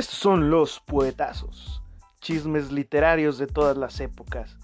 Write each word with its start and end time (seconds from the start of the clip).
Estos 0.00 0.18
son 0.18 0.48
los 0.48 0.80
poetazos, 0.80 1.82
chismes 2.22 2.72
literarios 2.72 3.36
de 3.36 3.46
todas 3.46 3.76
las 3.76 4.00
épocas. 4.00 4.56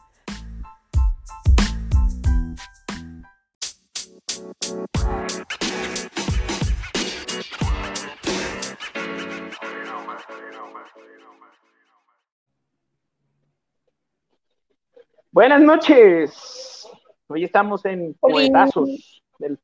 Buenas 15.31 15.61
noches. 15.61 16.89
Hoy 17.29 17.45
estamos 17.45 17.85
en 17.85 18.15
Poetazos. 18.15 19.23
del- 19.39 19.59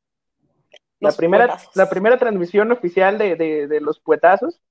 la, 0.99 1.11
primera, 1.11 1.47
Poetazos. 1.47 1.75
la 1.75 1.89
primera 1.89 2.17
transmisión 2.17 2.71
oficial 2.71 3.17
de, 3.17 3.35
de- 3.35 3.67
de 3.67 3.81
los 3.81 3.99
Poetazos. 3.99 4.61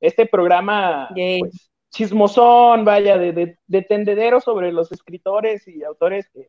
Este 0.00 0.26
programa 0.26 1.08
pues, 1.14 1.70
chismosón, 1.90 2.84
vaya, 2.84 3.18
de, 3.18 3.32
de, 3.32 3.58
de 3.66 3.82
tendedero 3.82 4.40
sobre 4.40 4.72
los 4.72 4.90
escritores 4.92 5.66
y 5.68 5.82
autores 5.84 6.28
que 6.32 6.48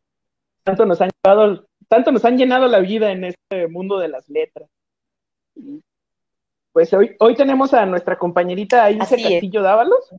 tanto 0.62 0.86
nos 0.86 1.00
han 1.00 1.10
llevado, 1.22 1.66
tanto 1.88 2.12
nos 2.12 2.24
han 2.24 2.38
llenado 2.38 2.66
la 2.68 2.78
vida 2.78 3.10
en 3.10 3.24
este 3.24 3.68
mundo 3.68 3.98
de 3.98 4.08
las 4.08 4.28
letras. 4.28 4.68
Pues 6.72 6.92
hoy, 6.94 7.16
hoy 7.18 7.34
tenemos 7.34 7.74
a 7.74 7.84
nuestra 7.84 8.16
compañerita 8.16 8.90
Ilse 8.90 9.14
Así 9.14 9.24
es. 9.24 9.30
Castillo 9.32 9.62
Dávalos. 9.62 10.14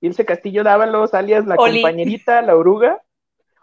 Ilse 0.00 0.24
Castillo 0.24 0.62
Dávalos, 0.64 1.14
alias 1.14 1.46
la 1.46 1.56
Oli. 1.56 1.82
compañerita, 1.82 2.42
la 2.42 2.56
oruga, 2.56 3.02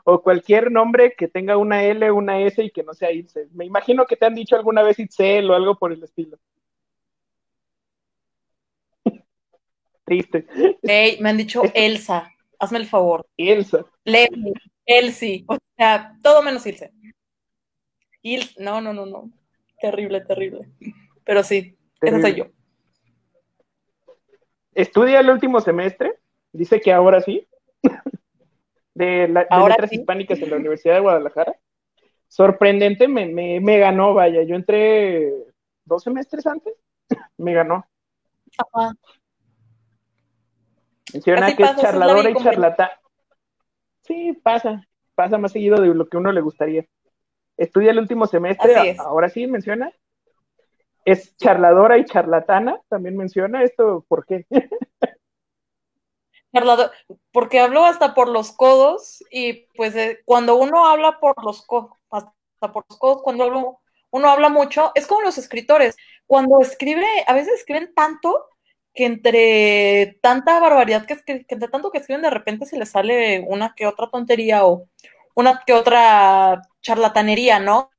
o 0.04 0.22
cualquier 0.22 0.72
nombre 0.72 1.14
que 1.18 1.28
tenga 1.28 1.58
una 1.58 1.84
L, 1.84 2.12
una 2.12 2.40
S 2.42 2.64
y 2.64 2.72
que 2.72 2.84
no 2.84 2.94
sea 2.94 3.12
Ilse. 3.12 3.48
Me 3.54 3.66
imagino 3.66 4.06
que 4.06 4.16
te 4.16 4.26
han 4.26 4.36
dicho 4.36 4.56
alguna 4.56 4.84
vez 4.84 5.00
Itzel 5.00 5.50
o 5.50 5.56
algo 5.56 5.76
por 5.76 5.92
el 5.92 6.04
estilo. 6.04 6.38
Triste. 10.12 10.46
Ey, 10.82 11.22
me 11.22 11.30
han 11.30 11.38
dicho 11.38 11.62
Elsa, 11.74 12.30
hazme 12.60 12.80
el 12.80 12.86
favor. 12.86 13.26
Elsa. 13.38 13.86
Leslie, 14.04 14.52
Elsie, 14.86 15.46
o 15.48 15.58
sea, 15.78 16.18
todo 16.22 16.44
menos 16.44 16.66
Ilse. 16.66 16.92
Ilse, 18.22 18.62
no, 18.62 18.82
no, 18.82 18.92
no, 18.92 19.06
no. 19.06 19.32
Terrible, 19.80 20.20
terrible. 20.20 20.68
Pero 21.24 21.44
sí, 21.44 21.78
esa 22.02 22.20
soy 22.20 22.36
yo. 22.36 22.48
Estudia 24.74 25.22
el 25.22 25.30
último 25.30 25.62
semestre, 25.62 26.16
dice 26.52 26.82
que 26.82 26.92
ahora 26.92 27.22
sí, 27.22 27.48
de, 28.94 29.30
la, 29.30 29.48
de 29.50 29.70
letras 29.70 29.92
sí. 29.92 29.96
hispánicas 29.96 30.42
en 30.42 30.50
la 30.50 30.58
Universidad 30.58 30.96
de 30.96 31.02
Guadalajara. 31.02 31.56
Sorprendente, 32.28 33.08
me, 33.08 33.28
me, 33.28 33.62
me 33.62 33.80
ganó, 33.80 34.14
vaya, 34.14 34.44
yo 34.44 34.56
entré 34.56 35.32
dos 35.86 36.04
semestres 36.04 36.46
antes, 36.46 36.74
me 37.38 37.54
ganó. 37.54 37.86
Ajá. 38.58 38.94
Menciona 41.14 41.46
Así 41.46 41.56
que 41.56 41.64
pasa, 41.64 41.76
es 41.76 41.82
charladora 41.82 42.30
y 42.30 42.34
vida, 42.34 42.44
charlatán. 42.44 42.90
Sí, 44.04 44.34
pasa, 44.44 44.88
pasa 45.16 45.38
más 45.38 45.52
seguido 45.52 45.82
de 45.82 45.94
lo 45.94 46.08
que 46.08 46.18
uno 46.18 46.32
le 46.32 46.42
gustaría. 46.42 46.86
Estudia 47.58 47.92
el 47.92 48.00
último 48.00 48.26
semestre, 48.28 48.96
ahora 49.00 49.30
sí 49.30 49.48
menciona. 49.48 49.92
Es 51.06 51.36
charladora 51.38 51.98
y 51.98 52.06
charlatana, 52.06 52.80
también 52.88 53.18
menciona 53.18 53.64
esto, 53.64 54.06
¿por 54.08 54.26
qué? 54.26 54.46
Charlador, 56.54 56.92
porque 57.32 57.60
hablo 57.60 57.86
hasta 57.86 58.14
por 58.14 58.28
los 58.28 58.52
codos 58.52 59.24
y 59.32 59.68
pues 59.78 59.96
eh, 59.96 60.20
cuando 60.26 60.58
uno 60.58 60.86
habla 60.86 61.18
por 61.20 61.42
los 61.46 61.66
codos, 61.66 61.92
hasta 62.10 62.34
por 62.74 62.84
los 62.90 63.00
codos, 63.00 63.22
cuando 63.24 63.46
hablo- 63.46 63.80
uno 64.10 64.30
habla 64.30 64.50
mucho, 64.50 64.92
es 64.96 65.08
como 65.08 65.22
los 65.22 65.38
escritores. 65.38 65.96
Cuando 66.28 66.60
escribe, 66.60 67.06
a 67.26 67.34
veces 67.34 67.54
escriben 67.54 67.94
tanto 67.96 68.46
que 68.94 69.06
entre 69.06 70.20
tanta 70.22 70.60
barbaridad 70.60 71.06
que, 71.06 71.16
escri- 71.16 71.46
que 71.48 71.56
entre 71.56 71.70
tanto 71.70 71.92
que 71.92 72.00
escriben 72.00 72.22
de 72.24 72.30
repente 72.30 72.66
se 72.66 72.78
les 72.78 72.90
sale 72.92 73.42
una 73.48 73.74
que 73.76 73.88
otra 73.88 74.10
tontería 74.10 74.66
o 74.66 74.88
una 75.36 75.62
que 75.66 75.74
otra 75.74 76.62
charlatanería, 76.82 77.60
¿no? 77.60 77.92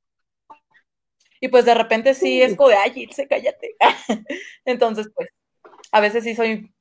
Y 1.39 1.49
pues 1.49 1.65
de 1.65 1.73
repente 1.73 2.13
sí 2.13 2.41
es 2.41 2.55
como 2.55 2.69
de, 2.69 2.75
ay, 2.75 2.91
Ilse, 2.95 3.27
cállate. 3.27 3.75
Entonces, 4.65 5.09
pues, 5.13 5.29
a 5.91 5.99
veces 6.01 6.23
sí 6.23 6.35
soy 6.35 6.73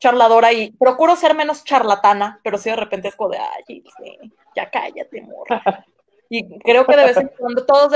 charladora 0.00 0.52
y 0.52 0.72
procuro 0.72 1.16
ser 1.16 1.34
menos 1.34 1.64
charlatana, 1.64 2.40
pero 2.44 2.58
sí 2.58 2.70
de 2.70 2.76
repente 2.76 3.08
es 3.08 3.16
como 3.16 3.30
de, 3.30 3.38
ay, 3.38 3.64
Ilse, 3.68 4.18
ya 4.56 4.70
cállate, 4.70 5.22
morra. 5.22 5.86
Y 6.30 6.58
creo 6.60 6.86
que 6.86 6.96
de 6.96 7.04
vez 7.06 7.16
en 7.18 7.28
cuando 7.38 7.66
todos 7.66 7.92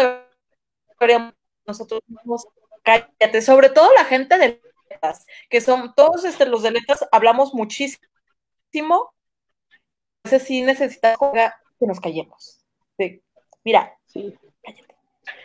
deberíamos, 0.98 1.34
nosotros 1.66 2.00
mismos, 2.06 2.46
cállate, 2.82 3.42
sobre 3.42 3.68
todo 3.70 3.92
la 3.94 4.04
gente 4.04 4.38
de 4.38 4.60
letras, 4.92 5.26
que 5.48 5.60
son 5.60 5.94
todos 5.94 6.24
este, 6.24 6.46
los 6.46 6.62
de 6.62 6.70
letras, 6.72 7.06
hablamos 7.12 7.54
muchísimo. 7.54 7.98
A 10.24 10.28
veces 10.28 10.42
sí 10.44 10.62
necesitamos 10.62 11.32
que 11.78 11.86
nos 11.86 12.00
callemos. 12.00 12.64
De, 12.98 13.22
mira, 13.64 13.96
Sí. 14.06 14.34
cállate. 14.62 14.94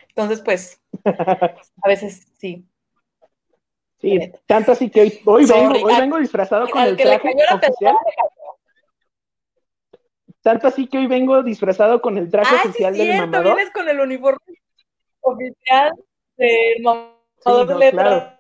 Entonces, 0.09 0.41
pues, 0.41 0.81
a 1.05 1.87
veces 1.87 2.25
sí. 2.37 2.65
Sí, 3.99 4.19
tanto 4.45 4.71
así 4.73 4.89
que 4.91 5.01
hoy, 5.01 5.21
hoy, 5.25 5.45
vengo, 5.45 5.73
hoy 5.87 5.95
vengo 5.99 6.17
disfrazado 6.19 6.69
con 6.69 6.79
Al 6.81 6.89
el 6.89 6.97
traje 6.97 7.29
oficial. 7.53 7.95
Tanto 10.41 10.67
así 10.67 10.87
que 10.87 10.97
hoy 10.99 11.07
vengo 11.07 11.41
disfrazado 11.43 12.01
con 12.01 12.17
el 12.17 12.29
traje 12.29 12.55
Ah, 12.55 12.59
sí, 12.63 12.69
oficial 12.69 12.93
es 12.93 12.97
del 12.99 13.07
cierto, 13.07 13.25
mamador. 13.27 13.55
vienes 13.55 13.73
con 13.73 13.89
el 13.89 13.99
uniforme 13.99 14.39
oficial 15.21 15.91
del 16.37 16.81
mamador 16.83 17.17
Sí, 17.39 17.67
de 17.67 17.75
letras. 17.75 17.91
claro. 17.93 18.36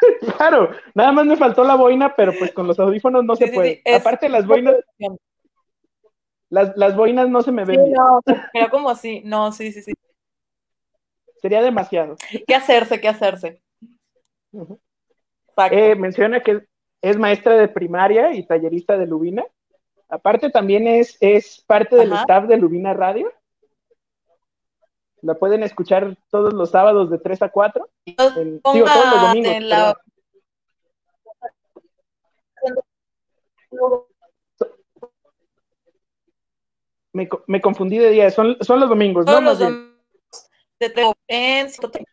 Claro, 0.36 0.70
nada 0.94 1.12
más 1.12 1.26
me 1.26 1.36
faltó 1.36 1.64
la 1.64 1.74
boina, 1.74 2.14
pero 2.16 2.32
pues 2.38 2.52
con 2.52 2.66
los 2.66 2.78
audífonos 2.78 3.24
no 3.24 3.36
Sí, 3.36 3.44
se 3.44 3.50
sí, 3.50 3.54
puede. 3.54 3.74
sí, 3.76 3.82
es- 3.84 4.00
Aparte 4.00 4.28
las 4.28 4.46
boinas, 4.46 4.76
las, 6.50 6.76
las 6.76 6.96
boinas 6.96 7.28
no 7.28 7.42
se 7.42 7.52
me 7.52 7.64
Sí, 7.64 7.72
ven 7.72 7.92
no, 7.92 8.20
pero 8.52 8.70
como 8.70 8.90
así, 8.90 9.22
no, 9.24 9.52
sí, 9.52 9.72
sí, 9.72 9.82
sí. 9.82 9.92
Sería 11.40 11.62
demasiado. 11.62 12.16
¿Qué 12.46 12.54
hacerse? 12.54 13.00
¿Qué 13.00 13.08
hacerse? 13.08 13.62
Eh, 15.70 15.94
menciona 15.96 16.40
que 16.40 16.64
es 17.00 17.18
maestra 17.18 17.56
de 17.56 17.68
primaria 17.68 18.32
y 18.32 18.46
tallerista 18.46 18.96
de 18.96 19.06
Lubina. 19.06 19.44
Aparte 20.08 20.50
también 20.50 20.86
es, 20.86 21.16
es 21.20 21.64
parte 21.66 21.96
del 21.96 22.12
staff 22.12 22.46
de 22.46 22.58
Lubina 22.58 22.94
Radio. 22.94 23.32
La 25.22 25.34
pueden 25.34 25.62
escuchar 25.62 26.16
todos 26.30 26.52
los 26.52 26.70
sábados 26.70 27.10
de 27.10 27.18
3 27.18 27.42
a 27.42 27.48
4. 27.48 27.88
Entonces, 28.06 28.36
en- 28.42 28.60
digo, 28.74 28.86
todos 28.86 29.06
los 29.12 29.20
domingos, 29.28 29.52
en 29.52 29.68
la- 29.68 29.96
Me, 37.12 37.28
me 37.46 37.60
confundí 37.60 37.98
de 37.98 38.10
día, 38.10 38.30
son, 38.30 38.56
son 38.60 38.80
los 38.80 38.88
domingos, 38.88 39.26
¿no? 39.26 39.32
todos 39.32 39.42
Más 39.44 39.60
los 39.60 39.68
domingos 39.68 39.92
de 40.80 41.14
en 41.28 41.68
130. 41.70 42.10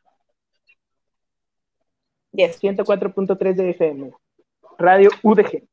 Yes. 2.31 2.59
104.3 2.61 3.55
de 3.55 3.69
FM. 3.71 4.11
Radio 4.77 5.09
UDG. 5.23 5.63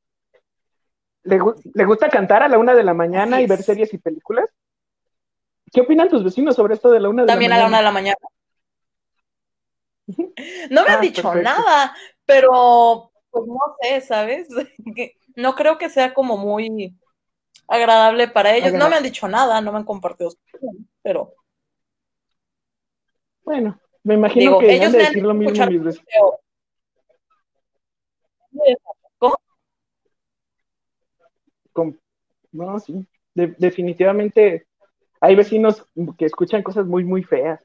¿Le, 1.24 1.38
¿Le 1.74 1.84
gusta 1.84 2.08
cantar 2.08 2.42
a 2.42 2.48
la 2.48 2.58
una 2.58 2.74
de 2.74 2.82
la 2.84 2.94
mañana 2.94 3.40
y 3.42 3.46
ver 3.46 3.58
es. 3.60 3.66
series 3.66 3.92
y 3.92 3.98
películas? 3.98 4.48
¿Qué 5.76 5.82
opinan 5.82 6.08
tus 6.08 6.24
vecinos 6.24 6.56
sobre 6.56 6.72
esto 6.72 6.90
de 6.90 7.00
la 7.00 7.10
una 7.10 7.24
de 7.24 7.26
También 7.28 7.50
la 7.50 7.56
a 7.56 7.58
la 7.58 7.68
mañana? 7.68 7.68
una 7.68 7.76
de 7.78 7.84
la 7.84 7.92
mañana. 7.92 8.16
No 10.70 10.84
me 10.84 10.88
han 10.88 10.98
Ah, 10.98 11.00
dicho 11.02 11.20
perfecto. 11.20 11.42
nada, 11.42 11.94
pero 12.24 13.12
pues 13.30 13.44
no 13.46 13.58
sé, 13.82 14.00
¿sabes? 14.00 14.48
No 15.36 15.54
creo 15.54 15.76
que 15.76 15.90
sea 15.90 16.14
como 16.14 16.38
muy 16.38 16.96
agradable 17.68 18.26
para 18.26 18.54
ellos. 18.56 18.72
No 18.72 18.88
me 18.88 18.96
han 18.96 19.02
dicho 19.02 19.28
nada, 19.28 19.60
no 19.60 19.70
me 19.70 19.76
han 19.76 19.84
compartido, 19.84 20.30
pero 21.02 21.34
Bueno, 23.42 23.78
me 24.02 24.14
imagino 24.14 24.40
Digo, 24.52 24.58
que 24.60 24.72
ellos 24.76 24.86
han 24.86 24.92
de 24.92 24.98
decir 25.00 25.22
lo 25.24 25.34
mismo 25.34 25.66
mis 25.66 25.82
vecinos. 25.82 26.04
pero- 29.20 29.36
Com- 31.72 31.98
No, 32.52 32.78
sí. 32.80 33.06
De- 33.34 33.54
definitivamente 33.58 34.65
hay 35.20 35.34
vecinos 35.34 35.84
que 36.18 36.24
escuchan 36.26 36.62
cosas 36.62 36.86
muy, 36.86 37.04
muy 37.04 37.22
feas. 37.22 37.60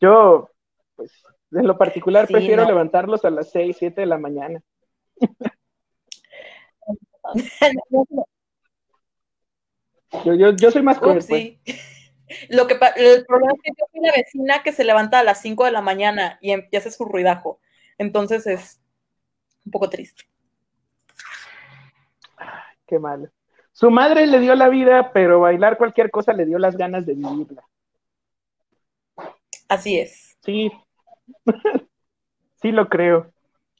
Yo, 0.00 0.50
pues, 0.94 1.12
en 1.52 1.66
lo 1.66 1.78
particular 1.78 2.26
Sí, 2.26 2.34
prefiero 2.34 2.62
no. 2.62 2.68
levantarlos 2.68 3.24
a 3.24 3.30
las 3.30 3.50
6, 3.50 3.76
7 3.78 4.00
de 4.02 4.06
la 4.06 4.18
mañana. 4.18 4.60
Yo, 10.24 10.34
yo, 10.34 10.50
yo 10.56 10.70
soy 10.70 10.82
más 10.82 10.98
Ups, 10.98 11.04
pues. 11.04 11.24
sí. 11.26 11.60
Lo 12.48 12.66
que 12.66 12.74
el 12.96 13.24
problema 13.24 13.52
es 13.52 13.60
que 13.62 13.70
yo 13.78 13.86
soy 13.92 14.00
la 14.04 14.12
vecina 14.16 14.62
que 14.62 14.72
se 14.72 14.84
levanta 14.84 15.20
a 15.20 15.24
las 15.24 15.40
5 15.42 15.64
de 15.64 15.70
la 15.70 15.80
mañana 15.80 16.38
y 16.40 16.50
empieza 16.50 16.90
su 16.90 17.04
ruidajo. 17.04 17.60
Entonces 17.98 18.46
es 18.46 18.80
un 19.64 19.70
poco 19.72 19.88
triste. 19.88 20.24
Qué 22.86 22.98
malo. 22.98 23.28
Su 23.76 23.90
madre 23.90 24.26
le 24.26 24.40
dio 24.40 24.54
la 24.54 24.70
vida, 24.70 25.12
pero 25.12 25.40
bailar 25.40 25.76
cualquier 25.76 26.10
cosa 26.10 26.32
le 26.32 26.46
dio 26.46 26.58
las 26.58 26.78
ganas 26.78 27.04
de 27.04 27.12
vivirla. 27.12 27.62
Así 29.68 29.98
es. 29.98 30.34
Sí. 30.42 30.72
sí 32.62 32.72
lo 32.72 32.88
creo. 32.88 33.30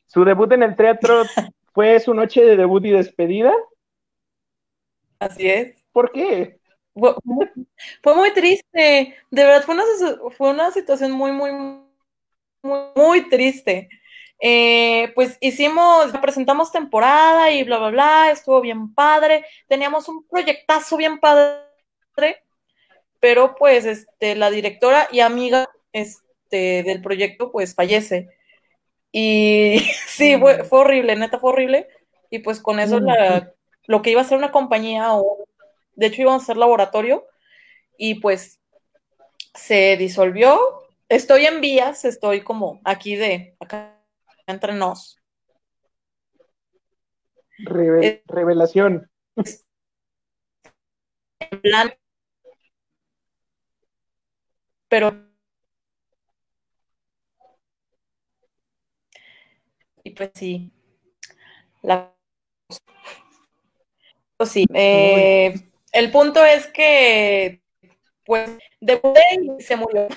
Su 0.05 0.23
debut 0.27 0.53
en 0.53 0.65
el 0.65 0.77
teatro 0.77 1.23
fue 1.73 1.99
su 1.99 2.13
noche 2.13 2.45
de 2.45 2.59
debut 2.59 2.85
y 2.85 2.91
despedida. 2.91 3.55
Así 5.19 5.49
es. 5.49 5.83
¿Por 5.93 6.13
qué? 6.13 6.61
Fue, 6.93 7.15
muy 8.15 8.35
triste. 8.35 9.17
De 9.31 9.45
verdad, 9.47 9.63
fue 9.63 9.77
una, 9.77 9.85
fue 10.37 10.51
una 10.51 10.71
situación 10.73 11.13
muy, 11.13 11.33
muy, 11.33 11.53
muy, 11.53 12.81
muy 12.95 13.31
triste. 13.31 13.89
Eh, 14.39 15.13
pues 15.15 15.39
hicimos, 15.41 16.13
presentamos 16.21 16.71
temporada 16.71 17.51
y 17.53 17.63
bla, 17.65 17.79
bla, 17.79 17.91
bla, 17.91 18.31
estuvo 18.31 18.61
bien 18.61 18.95
padre. 18.95 19.45
Teníamos 19.69 20.09
un 20.09 20.27
proyectazo 20.27 20.97
bien 20.97 21.19
padre, 21.19 21.65
pero 23.21 23.55
pues 23.57 23.85
este, 23.87 24.37
la 24.37 24.51
directora 24.51 25.09
y 25.11 25.21
amiga 25.21 25.69
este, 25.93 26.83
del 26.83 27.03
proyecto 27.03 27.51
pues 27.51 27.75
fallece. 27.75 28.29
Y 29.13 29.79
sí, 30.09 30.37
fue, 30.39 30.65
fue, 30.65 30.81
horrible, 30.81 31.17
neta 31.17 31.39
fue 31.39 31.51
horrible. 31.51 31.89
Y 32.31 32.41
pues 32.41 32.61
con 32.61 32.81
eso 32.81 33.01
la, 33.01 33.53
lo 33.87 34.03
que 34.03 34.11
iba 34.11 34.21
a 34.21 34.25
ser 34.25 34.39
una 34.39 34.51
compañía, 34.53 35.15
o 35.15 35.47
de 35.95 36.07
hecho 36.07 36.23
íbamos 36.23 36.43
a 36.43 36.47
ser 36.47 36.57
laboratorio, 36.57 37.27
y 37.97 38.17
pues 38.17 38.61
se 39.55 39.97
disolvió. 39.97 40.61
Estoy 41.09 41.47
en 41.47 41.61
vías, 41.61 42.05
estoy 42.05 42.43
como 42.43 42.81
aquí 42.85 43.17
de 43.17 43.55
acá 43.61 43.96
entre 44.47 44.75
nos. 44.75 45.19
Revel 47.59 48.23
revelación. 48.27 49.11
En 51.39 51.61
plan, 51.61 51.95
pero 54.89 55.27
y 60.05 60.11
pues 60.11 60.31
sí, 60.35 60.71
la 61.83 62.15
pues 64.37 64.51
sí, 64.51 64.67
eh, 64.75 65.55
el 65.93 66.11
punto 66.11 66.45
es 66.45 66.67
que 66.69 67.63
pues 68.25 68.51
debuté 68.81 69.23
y 69.41 69.63
se 69.63 69.77
murió. 69.77 70.09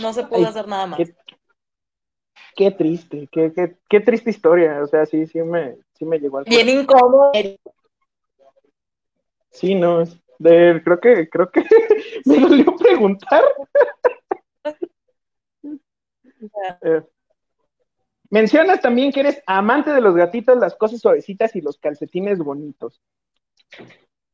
No 0.00 0.12
se 0.12 0.24
pudo 0.24 0.38
Ay, 0.38 0.44
hacer 0.44 0.68
nada 0.68 0.86
más. 0.86 0.98
Qué, 0.98 1.14
qué 2.54 2.70
triste, 2.70 3.28
qué, 3.30 3.52
qué, 3.52 3.76
qué, 3.88 4.00
triste 4.00 4.30
historia. 4.30 4.82
O 4.82 4.86
sea, 4.86 5.06
sí, 5.06 5.26
sí 5.26 5.42
me, 5.42 5.76
sí 5.94 6.04
me 6.04 6.18
llegó 6.18 6.38
al 6.38 6.44
Bien 6.44 6.68
incómodo. 6.68 7.32
Sí, 9.50 9.74
no, 9.74 10.04
de, 10.38 10.80
creo 10.84 11.00
que, 11.00 11.28
creo 11.28 11.50
que 11.50 11.64
me 12.24 12.38
dolió 12.38 12.76
preguntar. 12.76 13.44
eh, 16.82 17.02
mencionas 18.30 18.80
también 18.80 19.12
que 19.12 19.20
eres 19.20 19.42
amante 19.46 19.92
de 19.92 20.00
los 20.00 20.14
gatitos, 20.16 20.56
las 20.58 20.74
cosas 20.74 21.00
suavecitas 21.00 21.54
y 21.54 21.60
los 21.60 21.78
calcetines 21.78 22.38
bonitos. 22.38 23.00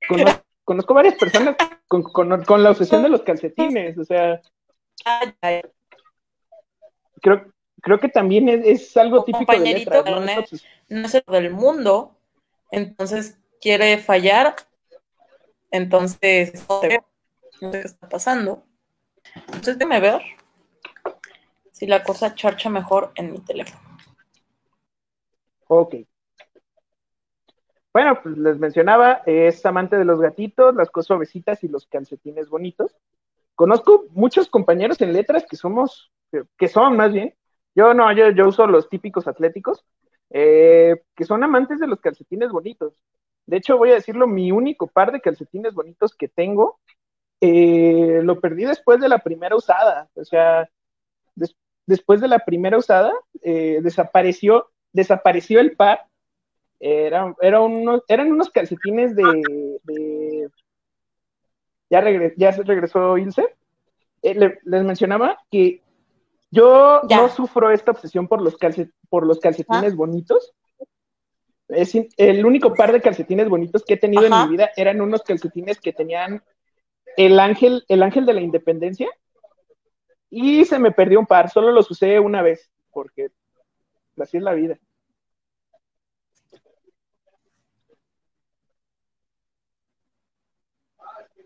Conozco, 0.08 0.42
conozco 0.64 0.94
varias 0.94 1.14
personas 1.16 1.56
con, 1.86 2.02
con, 2.02 2.44
con, 2.44 2.62
la 2.62 2.70
obsesión 2.70 3.02
de 3.02 3.08
los 3.08 3.22
calcetines, 3.22 3.98
o 3.98 4.04
sea. 4.04 4.40
Creo, 7.20 7.52
creo 7.82 8.00
que 8.00 8.08
también 8.08 8.48
es, 8.48 8.64
es 8.64 8.96
algo 8.96 9.24
típico 9.24 9.52
de 9.52 9.60
letras, 9.60 10.04
¿no? 10.04 10.20
No, 10.20 10.30
es, 10.30 10.64
no 10.88 11.06
es 11.06 11.14
el 11.14 11.24
del 11.26 11.50
mundo, 11.50 12.16
entonces 12.70 13.38
quiere 13.60 13.98
fallar, 13.98 14.56
entonces 15.70 16.66
no 16.68 16.80
sé 16.80 17.00
qué 17.60 17.78
está 17.78 18.08
pasando. 18.08 18.64
Entonces 19.46 19.78
déjame 19.78 20.00
ver 20.00 20.22
si 21.72 21.86
la 21.86 22.02
cosa 22.02 22.34
charcha 22.34 22.70
mejor 22.70 23.12
en 23.14 23.32
mi 23.32 23.40
teléfono. 23.40 23.80
Ok. 25.68 25.96
Bueno, 27.92 28.20
pues 28.22 28.36
les 28.36 28.58
mencionaba, 28.58 29.22
es 29.26 29.64
amante 29.66 29.96
de 29.96 30.04
los 30.04 30.20
gatitos, 30.20 30.74
las 30.74 30.90
cosas 30.90 31.08
suavecitas 31.08 31.64
y 31.64 31.68
los 31.68 31.86
calcetines 31.86 32.48
bonitos. 32.48 32.96
Conozco 33.54 34.06
muchos 34.10 34.48
compañeros 34.48 35.00
en 35.00 35.12
letras 35.12 35.44
que 35.48 35.56
somos, 35.56 36.12
que 36.56 36.68
son 36.68 36.96
más 36.96 37.12
bien, 37.12 37.34
yo 37.78 37.94
no, 37.94 38.10
yo, 38.12 38.30
yo 38.30 38.48
uso 38.48 38.66
los 38.66 38.88
típicos 38.88 39.28
atléticos, 39.28 39.84
eh, 40.30 41.00
que 41.14 41.24
son 41.24 41.44
amantes 41.44 41.78
de 41.78 41.86
los 41.86 42.00
calcetines 42.00 42.50
bonitos. 42.50 42.92
De 43.46 43.58
hecho, 43.58 43.78
voy 43.78 43.92
a 43.92 43.94
decirlo, 43.94 44.26
mi 44.26 44.50
único 44.50 44.88
par 44.88 45.12
de 45.12 45.20
calcetines 45.20 45.74
bonitos 45.74 46.12
que 46.16 46.26
tengo, 46.26 46.80
eh, 47.40 48.20
lo 48.24 48.40
perdí 48.40 48.64
después 48.64 49.00
de 49.00 49.08
la 49.08 49.20
primera 49.20 49.54
usada. 49.54 50.08
O 50.14 50.24
sea, 50.24 50.68
des, 51.36 51.54
después 51.86 52.20
de 52.20 52.26
la 52.26 52.40
primera 52.40 52.76
usada, 52.76 53.12
eh, 53.42 53.78
desapareció, 53.80 54.70
desapareció 54.92 55.60
el 55.60 55.76
par. 55.76 56.04
Eran 56.80 57.36
unos 57.40 58.50
calcetines 58.50 59.14
de, 59.14 60.50
ya, 61.88 62.02
ya 62.36 62.50
regresó 62.50 63.18
Ilse. 63.18 63.54
Le, 64.20 64.58
les 64.64 64.82
mencionaba 64.82 65.38
que 65.48 65.80
yo 66.50 67.02
ya. 67.08 67.18
no 67.18 67.28
sufro 67.28 67.70
esta 67.70 67.90
obsesión 67.90 68.28
por 68.28 68.40
los, 68.40 68.56
calcet, 68.56 68.90
por 69.08 69.26
los 69.26 69.38
calcetines 69.40 69.92
ah. 69.92 69.96
bonitos. 69.96 70.54
Es 71.68 71.94
el 72.16 72.46
único 72.46 72.72
par 72.72 72.92
de 72.92 73.00
calcetines 73.02 73.48
bonitos 73.48 73.84
que 73.84 73.94
he 73.94 73.98
tenido 73.98 74.26
Ajá. 74.26 74.42
en 74.42 74.48
mi 74.48 74.56
vida 74.56 74.70
eran 74.74 75.02
unos 75.02 75.22
calcetines 75.22 75.78
que 75.80 75.92
tenían 75.92 76.42
el 77.16 77.38
ángel, 77.38 77.84
el 77.88 78.02
ángel 78.02 78.24
de 78.24 78.34
la 78.34 78.40
independencia. 78.40 79.08
Y 80.30 80.64
se 80.64 80.78
me 80.78 80.92
perdió 80.92 81.20
un 81.20 81.26
par, 81.26 81.50
solo 81.50 81.72
los 81.72 81.90
usé 81.90 82.20
una 82.20 82.42
vez, 82.42 82.70
porque 82.90 83.28
así 84.16 84.38
es 84.38 84.42
la 84.42 84.54
vida. 84.54 84.78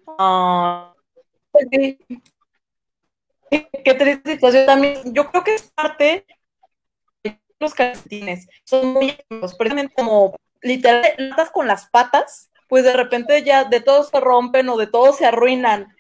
Uh, 0.07 0.93
sí. 1.71 1.99
Qué 3.85 3.95
triste 3.95 4.33
situación 4.33 4.67
también. 4.67 4.99
Yo 5.13 5.31
creo 5.31 5.45
que 5.45 5.55
es 5.55 5.71
parte 5.75 6.27
de 7.23 7.41
los 7.61 7.75
calcetines. 7.75 8.49
Son 8.65 8.93
muy 8.93 9.17
precisamente 9.59 9.95
como 9.95 10.35
literal 10.63 11.05
latas 11.19 11.51
con 11.51 11.67
las 11.67 11.89
patas, 11.89 12.51
pues 12.69 12.85
de 12.85 12.93
repente 12.95 13.43
ya 13.43 13.65
de 13.65 13.81
todos 13.81 14.09
se 14.09 14.21
rompen 14.21 14.69
o 14.69 14.77
de 14.77 14.87
todos 14.87 15.17
se 15.17 15.27
arruinan. 15.27 15.95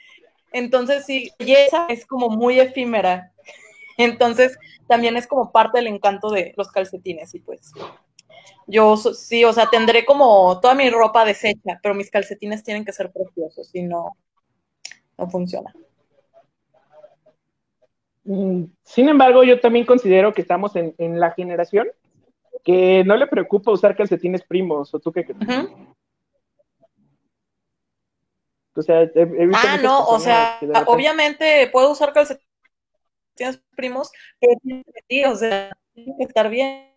Entonces 0.52 1.04
sí, 1.06 1.30
belleza 1.38 1.86
es 1.88 2.06
como 2.06 2.30
muy 2.30 2.60
efímera. 2.60 3.32
Entonces 3.98 4.56
también 4.88 5.16
es 5.16 5.26
como 5.26 5.52
parte 5.52 5.78
del 5.78 5.88
encanto 5.88 6.30
de 6.30 6.54
los 6.56 6.70
calcetines 6.70 7.34
y 7.34 7.40
pues 7.40 7.72
yo 8.66 8.96
sí, 8.96 9.44
o 9.44 9.52
sea, 9.52 9.68
tendré 9.68 10.04
como 10.04 10.58
toda 10.60 10.74
mi 10.74 10.88
ropa 10.88 11.24
deshecha, 11.24 11.78
pero 11.82 11.94
mis 11.94 12.10
calcetines 12.10 12.62
tienen 12.62 12.84
que 12.84 12.92
ser 12.92 13.10
preciosos, 13.12 13.68
si 13.68 13.82
no, 13.82 14.16
no 15.18 15.28
funciona. 15.28 15.74
Mm, 18.24 18.64
sin 18.84 19.08
embargo, 19.08 19.42
yo 19.42 19.60
también 19.60 19.84
considero 19.84 20.32
que 20.32 20.42
estamos 20.42 20.76
en, 20.76 20.94
en, 20.98 21.18
la 21.18 21.32
generación 21.32 21.88
que 22.62 23.02
no 23.04 23.16
le 23.16 23.26
preocupa 23.26 23.72
usar 23.72 23.96
calcetines 23.96 24.42
primos, 24.44 24.94
¿o 24.94 25.00
tú 25.00 25.10
qué 25.12 25.24
crees? 25.24 25.40
Uh 25.40 25.44
-huh. 25.44 25.94
O 28.74 28.82
sea, 28.82 29.02
he, 29.02 29.10
he 29.14 29.46
visto 29.46 29.68
ah, 29.68 29.78
no, 29.82 30.06
o 30.06 30.18
sea, 30.18 30.58
repente... 30.60 30.84
obviamente 30.86 31.68
puedo 31.70 31.90
usar 31.90 32.12
calcetines 32.12 32.46
primos, 33.76 34.10
pero 34.40 34.82
sí, 35.08 35.24
o 35.24 35.34
sea, 35.34 35.72
tiene 35.92 36.14
que 36.16 36.24
estar 36.24 36.48
bien. 36.48 36.88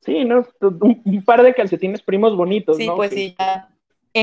Sí, 0.00 0.24
¿no? 0.24 0.46
Un, 0.60 1.02
un, 1.04 1.24
par 1.24 1.42
de 1.42 1.54
calcetines 1.54 2.02
primos 2.02 2.36
bonitos, 2.36 2.76
sí, 2.76 2.86
¿no? 2.86 2.94
Pues 2.94 3.10
sí, 3.10 3.34
ya. 3.38 3.70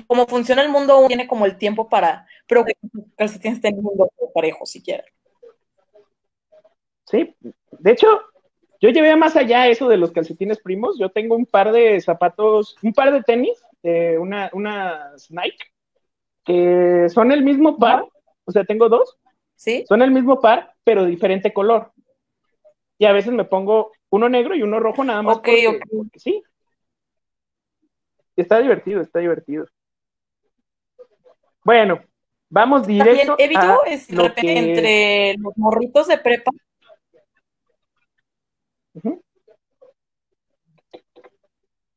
Como 0.08 0.26
funciona 0.26 0.62
el 0.62 0.70
mundo, 0.70 1.00
uno 1.00 1.08
tiene 1.08 1.28
como 1.28 1.46
el 1.46 1.58
tiempo 1.58 1.90
para, 1.90 2.28
pero 2.52 2.66
que 2.66 2.74
calcetines 3.16 3.60
estén 3.60 3.76
en 3.76 3.78
el 3.78 3.84
mundo 3.84 4.12
parejo, 4.34 4.66
siquiera. 4.66 5.06
Sí, 7.06 7.34
de 7.80 7.92
hecho, 7.92 8.08
yo 8.82 8.90
llevé 8.90 9.16
más 9.16 9.38
allá 9.38 9.70
eso 9.70 9.88
de 9.88 9.96
los 9.96 10.12
calcetines 10.12 10.60
primos. 10.60 11.00
Yo 11.00 11.10
tengo 11.12 11.38
un 11.38 11.46
par 11.46 11.72
de 11.72 12.02
zapatos, 12.02 12.76
un 12.84 12.92
par 12.92 13.14
de 13.14 13.24
tenis, 13.24 13.58
una, 14.20 14.50
unas 14.52 15.32
Nike, 15.32 15.64
que 16.44 17.08
son 17.08 17.32
el 17.32 17.42
mismo 17.42 17.78
par, 17.78 18.04
o 18.44 18.52
sea, 18.52 18.66
tengo 18.66 18.90
dos. 18.90 19.18
Sí. 19.56 19.86
Son 19.88 20.02
el 20.02 20.12
mismo 20.12 20.42
par, 20.42 20.74
pero 20.84 21.06
diferente 21.06 21.54
color. 21.54 21.94
Y 22.98 23.06
a 23.06 23.14
veces 23.14 23.32
me 23.32 23.46
pongo 23.46 23.94
uno 24.10 24.28
negro 24.28 24.56
y 24.56 24.62
uno 24.62 24.78
rojo 24.82 25.06
nada 25.06 25.22
más. 25.22 25.38
Ok, 25.38 25.46
porque, 25.46 25.68
okay. 25.70 25.98
Porque 25.98 26.20
sí. 26.20 26.44
Está 28.36 28.60
divertido, 28.60 29.00
está 29.00 29.20
divertido. 29.20 29.68
Bueno, 31.64 32.02
vamos 32.52 32.86
directo 32.86 33.36
También 33.36 33.36
he 33.40 33.48
visto 33.48 33.86
es, 33.86 34.12
lo 34.12 34.34
que... 34.34 34.58
entre 34.58 35.36
los 35.40 35.58
morritos 35.58 36.08
de 36.08 36.18
prepa. 36.18 36.52
Uh 38.94 39.02
-huh. 39.02 39.22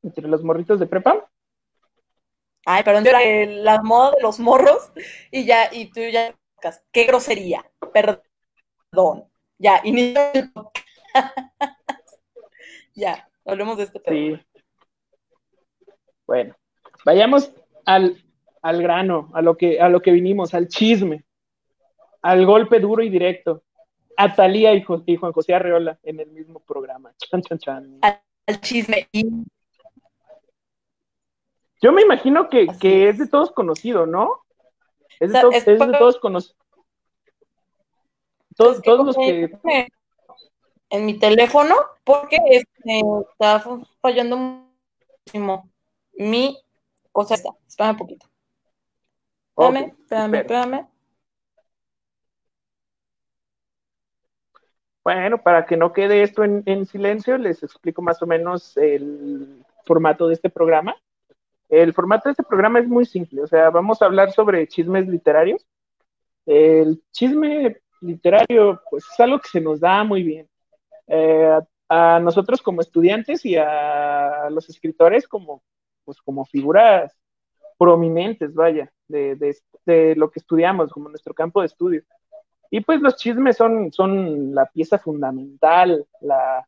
Entre 0.03 0.29
los 0.29 0.43
morritos 0.43 0.81
de 0.81 0.87
prepa. 0.87 1.29
Ay, 2.67 2.83
perdón, 2.83 3.05
eh, 3.07 3.47
la 3.63 3.83
moda 3.83 4.13
de 4.13 4.23
los 4.23 4.41
morros 4.41 4.91
y 5.31 5.45
ya, 5.45 5.69
y 5.71 5.91
tú 5.91 6.01
ya, 6.01 6.35
qué 6.93 7.05
grosería, 7.05 7.71
perdón, 7.93 9.29
Ya, 9.59 9.81
inicia 9.85 10.33
el 10.33 10.51
Ya, 12.95 13.29
hablemos 13.45 13.77
de 13.77 13.85
este 13.85 14.01
tema. 14.01 14.17
Sí. 14.17 14.47
Bueno, 16.27 16.57
vayamos 17.05 17.53
al, 17.85 18.24
grano, 18.73 19.31
a 19.35 19.43
lo, 19.43 19.57
que, 19.57 19.81
a 19.81 19.89
lo 19.89 20.01
que 20.01 20.11
vinimos, 20.11 20.55
al 20.55 20.69
chisme, 20.69 21.25
al 22.23 22.47
golpe 22.47 22.81
duro 22.81 23.03
y 23.03 23.11
directo. 23.11 23.63
A 24.17 24.33
Talía 24.35 24.73
y, 24.75 24.83
Juan 24.83 25.33
José 25.33 25.55
Arreola 25.55 25.99
en 26.03 26.21
el 26.21 26.31
mismo 26.31 26.61
programa. 26.61 27.13
Chan, 27.31 27.43
chan, 27.43 27.59
chan. 27.59 27.99
Al, 28.03 28.61
chisme. 28.61 29.09
Yo 31.83 31.93
me 31.93 32.03
imagino 32.03 32.49
que, 32.49 32.69
es. 32.81 33.19
de 33.19 33.27
todos 33.27 33.51
conocido, 33.51 34.07
¿no? 34.07 34.41
Es 35.21 35.33
de, 35.33 35.41
todos 35.77 36.19
conocido. 36.19 36.57
Todos, 38.57 38.81
todos 38.83 39.07
los 39.07 39.17
que 39.17 39.59
en 40.91 41.07
mi 41.07 41.19
teléfono 41.19 41.75
porque 42.05 42.39
este, 42.51 43.03
está 43.33 43.65
fallando 44.01 44.37
muchísimo 44.37 45.69
mi 46.13 46.57
cosa. 47.11 47.35
Espérame 47.67 47.93
un 47.93 47.99
poquito. 47.99 48.27
Espérame, 49.57 49.95
espérame, 50.01 50.35
espérame. 50.35 50.89
Bueno, 55.05 55.43
para 55.43 55.67
que 55.67 55.77
no 55.77 55.93
quede 55.93 56.23
esto 56.23 56.45
en, 56.45 56.63
en, 56.67 56.87
silencio, 56.87 57.37
les 57.37 57.63
explico 57.63 58.03
más 58.03 58.23
o 58.23 58.27
menos 58.27 58.77
el 58.77 59.63
formato 59.85 60.27
de 60.27 60.35
este 60.35 60.51
programa. 60.51 60.97
El 61.69 61.93
formato 61.93 62.29
de 62.29 62.33
este 62.33 62.43
programa 62.43 62.81
es 62.81 62.89
muy 62.89 63.05
simple, 63.05 63.43
o 63.43 63.47
sea, 63.47 63.71
vamos 63.71 64.01
a 64.01 64.07
hablar 64.07 64.33
sobre 64.33 64.67
chismes 64.67 65.07
literarios. 65.07 65.67
El 66.47 67.03
chisme 67.13 67.81
literario, 68.01 68.81
pues 68.91 69.05
es 69.13 69.21
algo 69.21 69.39
que 69.39 69.49
se 69.49 69.61
nos 69.61 69.81
da 69.81 70.05
muy 70.05 70.23
bien. 70.23 70.49
Eh, 71.07 71.59
a 71.89 72.19
nosotros 72.21 72.63
como 72.63 72.81
estudiantes 72.81 73.45
y 73.45 73.57
a 73.57 74.49
los 74.51 74.69
escritores 74.69 75.29
como, 75.29 75.63
pues 76.05 76.21
como 76.23 76.45
figuras 76.45 77.15
prominentes, 77.85 78.55
vaya, 78.55 78.91
de, 79.09 79.37
de, 79.85 80.15
lo 80.17 80.31
que 80.31 80.41
estudiamos, 80.41 80.91
como 80.91 81.11
nuestro 81.11 81.35
campo 81.35 81.61
de 81.61 81.67
estudio. 81.67 82.03
Y 82.71 82.81
pues 82.81 83.03
los 83.03 83.17
chismes 83.17 83.59
son, 83.59 83.93
son 83.93 84.55
la 84.55 84.65
pieza 84.67 84.99
fundamental, 84.99 86.07
la, 86.23 86.67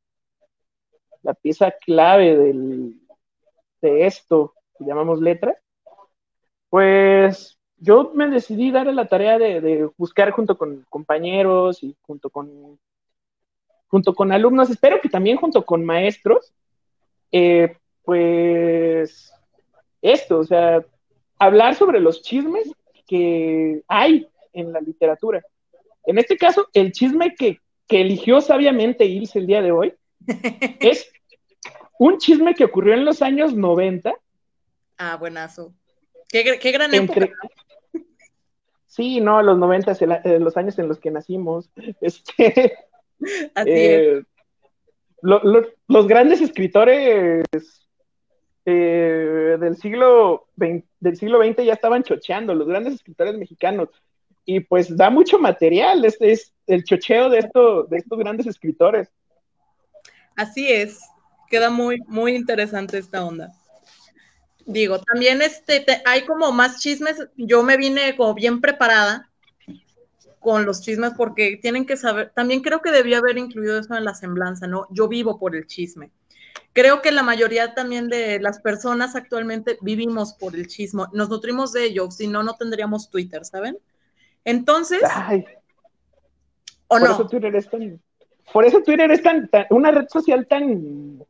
la 1.23 1.35
pieza 1.35 1.71
clave 1.71 2.37
del, 2.37 3.01
de 3.81 4.07
esto 4.07 4.53
que 4.77 4.85
llamamos 4.85 5.23
letra. 5.23 5.57
Pues 6.69 7.59
yo 7.79 8.13
me 8.15 8.29
decidí 8.29 8.71
dar 8.71 8.87
la 8.93 9.09
tarea 9.09 9.39
de, 9.39 9.63
de 9.63 9.91
buscar 9.97 10.31
junto 10.33 10.59
con 10.59 10.85
compañeros 10.91 11.83
y 11.83 11.97
junto 12.03 12.29
con 12.29 12.79
junto 13.89 14.15
con 14.15 14.33
alumnos, 14.33 14.69
espero 14.69 15.01
que 15.01 15.09
también 15.09 15.37
junto 15.37 15.65
con 15.65 15.85
maestros, 15.85 16.53
eh, 17.31 17.77
pues 18.03 19.33
esto, 20.03 20.41
o 20.41 20.45
sea, 20.45 20.85
hablar 21.39 21.75
sobre 21.75 22.01
los 22.01 22.23
chismes 22.23 22.71
que 23.07 23.83
hay 23.89 24.29
en 24.53 24.73
la 24.73 24.81
literatura. 24.81 25.43
En 26.05 26.19
este 26.19 26.37
caso, 26.37 26.69
el 26.73 26.93
chisme 26.93 27.35
que, 27.35 27.61
eligió 27.89 28.41
sabiamente 28.41 29.05
Ilse 29.05 29.39
el 29.39 29.47
día 29.47 29.63
de 29.63 29.71
hoy 29.71 29.95
es 30.81 31.09
un 31.99 32.19
chisme 32.19 32.55
que 32.55 32.65
ocurrió 32.65 32.95
en 32.95 33.05
los 33.05 33.23
años 33.23 33.55
90. 33.55 34.13
Ah, 34.99 35.17
buenazo. 35.17 35.73
Qué, 36.29 36.43
gran 36.73 36.93
época. 36.93 37.29
Sí, 38.87 39.21
no, 39.21 39.41
los 39.43 39.57
90, 39.59 39.93
eh, 40.25 40.41
los 40.41 40.57
años 40.57 40.79
en 40.79 40.89
los 40.89 40.99
que 40.99 41.11
nacimos. 41.11 41.71
Este, 42.01 42.77
eh, 43.65 44.23
los 45.89 46.07
grandes 46.07 46.43
escritores 46.43 47.45
eh, 48.69 49.57
del 49.61 49.77
siglo 49.77 50.49
del 50.57 51.17
siglo 51.17 51.41
XX 51.41 51.65
ya 51.65 51.73
estaban 51.73 52.03
chocheando, 52.03 52.53
los 52.53 52.67
grandes 52.67 52.95
escritores 52.95 53.39
mexicanos. 53.39 53.89
Y 54.45 54.61
pues 54.61 54.97
da 54.97 55.09
mucho 55.09 55.39
material, 55.39 56.05
este 56.05 56.33
es 56.33 56.53
el 56.67 56.85
chocheo 56.85 57.31
de, 57.31 57.39
esto, 57.39 57.85
de 57.85 57.99
estos 57.99 58.19
grandes 58.19 58.47
escritores. 58.47 59.09
Así 60.37 60.71
es, 60.71 61.01
queda 61.49 61.71
muy, 61.71 62.01
muy 62.07 62.35
interesante 62.35 62.99
esta 62.99 63.25
onda. 63.25 63.53
Digo, 64.65 65.01
también 65.01 65.43
este, 65.43 65.85
hay 66.05 66.23
como 66.23 66.51
más 66.53 66.81
chismes, 66.81 67.29
yo 67.37 67.63
me 67.63 67.77
vine 67.77 68.17
como 68.17 68.35
bien 68.35 68.61
preparada, 68.61 69.31
con 70.41 70.65
los 70.65 70.81
chismes 70.81 71.13
porque 71.17 71.59
tienen 71.61 71.87
que 71.87 71.97
saber, 71.97 72.31
también 72.35 72.61
creo 72.61 72.81
que 72.81 72.93
debía 72.93 73.19
haber 73.19 73.39
incluido 73.39 73.79
eso 73.79 73.97
en 73.97 74.05
la 74.05 74.15
semblanza, 74.15 74.69
¿no? 74.69 74.87
Yo 74.91 75.09
vivo 75.09 75.41
por 75.41 75.57
el 75.57 75.67
chisme. 75.67 76.13
Creo 76.77 77.01
que 77.01 77.11
la 77.11 77.23
mayoría 77.23 77.73
también 77.73 78.11
de 78.11 78.39
las 78.39 78.61
personas 78.61 79.17
actualmente 79.17 79.79
vivimos 79.81 80.35
por 80.35 80.55
el 80.55 80.67
chisme, 80.67 81.05
nos 81.15 81.31
nutrimos 81.31 81.73
de 81.73 81.85
ello, 81.85 82.11
si 82.11 82.29
no, 82.29 82.43
no 82.43 82.53
tendríamos 82.53 83.09
Twitter, 83.09 83.47
¿saben? 83.47 83.79
Entonces, 84.45 85.01
¿o 86.87 86.99
por 86.99 87.01
no? 87.01 87.15
Eso 87.15 87.27
Twitter 87.29 87.57
es 87.57 87.71
tan, 87.71 87.99
por 88.53 88.67
eso 88.67 88.83
Twitter 88.83 89.11
es 89.11 89.23
tan, 89.23 89.49
una 89.71 89.91
red 89.91 90.07
social 90.09 90.47
tan, 90.47 91.25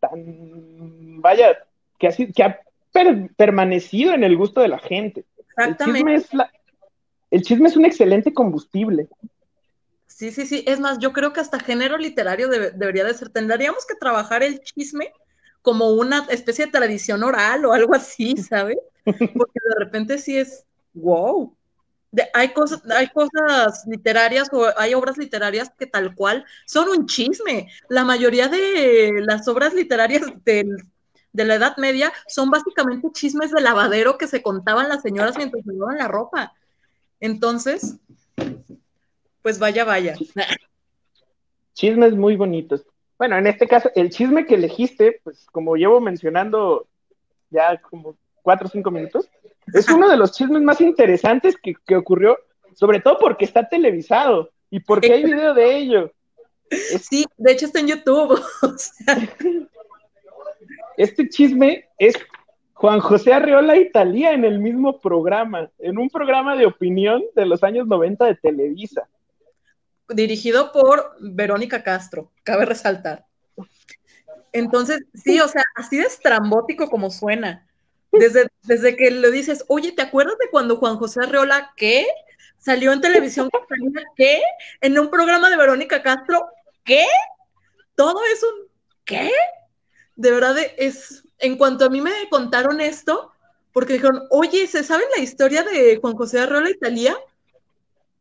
tan, 0.00 1.20
vaya, 1.20 1.58
que, 1.98 2.06
así, 2.06 2.32
que 2.32 2.42
ha 2.42 2.60
permanecido 3.36 4.14
en 4.14 4.24
el 4.24 4.34
gusto 4.34 4.62
de 4.62 4.68
la 4.68 4.78
gente. 4.78 5.26
Exactamente. 5.58 5.82
El 5.84 5.94
chisme 5.94 6.14
es 6.14 6.32
la, 6.32 6.50
el 7.30 7.42
chisme 7.42 7.68
es 7.68 7.76
un 7.76 7.84
excelente 7.84 8.32
combustible. 8.32 9.08
Sí, 10.20 10.32
sí, 10.32 10.44
sí. 10.44 10.62
Es 10.66 10.80
más, 10.80 10.98
yo 10.98 11.14
creo 11.14 11.32
que 11.32 11.40
hasta 11.40 11.58
género 11.58 11.96
literario 11.96 12.46
debería 12.48 13.04
de 13.04 13.14
ser. 13.14 13.30
Tendríamos 13.30 13.86
que 13.86 13.94
trabajar 13.94 14.42
el 14.42 14.60
chisme 14.60 15.14
como 15.62 15.92
una 15.92 16.26
especie 16.28 16.66
de 16.66 16.72
tradición 16.72 17.22
oral 17.22 17.64
o 17.64 17.72
algo 17.72 17.94
así, 17.94 18.36
¿sabes? 18.36 18.76
Porque 19.02 19.60
de 19.64 19.74
repente 19.78 20.18
sí 20.18 20.36
es, 20.36 20.66
wow. 20.92 21.56
hay, 22.34 22.52
cosas, 22.52 22.82
hay 22.90 23.08
cosas 23.08 23.86
literarias 23.86 24.50
o 24.52 24.68
hay 24.76 24.92
obras 24.92 25.16
literarias 25.16 25.72
que 25.78 25.86
tal 25.86 26.14
cual 26.14 26.44
son 26.66 26.90
un 26.90 27.06
chisme. 27.06 27.70
La 27.88 28.04
mayoría 28.04 28.48
de 28.48 29.24
las 29.26 29.48
obras 29.48 29.72
literarias 29.72 30.20
de 30.44 30.66
la 31.32 31.54
Edad 31.54 31.78
Media 31.78 32.12
son 32.28 32.50
básicamente 32.50 33.08
chismes 33.10 33.52
de 33.52 33.62
lavadero 33.62 34.18
que 34.18 34.26
se 34.26 34.42
contaban 34.42 34.90
las 34.90 35.00
señoras 35.00 35.38
mientras 35.38 35.64
lavaban 35.64 35.96
la 35.96 36.08
ropa. 36.08 36.52
Entonces, 37.20 37.96
pues 39.42 39.58
vaya, 39.58 39.84
vaya. 39.84 40.14
Chismes 41.74 42.14
muy 42.14 42.36
bonitos. 42.36 42.84
Bueno, 43.18 43.36
en 43.36 43.46
este 43.46 43.68
caso, 43.68 43.90
el 43.94 44.10
chisme 44.10 44.46
que 44.46 44.54
elegiste, 44.54 45.20
pues 45.22 45.46
como 45.52 45.76
llevo 45.76 46.00
mencionando 46.00 46.86
ya 47.50 47.78
como 47.80 48.16
cuatro 48.42 48.66
o 48.66 48.70
cinco 48.70 48.90
minutos, 48.90 49.28
es 49.74 49.88
uno 49.88 50.08
de 50.08 50.16
los 50.16 50.32
chismes 50.32 50.62
más 50.62 50.80
interesantes 50.80 51.54
que, 51.56 51.96
ocurrió, 51.96 52.38
sobre 52.74 53.00
todo 53.00 53.18
porque 53.18 53.44
está 53.44 53.68
televisado 53.68 54.50
y 54.70 54.80
porque 54.80 55.12
hay 55.12 55.24
video 55.24 55.54
de 55.54 55.76
ello. 55.76 56.12
Sí, 56.70 57.26
de 57.36 57.52
hecho 57.52 57.66
está 57.66 57.80
en 57.80 57.88
YouTube. 57.88 58.40
Este 60.96 61.28
chisme 61.30 61.88
es 61.98 62.14
Juan 62.74 63.00
José 63.00 63.32
Arreola 63.32 63.76
y 63.76 63.90
Talía 63.90 64.32
en 64.32 64.44
el 64.44 64.58
mismo 64.58 65.00
programa, 65.00 65.70
en 65.78 65.98
un 65.98 66.10
programa 66.10 66.56
de 66.56 66.66
opinión 66.66 67.22
de 67.34 67.46
los 67.46 67.62
años 67.62 67.86
90 67.86 68.26
de 68.26 68.34
Televisa. 68.34 69.08
Dirigido 70.14 70.72
por 70.72 71.16
Verónica 71.20 71.82
Castro, 71.82 72.32
cabe 72.42 72.64
resaltar. 72.66 73.26
Entonces, 74.52 75.04
sí, 75.14 75.40
o 75.40 75.48
sea, 75.48 75.64
así 75.76 75.96
de 75.96 76.04
estrambótico 76.04 76.88
como 76.90 77.10
suena. 77.10 77.66
Desde, 78.12 78.48
desde 78.64 78.96
que 78.96 79.10
le 79.10 79.30
dices, 79.30 79.64
oye, 79.68 79.92
¿te 79.92 80.02
acuerdas 80.02 80.36
de 80.38 80.50
cuando 80.50 80.76
Juan 80.76 80.96
José 80.96 81.20
Arreola, 81.22 81.72
qué? 81.76 82.06
Salió 82.58 82.92
en 82.92 83.00
televisión, 83.00 83.48
¿qué? 84.16 84.42
En 84.80 84.98
un 84.98 85.10
programa 85.10 85.48
de 85.48 85.56
Verónica 85.56 86.02
Castro, 86.02 86.48
¿qué? 86.84 87.06
Todo 87.94 88.20
es 88.34 88.42
un, 88.42 88.68
¿qué? 89.04 89.30
De 90.16 90.32
verdad 90.32 90.56
es, 90.76 91.22
en 91.38 91.56
cuanto 91.56 91.84
a 91.84 91.88
mí 91.88 92.00
me 92.00 92.12
contaron 92.30 92.80
esto, 92.80 93.32
porque 93.72 93.94
dijeron, 93.94 94.26
oye, 94.30 94.66
¿se 94.66 94.82
sabe 94.82 95.04
la 95.16 95.22
historia 95.22 95.62
de 95.62 95.98
Juan 96.00 96.16
José 96.16 96.40
Arreola 96.40 96.70
Italia? 96.70 97.16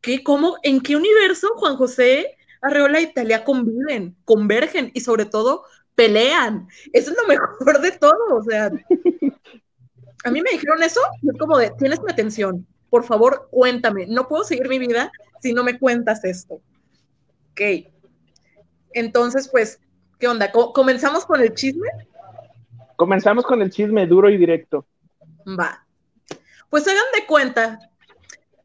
¿Qué, 0.01 0.24
cómo, 0.24 0.58
en 0.63 0.82
qué 0.82 0.96
universo 0.96 1.50
Juan 1.56 1.75
José 1.75 2.38
Arreola 2.62 3.01
Italia 3.01 3.44
conviven, 3.44 4.15
convergen 4.25 4.91
y 4.94 5.01
sobre 5.01 5.25
todo 5.25 5.63
pelean? 5.96 6.68
Eso 6.94 7.12
es 7.12 7.18
lo 7.18 7.27
mejor 7.27 7.82
de 7.82 7.91
todo, 7.91 8.36
o 8.36 8.44
sea, 8.44 8.72
a 10.24 10.32
mí 10.32 10.41
me 10.41 10.51
dijeron 10.51 10.82
eso 10.84 11.01
y 11.22 11.29
es 11.29 11.38
como 11.38 11.58
de, 11.58 11.72
tienes 11.77 12.01
mi 12.01 12.12
atención, 12.12 12.65
por 12.89 13.03
favor, 13.03 13.50
cuéntame, 13.51 14.08
no 14.08 14.27
puedo 14.27 14.44
seguir 14.44 14.68
mi 14.68 14.79
vida 14.79 15.12
si 15.41 15.53
no 15.53 15.63
me 15.63 15.77
cuentas 15.77 16.24
esto. 16.24 16.62
Ok. 17.51 17.91
Entonces, 18.94 19.48
pues, 19.48 19.79
¿qué 20.20 20.27
onda? 20.27 20.51
¿Comenzamos 20.51 21.25
con 21.25 21.41
el 21.41 21.53
chisme? 21.53 21.88
Comenzamos 22.96 23.46
con 23.46 23.62
el 23.62 23.70
chisme 23.70 24.08
duro 24.08 24.29
y 24.29 24.38
directo. 24.38 24.86
Va. 25.48 25.86
Pues 26.70 26.88
hagan 26.88 27.03
de 27.15 27.25
cuenta, 27.25 27.79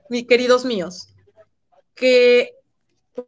mis 0.09 0.27
queridos 0.27 0.65
míos, 0.65 1.14
que 1.95 2.55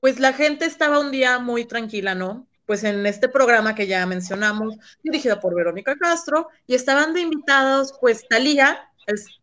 pues 0.01 0.19
la 0.19 0.33
gente 0.33 0.65
estaba 0.65 0.99
un 0.99 1.11
día 1.11 1.39
muy 1.39 1.65
tranquila, 1.65 2.15
¿no? 2.15 2.47
Pues 2.67 2.83
en 2.83 3.07
este 3.07 3.29
programa 3.29 3.75
que 3.75 3.87
ya 3.87 4.05
mencionamos, 4.07 4.77
dirigido 5.03 5.39
por 5.39 5.55
Verónica 5.55 5.97
Castro, 5.97 6.49
y 6.67 6.75
estaban 6.75 7.15
de 7.15 7.21
invitados, 7.21 7.95
pues 8.01 8.27
Talía, 8.29 8.91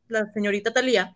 la 0.09 0.31
señorita 0.33 0.73
Talía, 0.73 1.15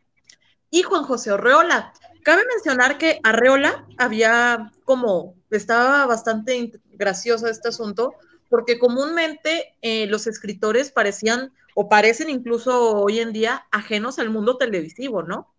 y 0.69 0.83
Juan 0.83 1.03
José 1.03 1.31
Orreola. 1.31 1.93
Cabe 2.23 2.43
mencionar 2.45 2.97
que 2.97 3.19
Arreola 3.23 3.85
había 3.97 4.71
como, 4.85 5.35
estaba 5.49 6.05
bastante 6.05 6.71
gracioso 6.93 7.47
este 7.47 7.69
asunto, 7.69 8.13
porque 8.49 8.79
comúnmente 8.79 9.75
eh, 9.81 10.07
los 10.07 10.27
escritores 10.27 10.91
parecían 10.91 11.51
o 11.75 11.89
parecen 11.89 12.29
incluso 12.29 12.95
hoy 12.95 13.19
en 13.19 13.33
día 13.33 13.67
ajenos 13.71 14.19
al 14.19 14.29
mundo 14.29 14.57
televisivo, 14.57 15.23
¿no? 15.23 15.53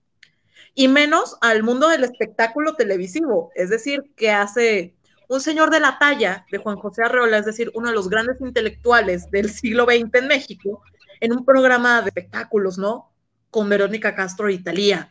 Y 0.75 0.89
menos 0.89 1.37
al 1.41 1.63
mundo 1.63 1.89
del 1.89 2.05
espectáculo 2.05 2.75
televisivo, 2.75 3.51
es 3.55 3.71
decir, 3.71 4.13
que 4.17 4.31
hace 4.31 4.95
un 5.29 5.41
señor 5.41 5.71
de 5.71 5.81
la 5.81 5.99
talla 5.99 6.47
de 6.51 6.59
Juan 6.59 6.77
José 6.77 7.03
Arreola, 7.03 7.39
es 7.39 7.45
decir, 7.45 7.71
uno 7.75 7.89
de 7.89 7.95
los 7.95 8.09
grandes 8.09 8.41
intelectuales 8.41 9.31
del 9.31 9.51
siglo 9.53 9.85
XX 9.85 10.15
en 10.15 10.29
México, 10.29 10.83
en 11.21 11.33
un 11.33 11.45
programa 11.45 12.01
de 12.03 12.09
espectáculos, 12.09 12.79
¿no? 12.79 13.13
Con 13.51 13.69
Verónica 13.69 14.15
Castro 14.15 14.49
y 14.49 14.55
Italia. 14.55 15.11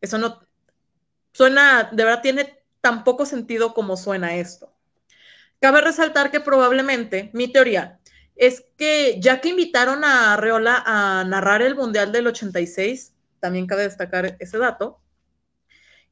Eso 0.00 0.18
no 0.18 0.40
suena, 1.32 1.90
de 1.92 2.04
verdad 2.04 2.22
tiene 2.22 2.58
tan 2.80 3.04
poco 3.04 3.26
sentido 3.26 3.74
como 3.74 3.96
suena 3.96 4.36
esto. 4.36 4.72
Cabe 5.60 5.80
resaltar 5.80 6.30
que 6.30 6.40
probablemente, 6.40 7.30
mi 7.32 7.48
teoría, 7.48 7.98
es 8.36 8.64
que 8.76 9.18
ya 9.20 9.40
que 9.40 9.48
invitaron 9.48 10.04
a 10.04 10.34
Arreola 10.34 10.82
a 10.86 11.24
narrar 11.24 11.62
el 11.62 11.74
Mundial 11.74 12.12
del 12.12 12.28
86, 12.28 13.12
también 13.40 13.66
cabe 13.66 13.82
destacar 13.82 14.36
ese 14.40 14.58
dato, 14.58 15.00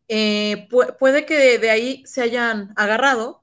eh, 0.09 0.68
puede 0.99 1.26
que 1.26 1.59
de, 1.59 1.71
ahí 1.71 2.04
se 2.06 2.23
hayan 2.23 2.73
agarrado 2.76 3.42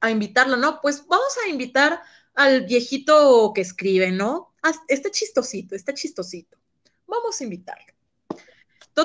a 0.00 0.10
invitarlo, 0.10 0.56
¿no? 0.56 0.80
Pues 0.80 1.06
vamos 1.06 1.36
a 1.44 1.48
invitar 1.48 2.00
al 2.34 2.64
viejito 2.66 3.52
que 3.54 3.60
escribe, 3.60 4.12
¿no? 4.12 4.54
Ah, 4.62 4.72
este 4.88 5.10
chistosito, 5.10 5.74
este 5.74 5.94
chistosito. 5.94 6.56
Vamos 7.06 7.40
a 7.40 7.44
invitarlo. 7.44 7.92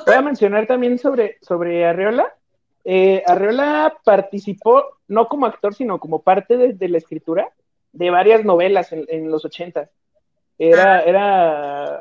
Voy 0.06 0.16
a 0.16 0.22
mencionar 0.22 0.68
también 0.68 1.00
sobre, 1.00 1.38
sobre 1.42 1.86
Arreola. 1.86 2.36
Eh, 2.84 3.24
Arreola 3.26 3.98
participó 4.04 5.00
no 5.08 5.28
como 5.28 5.46
actor, 5.46 5.74
sino 5.74 6.00
como 6.00 6.22
parte 6.22 6.58
de, 6.58 6.90
la 6.90 6.98
escritura 6.98 7.50
de 7.92 8.10
varias 8.10 8.44
novelas 8.44 8.92
en, 8.92 9.32
los 9.32 9.46
ochentas. 9.46 9.90
Era, 10.58 10.98
ah, 10.98 11.04
era, 11.06 12.00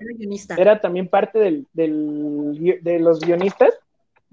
era, 0.57 0.81
también 0.81 1.09
parte 1.09 1.39
del, 1.41 1.67
de 1.73 2.99
los 3.01 3.21
guionistas 3.21 3.75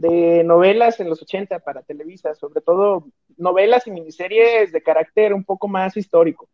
de 0.01 0.43
novelas 0.43 0.99
en 0.99 1.09
los 1.09 1.21
80 1.21 1.59
para 1.59 1.83
Televisa, 1.83 2.33
sobre 2.33 2.61
todo 2.61 3.07
novelas 3.37 3.85
y 3.85 3.91
miniseries 3.91 4.71
de 4.71 4.81
carácter 4.81 5.33
un 5.33 5.43
poco 5.43 5.67
más 5.67 5.95
histórico. 5.95 6.49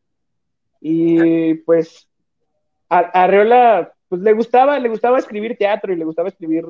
Y 0.82 1.54
pues 1.56 2.08
a, 2.90 3.00
Arreola 3.00 3.94
pues 4.10 4.22
le 4.22 4.34
gustaba, 4.34 4.80
le 4.80 4.90
gustaba 4.90 5.20
escribir 5.20 5.58
teatro 5.58 5.94
y 5.94 5.96
le 5.96 6.06
gustaba 6.06 6.30
escribir 6.30 6.66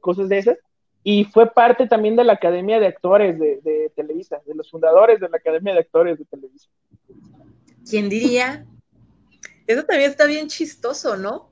cosas 0.00 0.28
de 0.28 0.38
esas. 0.38 0.58
Y 1.04 1.24
fue 1.24 1.52
parte 1.52 1.88
también 1.88 2.14
de 2.14 2.22
la 2.22 2.34
Academia 2.34 2.78
de 2.78 2.86
Actores 2.86 3.38
de, 3.38 3.90
Televisa, 3.96 4.40
de 4.46 4.54
los 4.54 4.70
fundadores 4.70 5.18
de 5.18 5.28
la 5.28 5.38
Academia 5.38 5.74
de 5.74 5.80
Actores 5.80 6.18
de 6.18 6.24
Televisa. 6.24 6.68
¿Quién 7.88 8.08
diría? 8.08 8.64
Eso 9.66 9.84
también 9.84 10.10
está 10.10 10.24
bien 10.26 10.48
chistoso, 10.48 11.16
¿no? 11.16 11.50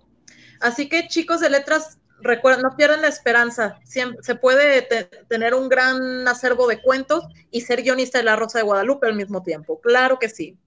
Así 0.61 0.89
que 0.89 1.09
chicos 1.09 1.41
de 1.41 1.51
letras, 1.51 1.99
recuerden, 2.21 2.63
no 2.63 2.77
pierdan 2.77 3.03
la 3.03 3.09
esperanza. 3.09 3.81
se 3.85 4.35
puede 4.35 4.83
tener 5.29 5.55
un 5.55 5.69
gran 5.69 6.29
acervo 6.29 6.67
de 6.67 6.81
cuentos 6.83 7.25
y 7.51 7.63
ser 7.63 7.83
guionista 7.83 8.19
de 8.19 8.25
La 8.25 8.37
Rosa 8.37 8.59
de 8.59 8.65
Guadalupe 8.65 9.07
al 9.07 9.17
mismo 9.17 9.43
tiempo. 9.43 9.81
Claro 9.81 10.19
que 10.19 10.29
sí. 10.29 10.59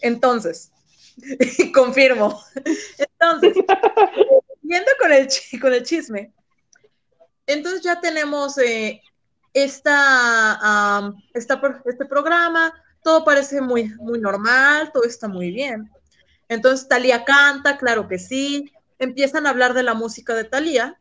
Entonces, 0.00 0.72
confirmo. 1.74 2.42
Entonces, 2.98 3.54
yendo 4.62 4.90
con 5.00 5.12
el, 5.12 5.28
con 5.60 5.72
el 5.74 5.82
chisme, 5.82 6.32
entonces 7.46 7.82
ya 7.82 8.00
tenemos 8.00 8.56
eh, 8.58 9.02
esta, 9.52 11.12
este 11.34 12.06
programa, 12.06 12.72
todo 13.02 13.24
parece 13.24 13.60
muy, 13.60 13.88
muy 13.96 14.18
normal, 14.18 14.90
todo 14.92 15.04
está 15.04 15.28
muy 15.28 15.50
bien. 15.50 15.90
Entonces 16.52 16.88
Talía 16.88 17.24
canta, 17.24 17.78
claro 17.78 18.08
que 18.08 18.18
sí, 18.18 18.72
empiezan 18.98 19.46
a 19.46 19.50
hablar 19.50 19.74
de 19.74 19.82
la 19.82 19.94
música 19.94 20.34
de 20.34 20.44
Talía. 20.44 20.98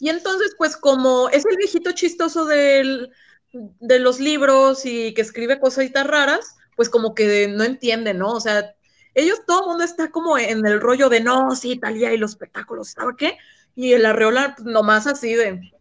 Y 0.00 0.08
entonces, 0.08 0.54
pues 0.58 0.76
como 0.76 1.28
es 1.28 1.44
el 1.46 1.56
viejito 1.56 1.92
chistoso 1.92 2.44
de 2.46 3.08
los 3.52 4.20
libros 4.20 4.84
y 4.84 5.14
que 5.14 5.22
escribe 5.22 5.60
cositas 5.60 6.06
raras, 6.06 6.56
pues 6.76 6.88
como 6.88 7.14
que 7.14 7.48
no 7.48 7.64
entiende, 7.64 8.14
¿no? 8.14 8.32
O 8.32 8.40
sea, 8.40 8.74
ellos, 9.14 9.42
todo 9.46 9.62
el 9.62 9.68
mundo 9.68 9.84
está 9.84 10.10
como 10.10 10.36
en 10.36 10.66
el 10.66 10.80
rollo 10.80 11.08
de, 11.08 11.20
no, 11.20 11.54
sí, 11.56 11.78
Talía 11.78 12.12
y 12.12 12.18
los 12.18 12.32
espectáculos, 12.32 12.90
¿sabe 12.90 13.14
qué? 13.16 13.38
Y 13.74 13.92
el 13.92 14.04
arreola 14.04 14.54
pues, 14.56 14.66
nomás 14.66 15.06
así 15.06 15.34
de, 15.34 15.72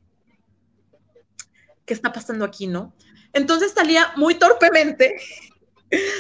¿qué 1.86 1.94
está 1.94 2.14
pasando 2.14 2.46
aquí, 2.46 2.68
no? 2.68 2.94
Entonces 3.34 3.74
Talía 3.74 4.14
muy 4.16 4.36
torpemente 4.36 5.16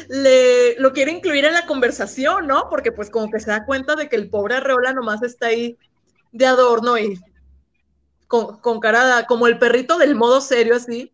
le, 0.10 0.80
lo 0.80 0.94
quiere 0.94 1.12
incluir 1.12 1.46
en 1.46 1.54
la 1.54 1.66
conversación, 1.66 2.48
¿no? 2.48 2.70
Porque 2.70 2.92
pues 2.92 3.10
como 3.10 3.30
que 3.30 3.40
se 3.40 3.52
da 3.52 3.66
cuenta 3.66 3.96
de 3.96 4.10
que 4.10 4.16
el 4.16 4.30
pobre 4.30 4.56
arreola 4.56 4.94
nomás 4.94 5.24
está 5.24 5.48
ahí 5.48 5.78
de 6.32 6.46
adorno 6.46 6.98
y 6.98 7.20
con, 8.28 8.60
con 8.60 8.80
cara 8.80 9.26
como 9.28 9.48
el 9.48 9.58
perrito 9.58 9.98
del 9.98 10.16
modo 10.16 10.42
serio 10.42 10.76
así. 10.76 11.14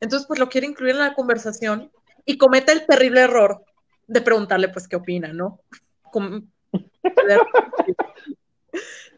Entonces 0.00 0.26
pues 0.26 0.38
lo 0.38 0.48
quiere 0.48 0.66
incluir 0.66 0.94
en 0.94 1.00
la 1.00 1.14
conversación 1.14 1.90
y 2.24 2.38
comete 2.38 2.72
el 2.72 2.86
terrible 2.86 3.20
error 3.20 3.64
de 4.06 4.20
preguntarle 4.20 4.68
pues 4.68 4.88
qué 4.88 4.96
opina, 4.96 5.32
¿no? 5.32 5.60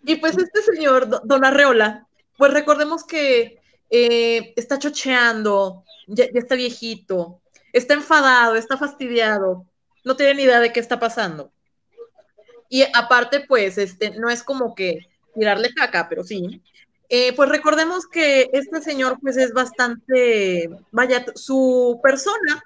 Y 0.09 0.16
pues 0.16 0.38
este 0.38 0.62
señor, 0.62 1.21
don 1.25 1.44
Arreola, 1.44 2.07
pues 2.38 2.53
recordemos 2.53 3.05
que 3.05 3.61
eh, 3.90 4.55
está 4.57 4.79
chocheando, 4.79 5.85
ya, 6.07 6.25
está 6.33 6.55
viejito, 6.55 7.42
está 7.73 7.95
enfadado, 7.95 8.57
está 8.57 8.77
fastidiado, 8.77 9.67
no 10.05 10.17
tiene 10.17 10.35
ni 10.35 10.43
idea 10.45 10.61
de 10.61 10.73
qué 10.73 10.81
está 10.81 10.99
pasando. 10.99 11.53
Y 12.69 12.85
aparte, 12.95 13.45
pues, 13.47 13.79
este, 13.79 14.11
no 14.19 14.29
es 14.29 14.43
como 14.43 14.75
que 14.75 15.09
tirarle 15.35 15.73
caca, 15.75 16.09
pero 16.09 16.25
sí. 16.25 16.63
Eh, 17.09 17.33
pues 17.35 17.49
recordemos 17.49 18.07
que 18.07 18.51
este 18.53 18.83
señor, 18.83 19.19
pues, 19.21 19.37
es 19.37 19.53
bastante, 19.53 20.69
vaya, 20.91 21.25
su 21.35 22.01
persona 22.03 22.63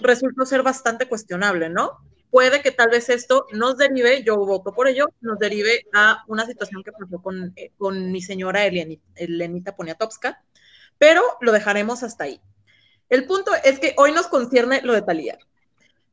resultó 0.00 0.44
ser 0.44 0.62
bastante 0.62 1.08
cuestionable, 1.08 1.70
¿no? 1.70 1.98
puede 2.30 2.62
que 2.62 2.70
tal 2.70 2.90
vez 2.90 3.08
esto 3.08 3.46
nos 3.52 3.76
derive, 3.76 4.22
yo 4.22 4.36
voto 4.36 4.74
por 4.74 4.88
ello, 4.88 5.08
nos 5.20 5.38
derive 5.38 5.86
a 5.94 6.24
una 6.26 6.46
situación 6.46 6.82
que 6.82 6.92
pasó 6.92 7.20
con, 7.22 7.52
eh, 7.56 7.72
con 7.76 8.12
mi 8.12 8.20
señora 8.20 8.64
Elenita, 8.66 9.76
Poniatowska, 9.76 10.42
pero 10.98 11.22
lo 11.40 11.52
dejaremos 11.52 12.02
hasta 12.02 12.24
ahí. 12.24 12.40
El 13.08 13.26
punto 13.26 13.52
es 13.64 13.78
que 13.78 13.94
hoy 13.96 14.12
nos 14.12 14.26
concierne 14.26 14.82
lo 14.82 14.92
de 14.92 15.02
Talía. 15.02 15.38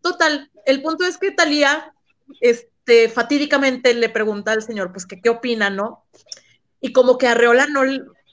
Total, 0.02 0.52
el 0.66 0.82
punto 0.82 1.06
es 1.06 1.18
que 1.18 1.32
Talía, 1.32 1.94
este, 2.40 3.10
fatídicamente 3.10 3.94
le 3.94 4.10
pregunta 4.10 4.52
al 4.52 4.64
señor, 4.64 4.92
pues 4.92 5.06
qué 5.06 5.30
opina, 5.30 5.70
¿no? 5.70 6.06
Y 6.80 6.94
como 6.94 7.18
que 7.18 7.28
Arreola 7.28 7.68
no, 7.68 7.82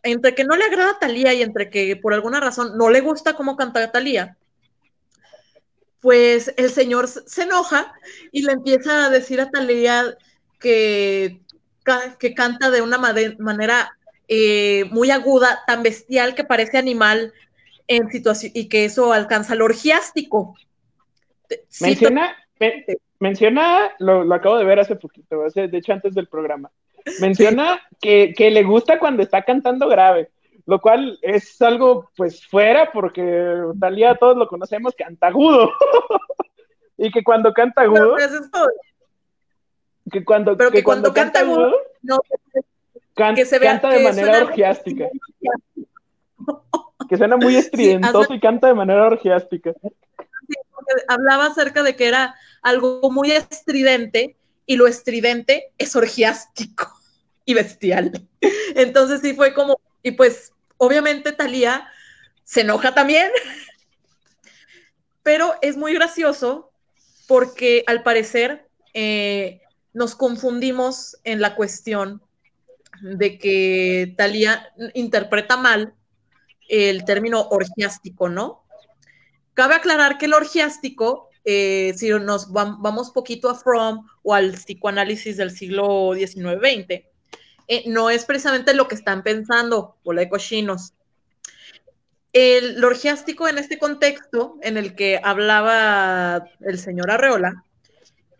entre 0.02 0.34
que 0.34 0.44
no 0.44 0.56
le 0.56 0.64
agrada 0.64 0.92
a 0.92 0.98
Talía 0.98 1.32
y 1.34 1.42
entre 1.42 1.70
que 1.70 1.96
por 1.96 2.14
alguna 2.14 2.40
razón 2.40 2.76
no 2.76 2.90
le 2.90 3.00
gusta 3.00 3.34
cómo 3.34 3.56
canta 3.56 3.92
Talía, 3.92 4.36
pues 6.00 6.52
el 6.56 6.70
señor 6.70 7.08
se 7.08 7.42
enoja 7.42 7.92
y 8.32 8.42
le 8.42 8.52
empieza 8.52 9.06
a 9.06 9.10
decir 9.10 9.40
a 9.40 9.50
Talía 9.50 10.16
que, 10.58 11.40
que 12.18 12.34
canta 12.34 12.70
de 12.70 12.82
una 12.82 12.98
manera 12.98 13.96
eh, 14.28 14.84
muy 14.90 15.10
aguda, 15.10 15.62
tan 15.66 15.82
bestial 15.82 16.34
que 16.34 16.44
parece 16.44 16.78
animal 16.78 17.32
en 17.96 18.10
situación 18.10 18.52
y 18.54 18.68
que 18.68 18.84
eso 18.84 19.12
alcanza 19.12 19.54
lo 19.54 19.64
orgiástico. 19.64 20.56
Menciona, 21.80 22.36
menciona, 23.18 23.92
lo, 23.98 24.32
acabo 24.32 24.58
de 24.58 24.64
ver 24.64 24.80
hace 24.80 24.96
poquito, 24.96 25.42
de 25.54 25.78
hecho 25.78 25.92
antes 25.92 26.14
del 26.14 26.28
programa. 26.28 26.70
Menciona 27.20 27.80
que, 28.00 28.32
que 28.36 28.50
le 28.50 28.62
gusta 28.62 28.98
cuando 28.98 29.22
está 29.22 29.42
cantando 29.42 29.88
grave 29.88 30.30
lo 30.66 30.80
cual 30.80 31.18
es 31.22 31.60
algo 31.60 32.10
pues 32.16 32.46
fuera 32.46 32.92
porque 32.92 33.56
Talía 33.80 34.14
todos 34.14 34.36
lo 34.36 34.46
conocemos 34.46 34.94
canta 34.94 35.28
agudo. 35.28 35.72
Y 36.98 37.10
que 37.10 37.24
cuando 37.24 37.52
canta 37.52 37.82
agudo 37.82 38.16
que 40.10 40.24
cuando 40.24 40.56
pero 40.56 40.70
que, 40.70 40.84
cuando, 40.84 41.12
canta 41.12 41.40
agudo 41.40 41.74
no, 42.02 42.18
que 43.34 43.44
se 43.44 43.58
canta 43.58 43.88
de 43.88 44.04
manera 44.04 44.44
orgiástica 44.44 45.08
que 47.08 47.16
suena 47.16 47.36
muy 47.36 47.56
estridentoso 47.56 48.34
y 48.34 48.40
canta 48.40 48.68
de 48.68 48.74
manera 48.74 49.06
orgiástica 49.06 49.72
hablaba 51.08 51.46
acerca 51.46 51.82
de 51.82 51.94
que 51.96 52.06
era 52.06 52.34
algo 52.60 53.10
muy 53.10 53.30
estridente 53.30 54.36
y 54.66 54.76
lo 54.76 54.86
estridente 54.86 55.70
es 55.78 55.94
orgiástico 55.96 56.92
y 57.44 57.54
bestial 57.54 58.12
entonces 58.74 59.20
sí 59.20 59.34
fue 59.34 59.54
como 59.54 59.80
y 60.02 60.12
pues 60.12 60.52
obviamente 60.76 61.32
Talía 61.32 61.88
se 62.44 62.62
enoja 62.62 62.94
también. 62.94 63.30
Pero 65.22 65.54
es 65.62 65.76
muy 65.76 65.94
gracioso 65.94 66.72
porque 67.28 67.84
al 67.86 68.02
parecer 68.02 68.66
eh, 68.92 69.60
nos 69.92 70.16
confundimos 70.16 71.16
en 71.24 71.40
la 71.40 71.54
cuestión 71.54 72.20
de 73.00 73.38
que 73.38 74.14
Talía 74.16 74.72
interpreta 74.94 75.56
mal 75.56 75.94
el 76.68 77.04
término 77.04 77.48
orgiástico, 77.48 78.28
¿no? 78.28 78.64
Cabe 79.54 79.74
aclarar 79.74 80.18
que 80.18 80.26
el 80.26 80.34
orgiástico, 80.34 81.28
eh, 81.44 81.92
si 81.96 82.08
nos 82.10 82.52
vamos 82.52 83.10
poquito 83.10 83.50
a 83.50 83.54
Fromm 83.54 84.06
o 84.22 84.34
al 84.34 84.52
psicoanálisis 84.52 85.36
del 85.36 85.50
siglo 85.50 86.14
XIX-XX, 86.14 87.04
eh, 87.68 87.84
no 87.86 88.10
es 88.10 88.24
precisamente 88.24 88.74
lo 88.74 88.88
que 88.88 88.94
están 88.94 89.22
pensando, 89.22 89.96
o 90.02 90.14
de 90.14 90.28
cochinos. 90.28 90.94
El 92.32 92.82
orgiástico 92.82 93.46
en 93.46 93.58
este 93.58 93.78
contexto 93.78 94.56
en 94.62 94.78
el 94.78 94.94
que 94.94 95.20
hablaba 95.22 96.44
el 96.60 96.78
señor 96.78 97.10
Arreola 97.10 97.64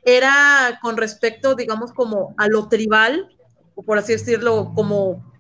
era 0.05 0.79
con 0.81 0.97
respecto, 0.97 1.55
digamos, 1.55 1.93
como 1.93 2.35
a 2.39 2.49
lo 2.49 2.69
tribal, 2.69 3.37
o 3.75 3.83
por 3.83 3.99
así 3.99 4.13
decirlo, 4.13 4.73
como 4.75 5.32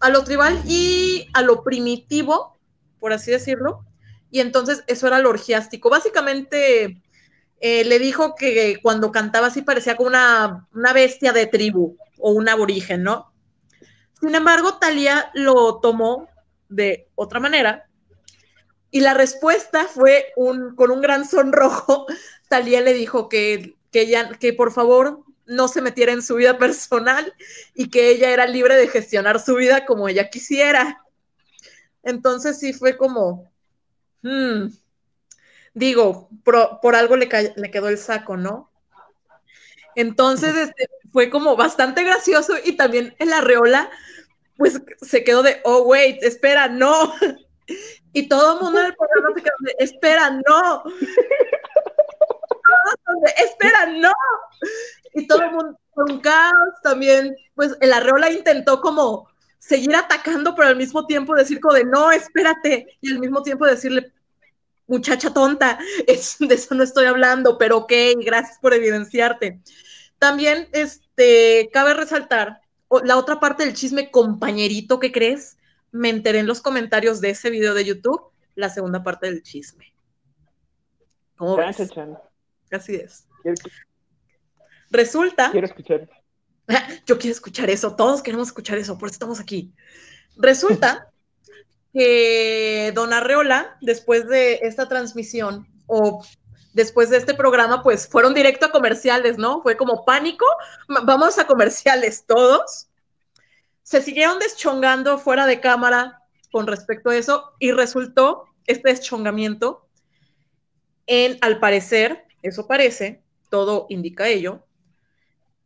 a 0.00 0.10
lo 0.10 0.24
tribal 0.24 0.60
y 0.66 1.28
a 1.32 1.42
lo 1.42 1.62
primitivo, 1.62 2.58
por 3.00 3.12
así 3.12 3.30
decirlo. 3.30 3.84
Y 4.30 4.40
entonces 4.40 4.84
eso 4.86 5.06
era 5.06 5.18
lo 5.18 5.30
orgiástico. 5.30 5.90
Básicamente 5.90 7.02
eh, 7.60 7.84
le 7.84 7.98
dijo 7.98 8.34
que 8.34 8.78
cuando 8.82 9.12
cantaba 9.12 9.46
así 9.46 9.62
parecía 9.62 9.96
como 9.96 10.08
una, 10.08 10.68
una 10.74 10.92
bestia 10.92 11.32
de 11.32 11.46
tribu 11.46 11.96
o 12.18 12.32
un 12.32 12.48
aborigen, 12.48 13.02
¿no? 13.02 13.32
Sin 14.20 14.34
embargo, 14.34 14.78
Talía 14.78 15.30
lo 15.34 15.78
tomó 15.80 16.28
de 16.68 17.08
otra 17.14 17.40
manera. 17.40 17.88
Y 18.90 19.00
la 19.00 19.14
respuesta 19.14 19.84
fue 19.86 20.32
un, 20.36 20.74
con 20.74 20.90
un 20.90 21.00
gran 21.00 21.26
sonrojo. 21.26 22.06
Talía 22.48 22.80
le 22.80 22.94
dijo 22.94 23.28
que, 23.28 23.76
que, 23.90 24.02
ella, 24.02 24.30
que 24.38 24.52
por 24.52 24.72
favor 24.72 25.24
no 25.46 25.68
se 25.68 25.80
metiera 25.80 26.12
en 26.12 26.22
su 26.22 26.36
vida 26.36 26.58
personal 26.58 27.34
y 27.74 27.90
que 27.90 28.10
ella 28.10 28.30
era 28.30 28.46
libre 28.46 28.76
de 28.76 28.88
gestionar 28.88 29.40
su 29.40 29.54
vida 29.56 29.86
como 29.86 30.08
ella 30.08 30.30
quisiera. 30.30 31.02
Entonces 32.02 32.58
sí 32.58 32.72
fue 32.72 32.96
como, 32.96 33.50
hmm, 34.22 34.66
digo, 35.74 36.28
por, 36.44 36.96
algo 36.96 37.16
le, 37.16 37.28
le, 37.56 37.70
quedó 37.70 37.88
el 37.88 37.98
saco, 37.98 38.36
¿no? 38.36 38.70
Entonces 39.94 40.54
este, 40.56 40.88
fue 41.12 41.30
como 41.30 41.56
bastante 41.56 42.04
gracioso 42.04 42.54
y 42.64 42.76
también 42.76 43.14
el 43.18 43.32
arreola 43.32 43.90
pues 44.56 44.80
se 45.02 45.24
quedó 45.24 45.42
de, 45.42 45.60
oh, 45.64 45.82
wait, 45.82 46.22
espera, 46.22 46.68
no. 46.68 47.14
Y 48.12 48.28
todo 48.28 48.54
el 48.54 48.64
mundo 48.64 48.80
en 48.80 48.86
el 48.86 48.94
programa 48.96 49.28
se 49.34 49.42
quedó 49.42 49.56
de, 49.60 49.74
espera, 49.78 50.30
no. 50.30 50.84
espera, 53.36 53.86
no. 53.86 54.12
Y 55.14 55.26
todo 55.26 55.42
el 55.42 55.50
mundo 55.52 55.78
con 55.96 56.20
caos 56.20 56.74
también, 56.82 57.34
pues 57.54 57.76
el 57.80 57.92
arreola 57.92 58.30
intentó 58.30 58.80
como 58.82 59.28
seguir 59.58 59.96
atacando, 59.96 60.54
pero 60.54 60.68
al 60.68 60.76
mismo 60.76 61.06
tiempo 61.06 61.34
decir 61.34 61.58
como 61.58 61.74
de, 61.74 61.84
no, 61.84 62.12
espérate, 62.12 62.98
y 63.00 63.12
al 63.12 63.18
mismo 63.18 63.42
tiempo 63.42 63.64
decirle, 63.64 64.12
muchacha 64.86 65.32
tonta, 65.32 65.78
es, 66.06 66.36
de 66.38 66.54
eso 66.54 66.74
no 66.74 66.82
estoy 66.82 67.06
hablando, 67.06 67.58
pero 67.58 67.78
ok, 67.78 67.92
gracias 68.18 68.58
por 68.60 68.74
evidenciarte. 68.74 69.60
También, 70.18 70.68
este, 70.72 71.70
cabe 71.72 71.94
resaltar 71.94 72.60
la 73.02 73.16
otra 73.16 73.40
parte 73.40 73.64
del 73.64 73.74
chisme, 73.74 74.10
compañerito, 74.10 75.00
¿qué 75.00 75.12
crees? 75.12 75.56
Me 75.90 76.10
enteré 76.10 76.40
en 76.40 76.46
los 76.46 76.60
comentarios 76.60 77.20
de 77.20 77.30
ese 77.30 77.50
video 77.50 77.74
de 77.74 77.84
YouTube, 77.84 78.20
la 78.54 78.68
segunda 78.68 79.02
parte 79.02 79.26
del 79.26 79.42
chisme. 79.42 79.92
¿Cómo 81.36 81.56
ves? 81.56 81.76
Así 82.70 82.96
es. 82.96 83.26
Resulta. 84.90 85.50
Quiero 85.50 85.66
escuchar. 85.66 86.08
Yo 87.06 87.18
quiero 87.18 87.32
escuchar 87.32 87.70
eso, 87.70 87.94
todos 87.94 88.22
queremos 88.22 88.48
escuchar 88.48 88.78
eso, 88.78 88.98
por 88.98 89.08
eso 89.08 89.14
estamos 89.14 89.40
aquí. 89.40 89.72
Resulta 90.36 91.10
que 91.92 92.92
Don 92.94 93.12
Arreola, 93.12 93.76
después 93.80 94.26
de 94.28 94.60
esta 94.62 94.88
transmisión, 94.88 95.66
o 95.86 96.24
después 96.72 97.08
de 97.10 97.16
este 97.16 97.34
programa, 97.34 97.82
pues 97.82 98.06
fueron 98.06 98.34
directo 98.34 98.66
a 98.66 98.72
comerciales, 98.72 99.38
¿no? 99.38 99.62
Fue 99.62 99.76
como 99.76 100.04
pánico, 100.04 100.44
vamos 100.88 101.38
a 101.38 101.46
comerciales 101.46 102.24
todos. 102.26 102.88
Se 103.82 104.02
siguieron 104.02 104.38
deschongando 104.38 105.18
fuera 105.18 105.46
de 105.46 105.60
cámara 105.60 106.22
con 106.52 106.66
respecto 106.66 107.10
a 107.10 107.16
eso 107.16 107.54
y 107.60 107.72
resultó 107.72 108.44
este 108.66 108.90
deschongamiento 108.90 109.88
en, 111.06 111.38
al 111.40 111.60
parecer, 111.60 112.25
eso 112.46 112.66
parece, 112.66 113.22
todo 113.50 113.86
indica 113.88 114.28
ello, 114.28 114.64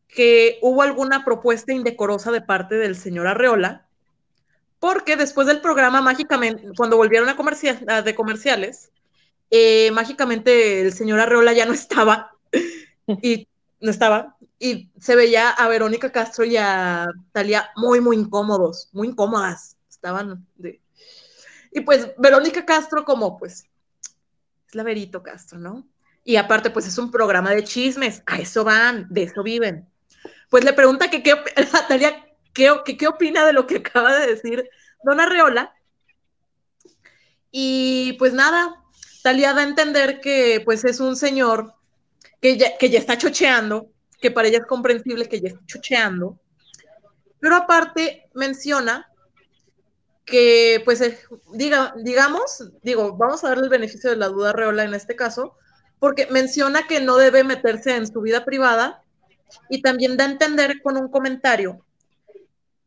que 0.09 0.59
hubo 0.63 0.83
alguna 0.83 1.25
propuesta 1.25 1.73
indecorosa 1.73 2.33
de 2.33 2.41
parte 2.41 2.77
del 2.77 2.97
señor 2.97 3.27
Arreola, 3.27 3.87
porque 4.79 5.17
después 5.17 5.47
del 5.47 5.61
programa, 5.61 6.01
mágicamente, 6.01 6.65
cuando 6.77 6.97
volvieron 6.97 7.29
a, 7.29 8.03
de 8.03 8.15
comerciales, 8.15 8.91
eh, 9.51 9.91
mágicamente 9.93 10.81
el 10.83 10.93
señor 10.93 11.21
Arreola 11.21 11.53
ya 11.53 11.67
no 11.67 11.73
estaba 11.73 12.37
y 13.23 13.47
no 13.81 13.91
estaba 13.91 14.37
y 14.61 14.93
se 15.01 15.17
veía 15.17 15.49
a 15.51 15.69
Verónica 15.69 16.13
Castro 16.13 16.45
y 16.45 16.57
a 16.59 17.09
Talia 17.33 17.71
muy, 17.77 18.01
muy 18.01 18.17
incómodos, 18.17 18.91
muy 18.93 19.09
incómodas. 19.09 19.79
Estaban 19.89 20.47
de... 20.57 20.81
Y 21.73 21.81
pues 21.81 22.13
Verónica 22.19 22.67
Castro 22.67 23.05
como 23.07 23.39
pues 23.39 23.65
es 24.69 24.75
la 24.75 24.83
Verito 24.83 25.23
Castro, 25.23 25.59
¿no? 25.59 25.89
Y 26.25 26.37
aparte 26.37 26.71
pues 26.71 26.87
es 26.87 26.99
un 26.99 27.11
programa 27.11 27.51
de 27.51 27.65
chismes, 27.65 28.23
a 28.27 28.39
eso 28.39 28.65
van, 28.65 29.07
de 29.11 29.25
eso 29.25 29.43
viven. 29.43 29.89
Pues 30.49 30.65
le 30.65 30.73
pregunta 30.73 31.11
que 31.11 31.23
qué, 31.23 31.33
a 31.73 31.87
Talia 31.89 32.27
qué, 32.53 32.71
qué 32.99 33.09
opina 33.09 33.47
de 33.47 33.53
lo 33.53 33.67
que 33.67 33.77
acaba 33.77 34.15
de 34.17 34.27
decir 34.27 34.69
Don 35.03 35.21
Arreola. 35.21 35.75
Y 37.51 38.15
pues 38.19 38.33
nada, 38.33 38.81
Talía 39.23 39.53
da 39.53 39.61
a 39.61 39.65
entender 39.65 40.21
que 40.21 40.63
pues 40.65 40.85
es 40.85 41.01
un 41.01 41.17
señor 41.17 41.75
que 42.41 42.57
ya, 42.57 42.79
que 42.79 42.89
ya 42.89 42.99
está 42.99 43.19
chocheando, 43.19 43.91
que 44.21 44.31
para 44.31 44.49
ella 44.49 44.59
es 44.59 44.67
comprensible 44.67 45.29
que 45.29 45.41
ya 45.41 45.49
está 45.49 45.61
chocheando, 45.67 46.41
pero 47.39 47.57
aparte 47.57 48.29
menciona 48.35 49.11
que 50.25 50.81
pues 50.85 51.01
eh, 51.01 51.19
diga, 51.53 51.93
digamos, 51.99 52.71
digo, 52.83 53.17
vamos 53.17 53.45
a 53.45 53.49
darle 53.49 53.65
el 53.65 53.71
beneficio 53.71 54.11
de 54.11 54.17
la 54.17 54.29
duda 54.29 54.53
Reola 54.53 54.85
en 54.85 54.95
este 54.95 55.17
caso, 55.17 55.57
porque 56.01 56.27
menciona 56.27 56.89
que 56.89 57.01
no 57.01 57.17
debe 57.17 57.45
meterse 57.45 57.95
en 57.95 58.11
su 58.11 58.21
vida 58.23 58.45
privada 58.45 59.05
y 59.69 59.83
también 59.83 60.17
da 60.17 60.25
a 60.25 60.31
entender 60.31 60.83
con 60.83 60.97
un 60.97 61.09
comentario 61.09 61.85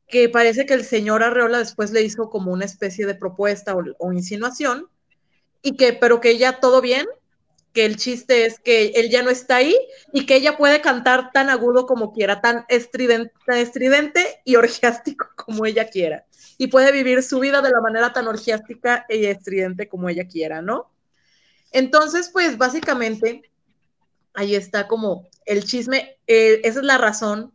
que 0.08 0.28
parece 0.30 0.66
que 0.66 0.74
el 0.74 0.84
señor 0.84 1.24
Arreola 1.24 1.60
después 1.60 1.92
le 1.92 2.02
hizo 2.02 2.30
como 2.30 2.52
una 2.52 2.66
especie 2.66 3.06
de 3.06 3.16
propuesta 3.16 3.76
o 3.98 4.14
insinuación 4.14 4.88
y 5.62 5.78
que, 5.78 5.94
pero 5.94 6.20
que 6.20 6.38
ya 6.38 6.60
todo 6.60 6.82
bien, 6.82 7.08
que 7.74 7.86
el 7.86 7.98
chiste 7.98 8.46
es 8.46 8.60
que 8.60 8.88
él 8.96 9.10
ya 9.10 9.24
no 9.24 9.32
está 9.32 9.56
ahí 9.56 9.76
y 10.12 10.26
que 10.26 10.36
ella 10.36 10.58
puede 10.58 10.82
cantar 10.82 11.32
tan 11.32 11.50
agudo 11.50 11.88
como 11.88 12.14
quiera, 12.14 12.42
tan 12.42 12.66
estridente, 12.70 13.34
estridente 13.48 14.42
y 14.46 14.56
orgiástico 14.58 15.30
como 15.36 15.66
ella 15.66 15.90
quiera. 15.90 16.26
Y 16.58 16.68
puede 16.68 16.92
vivir 16.92 17.24
su 17.24 17.40
vida 17.40 17.62
de 17.62 17.72
la 17.72 17.82
manera 17.82 18.14
tan 18.14 18.28
orgiástica 18.28 19.06
y 19.10 19.26
estridente 19.26 19.88
como 19.88 20.10
ella 20.10 20.28
quiera, 20.28 20.62
¿no? 20.62 20.93
Entonces, 21.74 22.30
pues 22.30 22.58
básicamente, 22.58 23.52
ahí 24.34 24.56
está 24.56 24.88
como 24.88 25.28
el 25.46 25.66
chisme, 25.66 26.18
eh, 26.28 26.62
esa 26.64 26.80
es 26.80 26.86
la 26.86 26.98
razón 26.98 27.52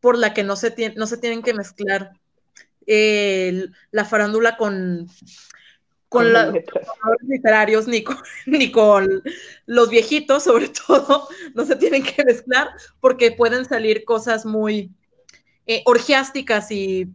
por 0.00 0.18
la 0.18 0.34
que 0.34 0.42
no 0.42 0.56
se, 0.56 0.74
no 0.96 1.06
se 1.06 1.18
tienen 1.18 1.42
que 1.42 1.54
mezclar 1.54 2.12
eh, 2.86 3.66
la 3.92 4.04
farándula 4.04 4.56
con 4.56 5.08
con, 6.12 6.32
los 6.32 6.54
literarios 7.22 7.88
ni 7.88 8.04
con, 8.04 8.18
ni 8.46 8.70
con 8.70 9.22
los 9.66 9.88
viejitos, 9.88 10.44
sobre 10.44 10.68
todo, 10.86 11.28
no 11.54 11.64
se 11.64 11.76
tienen 11.76 12.04
que 12.04 12.22
mezclar 12.24 12.68
porque 13.00 13.32
pueden 13.32 13.64
salir 13.64 14.04
cosas 14.04 14.44
muy 14.44 14.90
eh, 15.66 15.82
orgiásticas 15.86 16.70
y 16.70 17.08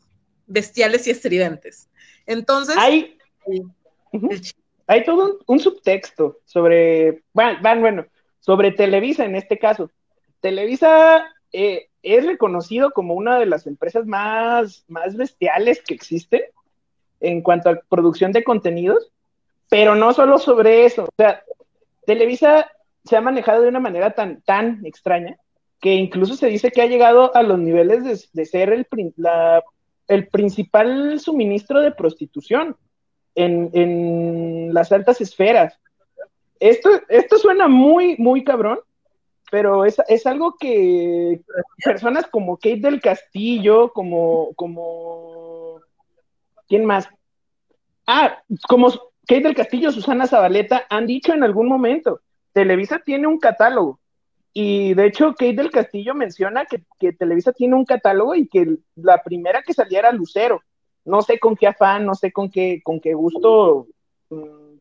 bestiales 0.47 1.08
y 1.08 1.12
estridentes. 1.12 1.89
Entonces, 2.26 2.76
hay, 2.78 3.17
hay 4.88 5.04
todo 5.04 5.39
un, 5.45 5.60
subtexto 5.60 6.39
sobre, 6.45 7.23
bueno, 7.34 7.60
bueno, 7.62 8.06
sobre 8.39 8.71
Televisa 8.71 9.26
en 9.26 9.36
este 9.36 9.60
caso. 9.60 9.91
Televisa 10.39 11.26
eh, 11.52 11.89
es 12.02 12.26
reconocido 12.26 12.91
como 12.91 13.13
una 13.13 13.38
de 13.38 13.45
las 13.45 13.67
empresas 13.67 14.06
más, 14.06 14.86
más 14.88 15.15
bestiales 15.17 15.82
que 15.82 15.93
existen 15.93 16.41
en 17.19 17.41
cuanto 17.41 17.69
a 17.69 17.80
producción 17.89 18.32
de 18.32 18.43
contenidos, 18.43 19.12
pero 19.69 19.95
no 19.95 20.13
solo 20.13 20.38
sobre 20.38 20.86
eso. 20.86 21.04
O 21.04 21.13
sea, 21.17 21.43
Televisa 22.06 22.71
se 23.04 23.17
ha 23.17 23.21
manejado 23.21 23.63
de 23.63 23.69
una 23.69 23.82
manera 23.82 24.12
tan, 24.12 24.41
tan 24.41 24.86
extraña 24.86 25.38
que 25.82 25.93
incluso 25.93 26.36
se 26.36 26.47
dice 26.47 26.71
que 26.71 26.82
ha 26.82 26.88
llegado 26.88 27.36
a 27.36 27.43
los 27.43 27.60
niveles 27.60 28.32
de, 28.32 28.45
ser 28.45 28.71
el, 28.71 28.88
el 30.08 30.28
principal 30.28 31.19
suministro 31.19 31.82
de 31.82 31.91
prostitución. 31.91 32.76
En, 33.38 33.69
en 33.73 34.73
las 34.73 34.91
altas 34.91 35.21
esferas. 35.21 35.80
Esto, 36.60 36.89
esto 37.08 37.38
suena 37.38 37.67
muy, 37.67 38.15
muy 38.17 38.43
cabrón, 38.43 38.80
pero 39.52 39.86
es, 39.86 39.97
es, 40.08 40.26
algo 40.26 40.56
que 40.60 41.39
personas 41.86 42.26
como 42.28 42.58
Kate 42.58 42.82
del 42.82 43.00
Castillo, 43.00 43.93
como, 43.93 44.54
como, 44.56 45.80
¿quién 46.67 46.84
más? 46.84 47.08
Ah, 48.08 48.41
como 48.67 48.89
Kate 49.28 49.41
del 49.41 49.56
Castillo, 49.56 49.91
Susana 49.91 50.26
Zabaleta 50.26 50.86
han 50.89 51.06
dicho 51.06 51.34
en 51.34 51.43
algún 51.43 51.67
momento, 51.67 52.21
Televisa 52.54 53.00
tiene 53.06 53.28
un 53.28 53.39
catálogo. 53.39 54.00
Y 54.52 54.95
de 54.95 55.06
hecho, 55.06 55.36
Kate 55.38 55.54
del 55.54 55.69
Castillo 55.69 56.15
menciona 56.15 56.65
que, 56.65 56.82
que 57.00 57.13
Televisa 57.13 57.54
tiene 57.54 57.76
un 57.76 57.86
catálogo 57.86 58.34
y 58.34 58.47
que 58.47 58.78
la 58.95 59.21
primera 59.21 59.62
que 59.62 59.76
saliera 59.76 60.12
Lucero. 60.12 60.63
No 61.08 61.22
sé 61.22 61.39
con 61.39 61.56
qué 61.56 61.67
afán, 61.67 62.06
no 62.06 62.15
sé 62.15 62.32
con 62.32 62.52
qué, 62.52 62.82
con 62.84 63.00
qué 63.00 63.13
gusto 63.13 63.88
mm, 64.30 64.78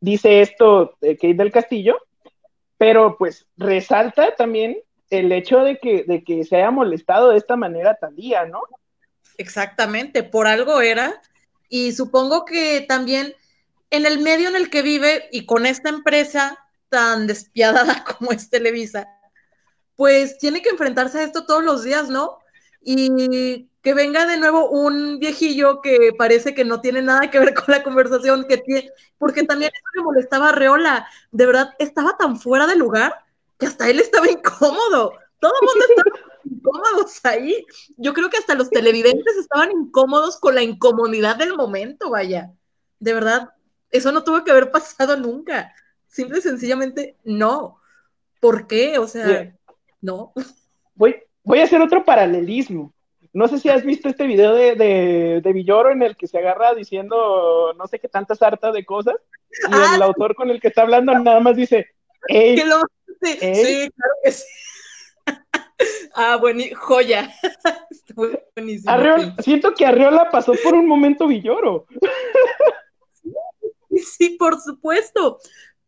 dice 0.00 0.40
esto 0.40 0.96
eh, 1.02 1.14
Kate 1.16 1.34
del 1.34 1.52
Castillo, 1.52 1.98
pero 2.78 3.16
pues 3.18 3.46
resalta 3.56 4.34
también 4.34 4.78
el 5.10 5.30
hecho 5.30 5.60
de 5.60 5.78
que, 5.78 6.04
de 6.04 6.24
que 6.24 6.44
se 6.44 6.56
haya 6.56 6.70
molestado 6.70 7.30
de 7.30 7.36
esta 7.36 7.56
manera 7.56 7.94
tan 7.96 8.16
día, 8.16 8.46
¿no? 8.46 8.62
Exactamente, 9.36 10.22
por 10.22 10.46
algo 10.46 10.80
era. 10.80 11.20
Y 11.68 11.92
supongo 11.92 12.44
que 12.44 12.84
también 12.88 13.34
en 13.90 14.06
el 14.06 14.20
medio 14.20 14.48
en 14.48 14.56
el 14.56 14.70
que 14.70 14.82
vive 14.82 15.28
y 15.32 15.46
con 15.46 15.66
esta 15.66 15.90
empresa 15.90 16.58
tan 16.88 17.26
despiadada 17.26 18.04
como 18.18 18.32
es 18.32 18.48
Televisa, 18.48 19.06
pues 19.96 20.38
tiene 20.38 20.62
que 20.62 20.70
enfrentarse 20.70 21.18
a 21.18 21.24
esto 21.24 21.44
todos 21.44 21.62
los 21.62 21.84
días, 21.84 22.08
¿no? 22.08 22.38
Y 22.80 23.68
que 23.82 23.94
venga 23.94 24.26
de 24.26 24.36
nuevo 24.36 24.68
un 24.70 25.18
viejillo 25.18 25.80
que 25.80 26.12
parece 26.16 26.54
que 26.54 26.64
no 26.64 26.80
tiene 26.80 27.02
nada 27.02 27.30
que 27.30 27.38
ver 27.38 27.54
con 27.54 27.66
la 27.68 27.82
conversación 27.82 28.46
que 28.48 28.58
tiene, 28.58 28.90
porque 29.18 29.44
también 29.44 29.70
eso 29.72 29.84
le 29.94 30.02
molestaba 30.02 30.48
a 30.48 30.52
Reola, 30.52 31.08
de 31.30 31.46
verdad 31.46 31.70
estaba 31.78 32.16
tan 32.16 32.38
fuera 32.38 32.66
de 32.66 32.76
lugar 32.76 33.14
que 33.58 33.66
hasta 33.66 33.88
él 33.88 34.00
estaba 34.00 34.28
incómodo, 34.28 35.12
todo 35.40 35.52
el 35.60 35.66
mundo 35.66 35.86
estaba 35.88 36.30
incómodos 36.44 37.20
ahí, 37.24 37.66
yo 37.96 38.12
creo 38.14 38.30
que 38.30 38.38
hasta 38.38 38.54
los 38.54 38.68
televidentes 38.70 39.36
estaban 39.36 39.70
incómodos 39.70 40.38
con 40.38 40.54
la 40.54 40.62
incomodidad 40.62 41.36
del 41.36 41.54
momento, 41.56 42.10
vaya, 42.10 42.52
de 42.98 43.14
verdad, 43.14 43.50
eso 43.90 44.12
no 44.12 44.24
tuvo 44.24 44.44
que 44.44 44.50
haber 44.50 44.70
pasado 44.70 45.16
nunca. 45.16 45.72
Simple 46.06 46.38
y 46.38 46.42
sencillamente 46.42 47.16
no. 47.24 47.80
¿Por 48.40 48.66
qué? 48.66 48.98
O 48.98 49.06
sea, 49.06 49.54
no. 50.00 50.32
Voy, 50.94 51.16
voy 51.42 51.60
a 51.60 51.64
hacer 51.64 51.80
otro 51.80 52.04
paralelismo. 52.04 52.92
No 53.32 53.46
sé 53.46 53.58
si 53.58 53.68
has 53.68 53.84
visto 53.84 54.08
este 54.08 54.26
video 54.26 54.54
de, 54.54 55.40
de, 55.42 55.52
Villoro 55.52 55.90
en 55.90 56.02
el 56.02 56.16
que 56.16 56.26
se 56.26 56.38
agarra 56.38 56.74
diciendo 56.74 57.74
no 57.76 57.86
sé 57.86 57.98
qué 57.98 58.08
tantas 58.08 58.42
hartas 58.42 58.72
de 58.72 58.84
cosas 58.84 59.16
y 59.50 59.74
ah, 59.74 59.92
el 59.96 60.02
autor 60.02 60.34
con 60.34 60.50
el 60.50 60.60
que 60.60 60.68
está 60.68 60.82
hablando 60.82 61.12
nada 61.18 61.40
más 61.40 61.56
dice, 61.56 61.88
¡Ey! 62.28 62.56
Sí, 62.56 62.62
claro 62.62 62.84
que 64.24 64.32
sí. 64.32 64.44
ah, 66.14 66.36
bueno, 66.36 66.64
joya. 66.76 67.32
Buenísimo. 68.56 68.92
siento 69.40 69.74
que 69.74 69.86
Arriola 69.86 70.30
pasó 70.30 70.52
por 70.64 70.74
un 70.74 70.86
momento 70.86 71.26
Villoro. 71.26 71.86
sí, 73.90 74.36
por 74.38 74.60
supuesto 74.60 75.38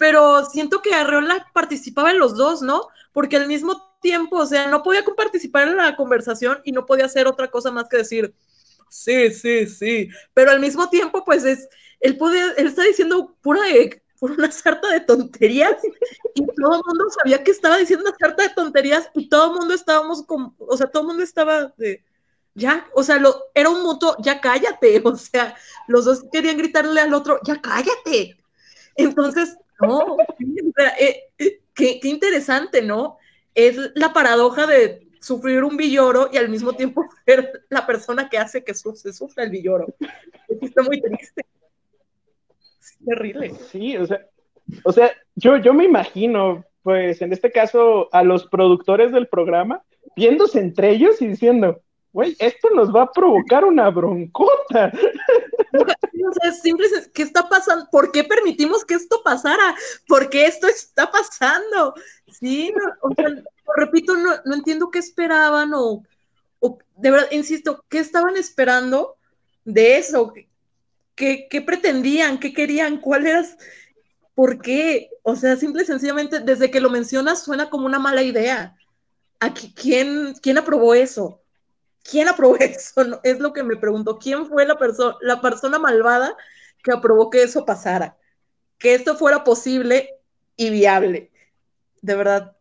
pero 0.01 0.47
siento 0.47 0.81
que 0.81 0.95
Arreola 0.95 1.47
participaba 1.53 2.11
en 2.11 2.19
los 2.19 2.35
dos, 2.35 2.63
¿no? 2.63 2.89
Porque 3.13 3.37
al 3.37 3.47
mismo 3.47 3.95
tiempo, 4.01 4.39
o 4.39 4.47
sea, 4.47 4.67
no 4.69 4.83
podía 4.83 5.05
participar 5.05 5.69
en 5.69 5.77
la 5.77 5.95
conversación 5.95 6.63
y 6.65 6.73
no 6.73 6.87
podía 6.87 7.05
hacer 7.05 7.27
otra 7.27 7.51
cosa 7.51 7.71
más 7.71 7.87
que 7.87 7.99
decir, 7.99 8.35
sí, 8.89 9.31
sí, 9.31 9.67
sí, 9.67 10.09
pero 10.33 10.53
al 10.53 10.59
mismo 10.59 10.89
tiempo, 10.89 11.23
pues 11.23 11.45
es, 11.45 11.69
él, 12.01 12.17
puede, 12.17 12.41
él 12.57 12.69
está 12.69 12.83
diciendo 12.83 13.37
pura 13.43 13.61
por 14.19 14.31
una 14.31 14.51
sarta 14.51 14.91
de 14.91 15.01
tonterías 15.01 15.77
y 16.35 16.47
todo 16.47 16.77
el 16.77 16.83
mundo 16.87 17.05
sabía 17.23 17.45
que 17.45 17.51
estaba 17.51 17.77
diciendo 17.77 18.09
una 18.09 18.17
sarta 18.19 18.45
de 18.45 18.55
tonterías 18.55 19.11
y 19.13 19.29
todo 19.29 19.53
el 19.53 19.59
mundo 19.61 19.75
estábamos 19.75 20.23
como, 20.23 20.55
o 20.61 20.79
sea, 20.79 20.87
todo 20.87 21.03
el 21.03 21.09
mundo 21.09 21.23
estaba 21.23 21.75
de, 21.77 22.03
ya, 22.55 22.89
o 22.95 23.03
sea, 23.03 23.19
lo, 23.19 23.45
era 23.53 23.69
un 23.69 23.83
mutuo, 23.83 24.17
ya 24.21 24.41
cállate, 24.41 25.03
o 25.05 25.15
sea, 25.15 25.55
los 25.89 26.07
dos 26.07 26.25
querían 26.33 26.57
gritarle 26.57 27.03
al 27.03 27.13
otro, 27.13 27.39
ya 27.45 27.61
cállate. 27.61 28.39
Entonces, 28.97 29.57
no, 29.81 30.16
eh, 30.99 31.25
eh, 31.38 31.61
qué, 31.75 32.01
interesante, 32.05 32.83
¿no? 32.83 33.19
Es 33.55 33.77
la 33.95 34.12
paradoja 34.12 34.66
de 34.66 35.07
sufrir 35.21 35.64
un 35.64 35.77
villoro 35.77 36.31
y 36.33 36.38
al 36.38 36.49
mismo 36.49 36.73
tiempo 36.73 37.05
ser 37.27 37.64
la 37.69 37.87
persona 37.87 38.29
que 38.29 38.38
hace 38.38 38.64
que 38.64 38.75
se 38.75 39.12
sufra 39.12 39.45
el 39.45 39.51
villoro. 39.51 39.87
Está 40.61 40.83
muy 40.83 41.01
triste. 41.01 41.45
Es 42.81 42.99
terrible. 43.05 43.55
Sí, 43.71 43.97
o 43.97 44.07
sea, 44.07 44.27
o 44.85 44.93
sea 44.93 45.11
yo, 45.35 45.57
yo 45.59 45.75
me 45.75 45.85
imagino, 45.85 46.64
pues 46.83 47.21
en 47.23 47.33
este 47.33 47.51
caso, 47.51 48.09
a 48.12 48.23
los 48.23 48.47
productores 48.47 49.12
del 49.12 49.29
programa 49.29 49.83
viéndose 50.16 50.61
entre 50.61 50.90
ellos 50.90 51.21
y 51.23 51.29
diciendo, 51.29 51.83
güey, 52.12 52.37
esto 52.38 52.71
nos 52.71 52.95
va 52.95 53.03
a 53.03 53.12
provocar 53.12 53.64
una 53.64 53.90
broncota. 53.90 54.93
O 56.25 57.11
¿qué 57.13 57.23
está 57.23 57.49
pasando? 57.49 57.89
¿Por 57.91 58.13
qué 58.13 58.25
permitimos 58.25 58.85
que 58.85 58.95
esto 58.95 59.23
pasara? 59.23 59.75
¿Por 60.07 60.31
qué 60.31 60.47
esto 60.47 60.67
está 60.69 61.11
pasando? 61.11 61.95
Sí, 62.29 62.73
o 63.03 63.15
sea, 63.15 63.29
repito, 63.77 64.17
no, 64.17 64.55
entiendo 64.55 64.91
qué 64.91 64.99
esperaban 64.99 65.73
o, 65.75 66.03
de 66.97 67.11
verdad, 67.11 67.29
insisto, 67.31 67.85
¿qué 67.89 67.99
estaban 67.99 68.37
esperando 68.37 69.17
de 69.65 69.99
eso? 69.99 70.33
¿Qué, 71.15 71.49
qué 71.51 71.61
pretendían? 71.63 72.39
¿Qué 72.39 72.53
querían? 72.53 72.99
¿Cuál 72.99 73.27
era? 73.27 73.45
¿Por 74.35 74.61
qué? 74.61 75.11
O 75.23 75.37
sea, 75.37 75.57
simple 75.57 75.83
y 75.83 75.87
sencillamente, 75.87 76.41
desde 76.41 76.71
que 76.71 76.81
lo 76.81 76.91
mencionas, 76.91 77.43
suena 77.43 77.69
como 77.71 77.87
una 77.87 77.99
mala 77.99 78.23
idea. 78.23 78.77
Aquí, 79.39 79.73
¿quién, 79.75 80.35
¿Quién 80.43 80.59
aprobó 80.59 80.95
eso? 80.95 81.41
¿Quién 82.03 82.29
aprobó 82.29 82.57
eso? 82.61 83.21
Es 83.23 83.41
lo 83.41 83.53
que 83.53 83.63
me 83.63 83.77
pregunto. 83.77 84.19
¿Quién 84.19 84.47
fue 84.47 84.67
la, 84.67 84.79
persona 84.79 85.17
la 85.21 85.41
persona 85.41 85.79
malvada 85.79 86.37
que 86.83 86.93
aprobó 86.93 87.31
que 87.31 87.43
eso 87.43 87.65
pasara? 87.65 88.17
Que 88.79 88.95
esto 88.95 89.17
fuera 89.17 89.45
posible 89.45 90.09
y 90.57 90.71
viable. 90.71 91.31
De 92.03 92.17
verdad, 92.17 92.57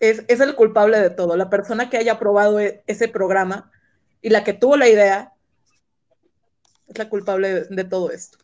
es, 0.00 0.24
el 0.28 0.54
culpable 0.54 1.00
de 1.00 1.10
todo. 1.10 1.36
La 1.36 1.50
persona 1.50 1.90
que 1.90 1.96
haya 1.96 2.12
aprobado 2.12 2.60
e, 2.60 2.82
ese 2.86 3.08
programa 3.08 3.70
y 4.22 4.30
la 4.30 4.44
que 4.44 4.52
tuvo 4.52 4.76
la 4.76 4.88
idea 4.88 5.32
es 6.86 6.98
la 6.98 7.08
culpable 7.08 7.64
de, 7.64 7.84
todo 7.84 8.10
esto. 8.10 8.38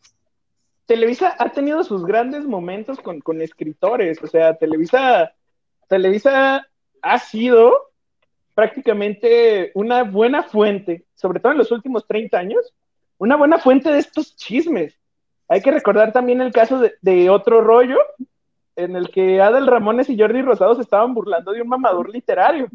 Televisa 0.85 1.35
ha 1.39 1.51
tenido 1.51 1.83
sus 1.83 2.05
grandes 2.05 2.43
momentos 2.43 2.99
con, 2.99 3.21
con 3.21 3.41
escritores. 3.41 4.21
O 4.21 4.27
sea, 4.27 4.57
Televisa, 4.57 5.33
Televisa 5.87 6.67
ha 7.01 7.19
sido 7.19 7.92
prácticamente 8.53 9.71
una 9.73 10.03
buena 10.03 10.43
fuente, 10.43 11.05
sobre 11.15 11.39
todo 11.39 11.51
en 11.51 11.57
los 11.57 11.71
últimos 11.71 12.05
30 12.07 12.37
años, 12.37 12.73
una 13.17 13.35
buena 13.35 13.57
fuente 13.59 13.91
de 13.91 13.99
estos 13.99 14.35
chismes. 14.35 14.93
Hay 15.47 15.61
que 15.61 15.71
recordar 15.71 16.11
también 16.11 16.41
el 16.41 16.51
caso 16.51 16.81
de, 17.01 17.29
otro 17.29 17.61
rollo, 17.61 17.97
en 18.75 18.95
el 18.95 19.09
que 19.09 19.41
Adel 19.41 19.67
Ramones 19.67 20.09
y 20.09 20.17
Jordi 20.17 20.41
Rosado 20.41 20.75
se 20.75 20.81
estaban 20.81 21.13
burlando 21.13 21.51
de 21.51 21.61
un 21.61 21.69
mamador 21.69 22.09
literario. 22.09 22.69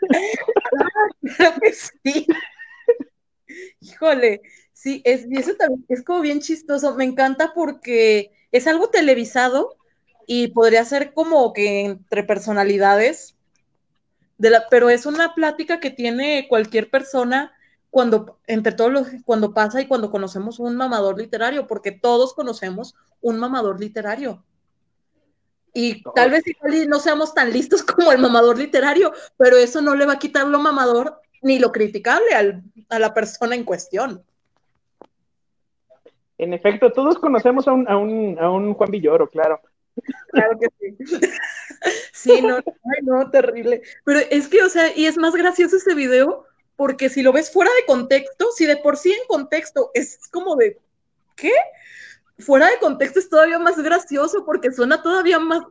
Sí. 2.02 2.26
Híjole, 3.80 4.42
sí, 4.72 5.00
es, 5.04 5.26
eso 5.30 5.54
también 5.54 5.84
es 5.88 6.04
como 6.04 6.20
bien 6.20 6.40
chistoso. 6.40 6.94
Me 6.94 7.04
encanta 7.04 7.52
porque 7.54 8.32
es 8.52 8.66
algo 8.66 8.88
televisado 8.88 9.76
y 10.26 10.48
podría 10.48 10.84
ser 10.84 11.12
como 11.14 11.52
que 11.52 11.80
entre 11.80 12.24
personalidades 12.24 13.33
pero 14.70 14.90
es 14.90 15.06
una 15.06 15.34
plática 15.34 15.80
que 15.80 15.90
tiene 15.90 16.46
cualquier 16.48 16.90
persona 16.90 17.52
cuando, 17.90 18.38
entre 18.46 18.72
todos 18.72 18.92
los, 18.92 19.08
cuando 19.24 19.54
pasa 19.54 19.80
y 19.80 19.86
cuando 19.86 20.10
conocemos 20.10 20.58
un 20.58 20.76
mamador 20.76 21.18
literario, 21.18 21.66
porque 21.66 21.92
todos 21.92 22.34
conocemos 22.34 22.96
un 23.20 23.38
mamador 23.38 23.78
literario. 23.78 24.42
Y 25.72 26.02
tal 26.14 26.30
vez 26.30 26.44
no 26.88 26.98
seamos 27.00 27.34
tan 27.34 27.52
listos 27.52 27.82
como 27.84 28.12
el 28.12 28.18
mamador 28.18 28.58
literario, 28.58 29.12
pero 29.36 29.56
eso 29.56 29.80
no 29.80 29.94
le 29.94 30.06
va 30.06 30.14
a 30.14 30.18
quitar 30.18 30.46
lo 30.46 30.58
mamador 30.58 31.20
ni 31.42 31.58
lo 31.58 31.72
criticable 31.72 32.26
a 32.88 32.98
la 32.98 33.14
persona 33.14 33.54
en 33.54 33.64
cuestión. 33.64 34.24
En 36.38 36.52
efecto, 36.52 36.90
todos 36.90 37.18
conocemos 37.18 37.68
a 37.68 37.72
un, 37.72 37.88
a 37.88 37.96
un, 37.96 38.36
a 38.40 38.50
un 38.50 38.74
Juan 38.74 38.90
Villoro, 38.90 39.28
claro. 39.28 39.60
Claro 40.32 40.58
que 40.58 40.66
sí. 40.80 41.16
Sí, 42.12 42.40
no, 42.40 42.58
no, 43.02 43.30
terrible. 43.30 43.82
Pero 44.04 44.20
es 44.30 44.48
que, 44.48 44.62
o 44.62 44.68
sea, 44.68 44.96
y 44.96 45.06
es 45.06 45.16
más 45.16 45.34
gracioso 45.34 45.76
ese 45.76 45.94
video 45.94 46.46
porque 46.76 47.08
si 47.08 47.22
lo 47.22 47.32
ves 47.32 47.52
fuera 47.52 47.70
de 47.74 47.86
contexto, 47.86 48.50
si 48.56 48.66
de 48.66 48.76
por 48.76 48.96
sí 48.96 49.12
en 49.12 49.26
contexto 49.28 49.90
es 49.94 50.18
como 50.30 50.56
de, 50.56 50.78
¿qué? 51.36 51.52
Fuera 52.38 52.68
de 52.68 52.78
contexto 52.78 53.20
es 53.20 53.28
todavía 53.28 53.58
más 53.58 53.80
gracioso 53.80 54.44
porque 54.44 54.72
suena 54.72 55.02
todavía 55.02 55.38
más, 55.38 55.62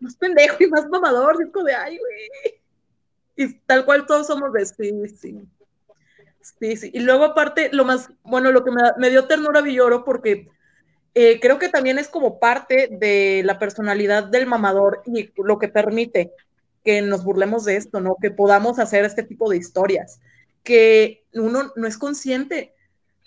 más 0.00 0.16
pendejo 0.16 0.56
y 0.60 0.68
más 0.68 0.88
mamador. 0.88 1.42
Es 1.42 1.52
de, 1.52 1.74
ay, 1.74 1.98
güey. 1.98 2.60
Y 3.38 3.54
tal 3.66 3.84
cual 3.84 4.06
todos 4.06 4.26
somos 4.26 4.52
de 4.52 4.64
sí, 4.64 5.08
sí. 5.20 5.48
Sí, 6.40 6.76
sí. 6.76 6.90
Y 6.94 7.00
luego 7.00 7.24
aparte, 7.24 7.70
lo 7.72 7.84
más, 7.84 8.08
bueno, 8.22 8.52
lo 8.52 8.64
que 8.64 8.70
me, 8.70 8.80
me 8.98 9.10
dio 9.10 9.26
ternura 9.26 9.60
Villoro 9.60 10.04
porque 10.04 10.48
eh, 11.18 11.40
creo 11.40 11.58
que 11.58 11.70
también 11.70 11.98
es 11.98 12.08
como 12.08 12.38
parte 12.38 12.90
de 12.92 13.40
la 13.42 13.58
personalidad 13.58 14.24
del 14.24 14.46
mamador 14.46 15.00
y 15.06 15.32
lo 15.38 15.58
que 15.58 15.68
permite 15.68 16.30
que 16.84 17.00
nos 17.00 17.24
burlemos 17.24 17.64
de 17.64 17.76
esto, 17.76 18.00
¿no? 18.00 18.16
Que 18.20 18.30
podamos 18.30 18.78
hacer 18.78 19.06
este 19.06 19.22
tipo 19.22 19.48
de 19.48 19.56
historias, 19.56 20.20
que 20.62 21.24
uno 21.32 21.72
no 21.74 21.86
es 21.86 21.96
consciente, 21.96 22.74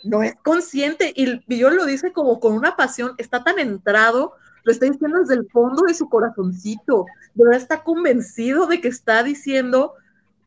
no 0.04 0.22
es 0.22 0.36
consciente, 0.36 1.12
y 1.16 1.58
yo 1.58 1.72
lo 1.72 1.88
dice 1.88 2.14
como 2.14 2.40
con 2.40 2.54
una 2.54 2.76
pasión, 2.76 3.16
está 3.18 3.44
tan 3.44 3.58
entrado, 3.58 4.34
lo 4.66 4.72
está 4.72 4.86
diciendo 4.86 5.22
desde 5.22 5.42
el 5.42 5.50
fondo 5.50 5.86
de 5.88 5.96
su 5.96 6.10
corazoncito, 6.10 7.08
de 7.34 7.44
verdad 7.44 7.60
está 7.60 7.84
convencido 7.84 8.68
de 8.68 8.82
que 8.82 8.90
está 8.90 9.24
diciendo, 9.24 9.96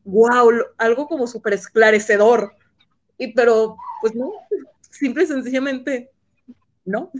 wow, 0.05 0.49
algo 0.77 1.09
como 1.09 1.27
súper 1.27 1.55
esclarecedor, 1.55 2.53
y 3.17 3.33
pero, 3.33 3.75
pues 3.99 4.15
no, 4.15 4.31
simple 4.89 5.25
y 5.25 5.27
sencillamente, 5.27 6.09
no. 6.85 7.11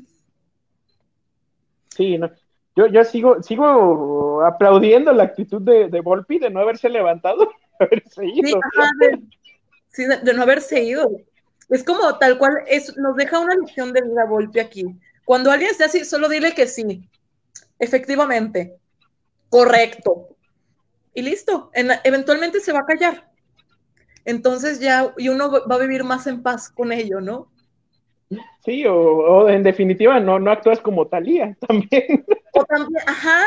Sí, 1.95 2.17
no. 2.17 2.31
Yo, 2.75 2.87
yo 2.87 3.03
sigo, 3.03 3.41
sigo 3.43 4.43
aplaudiendo 4.43 5.11
la 5.13 5.23
actitud 5.23 5.61
de, 5.61 5.89
de 5.89 6.01
Volpi 6.01 6.39
de 6.39 6.49
no 6.49 6.59
haberse 6.59 6.89
levantado, 6.89 7.51
haberse 7.79 8.25
ido. 8.25 8.59
Sí, 9.89 10.05
de, 10.05 10.33
no 10.33 10.41
haberse 10.41 10.81
ido. 10.81 11.09
Es 11.69 11.83
como 11.83 12.17
tal 12.17 12.37
cual, 12.37 12.53
es, 12.67 12.97
nos 12.97 13.15
deja 13.15 13.39
una 13.39 13.55
lección 13.55 13.93
de 13.93 14.01
vida 14.01 14.25
Volpi 14.25 14.59
aquí. 14.59 14.85
Cuando 15.23 15.51
alguien 15.51 15.71
esté 15.71 15.83
así, 15.83 16.03
solo 16.03 16.27
dile 16.27 16.53
que 16.53 16.67
sí. 16.67 17.07
Efectivamente. 17.77 18.75
Correcto. 19.49 20.29
Y 21.13 21.21
listo. 21.21 21.69
eventualmente 21.73 22.59
se 22.59 22.73
va 22.73 22.79
a 22.79 22.85
callar. 22.85 23.29
Entonces 24.25 24.79
ya, 24.79 25.13
y 25.17 25.29
uno 25.29 25.51
va 25.51 25.75
a 25.75 25.79
vivir 25.79 26.03
más 26.03 26.25
en 26.25 26.41
paz 26.41 26.69
con 26.69 26.91
ello, 26.91 27.21
¿no? 27.21 27.52
Sí, 28.63 28.85
o, 28.87 29.49
en 29.49 29.63
definitiva 29.63 30.19
no, 30.19 30.39
no 30.39 30.51
actúas 30.51 30.79
como 30.79 31.07
Talía 31.07 31.55
también. 31.67 32.25
O 32.53 32.63
también, 32.65 33.03
ajá, 33.07 33.43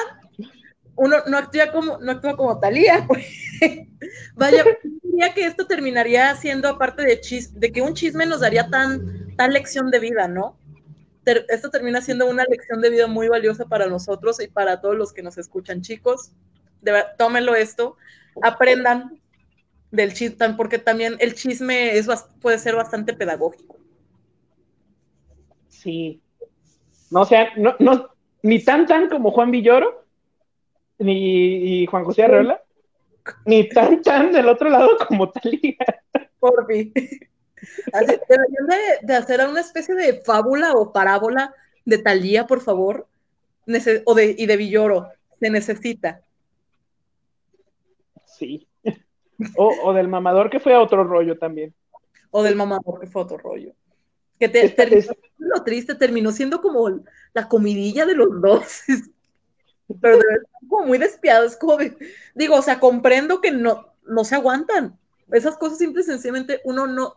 uno 0.97 1.17
no 1.27 1.39
actúa 1.39 1.73
como, 1.73 1.99
no 1.99 2.13
actúa 2.13 2.37
como 2.37 2.59
Talía. 2.59 3.07
Pues. 3.59 3.89
Vaya, 4.35 4.65
diría 5.03 5.33
que 5.33 5.47
esto 5.47 5.67
terminaría 5.67 6.35
siendo 6.35 6.69
aparte 6.69 7.03
de 7.03 7.19
chis, 7.21 7.59
de 7.59 7.73
que 7.73 7.81
un 7.81 7.95
chisme 7.95 8.27
nos 8.27 8.41
daría 8.41 8.69
tan, 8.69 9.35
tan 9.35 9.55
lección 9.55 9.91
de 9.91 9.99
vida, 9.99 10.29
¿no? 10.29 10.59
esto 11.49 11.71
termina 11.71 12.01
siendo 12.01 12.27
una 12.27 12.45
lección 12.45 12.81
de 12.81 12.91
vida 12.91 13.07
muy 13.07 13.29
valiosa 13.29 13.65
para 13.65 13.87
nosotros 13.87 14.41
y 14.41 14.47
para 14.47 14.81
todos 14.81 14.97
los 14.97 15.13
que 15.13 15.23
nos 15.23 15.39
escuchan, 15.39 15.83
chicos. 15.83 16.33
De, 16.83 16.93
tómenlo 17.19 17.55
esto, 17.55 17.97
aprendan 18.43 19.21
del 19.91 20.13
chisme, 20.13 20.55
porque 20.57 20.79
también 20.79 21.17
el 21.19 21.35
chisme 21.35 21.97
es, 21.97 22.07
puede 22.41 22.59
ser 22.59 22.77
bastante 22.77 23.15
pedagógico. 23.15 23.79
Sí. 25.83 26.21
No, 27.11 27.25
sea, 27.25 27.51
no, 27.57 27.77
no, 27.79 28.09
ni 28.43 28.63
tan 28.65 28.87
tan 28.87 29.09
como 29.09 29.31
Juan 29.31 29.51
Villoro, 29.51 30.05
ni 30.99 31.87
Juan 31.87 32.05
José 32.05 32.25
Arreola, 32.25 32.63
ni 33.45 33.69
tan 33.69 34.03
tan 34.03 34.33
del 34.33 34.49
otro 34.49 34.71
lado 34.71 34.91
como 35.07 35.31
Talía. 35.31 35.77
Por 36.39 36.67
fin. 36.67 36.93
deberían 36.95 38.67
de, 39.03 39.15
hacer 39.15 39.47
una 39.49 39.61
especie 39.61 39.95
de 39.95 40.21
fábula 40.23 40.73
o 40.73 40.93
parábola 40.93 41.55
de 41.85 41.99
Talía, 41.99 42.47
por 42.47 42.61
favor, 42.61 43.07
o 44.05 44.15
de, 44.15 44.35
y 44.37 44.47
de 44.47 44.57
Villoro. 44.57 45.09
Se 45.39 45.51
necesita. 45.51 46.23
Sí. 48.25 48.67
O, 49.57 49.73
o, 49.83 49.93
del 49.93 50.09
mamador 50.09 50.49
que 50.49 50.61
fue 50.61 50.75
a 50.75 50.81
otro 50.81 51.05
rollo 51.05 51.39
también. 51.39 51.75
O 52.31 52.43
del 52.43 52.57
mamador 52.57 52.99
que 53.01 53.07
fue 53.07 53.21
a 53.21 53.25
otro 53.27 53.37
rollo. 53.37 53.75
Que 54.39 54.49
te, 54.49 54.69
terminó, 54.71 55.13
lo 55.39 55.65
triste, 55.65 55.95
terminó 55.95 56.33
siendo 56.33 56.61
como 56.61 57.01
la 57.33 57.49
comidilla 57.49 58.07
de 58.07 58.15
los 58.15 58.41
dos. 58.41 58.83
Pero 60.01 60.19
de 60.19 60.25
verdad, 60.27 60.49
como 60.69 60.87
muy 60.87 60.99
despiado, 60.99 61.47
es 61.47 61.57
como 61.57 61.79
digo, 62.35 62.57
o 62.57 62.63
sea, 62.63 62.81
comprendo 62.81 63.41
que 63.41 63.53
no, 63.53 63.93
no 64.05 64.25
se 64.25 64.35
aguantan. 64.35 64.99
Esas 65.31 65.57
cosas 65.57 65.79
simple 65.79 66.03
y 66.03 66.05
sencillamente 66.05 66.61
uno 66.65 66.87
no, 66.87 67.15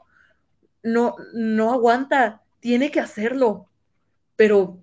no, 0.83 1.15
no 1.33 1.73
aguanta, 1.73 2.41
tiene 2.59 2.91
que 2.91 2.99
hacerlo. 2.99 3.67
Pero 4.35 4.77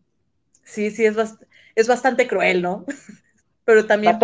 sí, 0.64 0.90
sí, 0.90 1.05
es, 1.05 1.16
es 1.75 1.88
bastante 1.88 2.27
cruel, 2.27 2.62
¿no? 2.62 2.85
Pero 3.64 3.87
también 3.87 4.16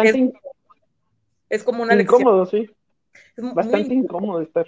es, 1.49 1.65
como 1.65 1.83
una 1.83 2.01
incómodo, 2.01 2.47
sí. 2.47 2.71
bastante 3.37 3.93
incómodo 3.93 4.41
estar. 4.41 4.67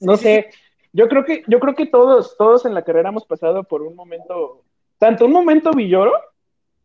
No 0.00 0.16
sé, 0.16 0.50
yo 0.96 1.08
creo 1.08 1.26
que, 1.26 1.44
yo 1.46 1.60
creo 1.60 1.74
que 1.74 1.84
todos, 1.84 2.38
todos 2.38 2.64
en 2.64 2.72
la 2.72 2.82
carrera 2.82 3.10
hemos 3.10 3.26
pasado 3.26 3.64
por 3.64 3.82
un 3.82 3.94
momento, 3.94 4.64
tanto 4.98 5.26
un 5.26 5.32
momento 5.32 5.70
villoro 5.72 6.14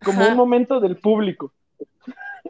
como 0.04 0.28
un 0.28 0.36
momento 0.36 0.82
del 0.82 0.98
público. 0.98 1.54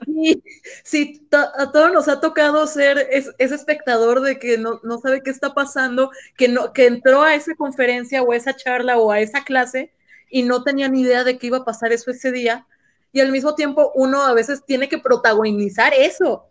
Sí, 0.04 0.43
sí, 0.84 1.28
a 1.32 1.71
todos 1.71 1.93
nos 1.93 2.08
ha 2.08 2.19
tocado 2.19 2.65
ser 2.65 3.08
ese 3.12 3.36
espectador 3.38 4.21
de 4.21 4.39
que 4.39 4.58
no, 4.58 4.80
sabe 5.04 5.21
qué 5.21 5.30
está 5.30 5.54
pasando, 5.54 6.10
que, 6.36 6.47
no, 6.47 6.74
que 6.74 6.88
entró 6.88 7.21
a 7.21 7.36
esa 7.36 7.54
conferencia 7.54 8.24
o 8.24 8.32
a 8.32 8.38
esa 8.38 8.56
charla 8.56 8.97
o 8.97 9.12
a 9.12 9.19
esa 9.19 9.43
clase 9.43 9.93
y 10.32 10.41
no 10.41 10.63
tenía 10.63 10.89
ni 10.89 11.02
idea 11.02 11.24
de 11.24 11.38
que 11.38 11.45
iba 11.45 11.58
a 11.58 11.65
pasar 11.65 11.91
eso 11.91 12.10
ese 12.10 12.32
día. 12.32 12.65
Y 13.12 13.19
al 13.19 13.32
mismo 13.32 13.54
tiempo 13.54 13.91
uno 13.93 14.24
a 14.24 14.34
veces 14.34 14.65
tiene 14.65 14.89
que 14.89 14.97
protagonizar 14.97 15.93
eso. 15.93 16.47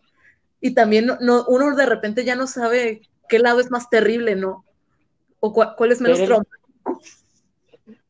Y 0.60 0.72
también 0.74 1.06
no, 1.20 1.46
uno 1.48 1.74
de 1.74 1.86
repente 1.86 2.24
ya 2.24 2.36
no 2.36 2.46
sabe 2.46 3.02
qué 3.28 3.40
lado 3.40 3.58
es 3.58 3.72
más 3.72 3.90
terrible, 3.90 4.36
¿no? 4.36 4.64
O 5.40 5.52
cuál 5.52 5.92
es 5.92 6.00
menos 6.00 6.18
ser 6.18 6.30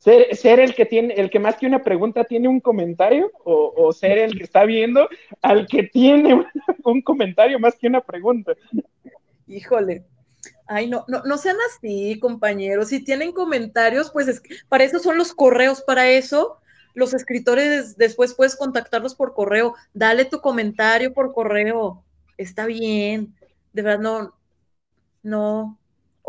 el, 0.05 0.37
ser, 0.37 0.61
el 0.61 0.75
que 0.75 0.87
tiene, 0.87 1.15
el 1.15 1.31
que 1.31 1.39
más 1.39 1.57
que 1.57 1.67
una 1.67 1.83
pregunta 1.83 2.25
tiene 2.25 2.49
un 2.49 2.61
comentario, 2.61 3.31
o, 3.45 3.93
ser 3.93 4.19
el 4.19 4.37
que 4.37 4.45
está 4.45 4.65
viendo 4.65 5.09
al 5.43 5.67
que 5.67 5.85
tiene 5.85 6.47
un 6.85 7.03
comentario 7.03 7.59
más 7.59 7.77
que 7.77 7.87
una 7.87 8.01
pregunta. 8.01 8.53
Híjole. 9.47 10.05
Ay, 10.67 10.89
no, 10.89 11.05
no, 11.09 11.23
no 11.25 11.37
sean 11.37 11.57
así, 11.69 12.19
compañeros. 12.21 12.89
Si 12.89 13.03
tienen 13.05 13.33
comentarios, 13.33 14.11
pues 14.11 14.29
es, 14.29 14.43
para 14.69 14.85
eso 14.85 15.01
son 15.01 15.19
los 15.19 15.35
correos, 15.35 15.83
para 15.83 16.09
eso 16.09 16.59
los 16.95 17.13
escritores 17.13 17.97
después 17.97 18.35
puedes 18.35 18.57
contactarlos 18.57 19.15
por 19.15 19.35
correo. 19.35 19.75
Dale 19.93 20.25
tu 20.25 20.41
comentario 20.41 21.13
por 21.13 21.33
correo. 21.33 22.05
Está 22.37 22.67
bien. 22.67 23.35
De 23.73 23.83
verdad, 23.83 24.01
no, 24.01 24.35
no, 25.23 25.80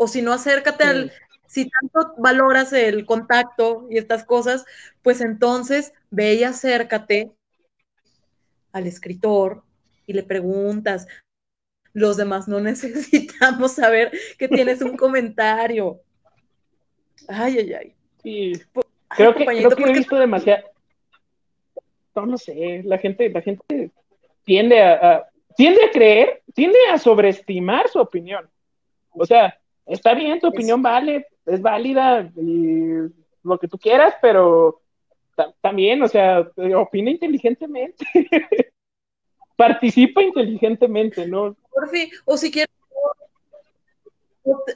o 0.02 0.08
si 0.08 0.20
no, 0.20 0.32
acércate 0.32 0.84
al, 0.84 1.12
si 1.46 1.68
tanto 1.68 2.14
valoras 2.18 2.72
el 2.72 3.06
contacto 3.06 3.86
y 3.90 3.98
estas 3.98 4.24
cosas, 4.24 4.64
pues 5.02 5.20
entonces 5.20 5.92
ve 6.10 6.34
y 6.34 6.44
acércate 6.44 7.30
al 8.72 8.86
escritor 8.86 9.62
y 10.06 10.14
le 10.14 10.22
preguntas. 10.22 11.06
Los 11.92 12.16
demás 12.16 12.48
no 12.48 12.58
necesitamos 12.70 13.72
saber 13.72 14.10
que 14.38 14.48
tienes 14.48 14.82
un 14.82 14.96
comentario. 14.96 16.00
Ay, 17.28 17.58
ay, 17.58 17.72
ay. 17.74 17.94
Sí. 18.22 18.52
Creo 19.08 19.34
que, 19.34 19.44
creo 19.44 19.70
que 19.70 19.82
he 19.84 19.92
visto 19.92 20.16
demasiado. 20.16 20.64
No, 22.16 22.26
no 22.26 22.38
sé, 22.38 22.82
la 22.84 22.98
gente, 22.98 23.28
la 23.30 23.40
gente 23.40 23.90
tiende 24.44 24.82
a, 24.82 25.26
tiende 25.56 25.84
a 25.84 25.90
creer, 25.90 26.42
tiende 26.54 26.78
a 26.90 26.98
sobreestimar 26.98 27.88
su 27.88 28.00
opinión. 28.00 28.50
O 29.10 29.26
sea, 29.26 29.58
está 29.86 30.14
bien, 30.14 30.40
tu 30.40 30.48
opinión 30.48 30.82
vale, 30.82 31.26
es 31.46 31.60
válida 31.60 32.30
y 32.36 33.10
lo 33.42 33.58
que 33.58 33.68
tú 33.68 33.78
quieras, 33.78 34.14
pero 34.22 34.80
también, 35.60 36.02
o 36.02 36.08
sea, 36.08 36.48
opina 36.76 37.10
inteligentemente. 37.10 38.04
Participa 39.56 40.22
inteligentemente, 40.22 41.26
¿no? 41.26 41.56
Por 41.70 41.88
fin, 41.90 42.10
o 42.24 42.36
si 42.36 42.50
quieres 42.50 42.70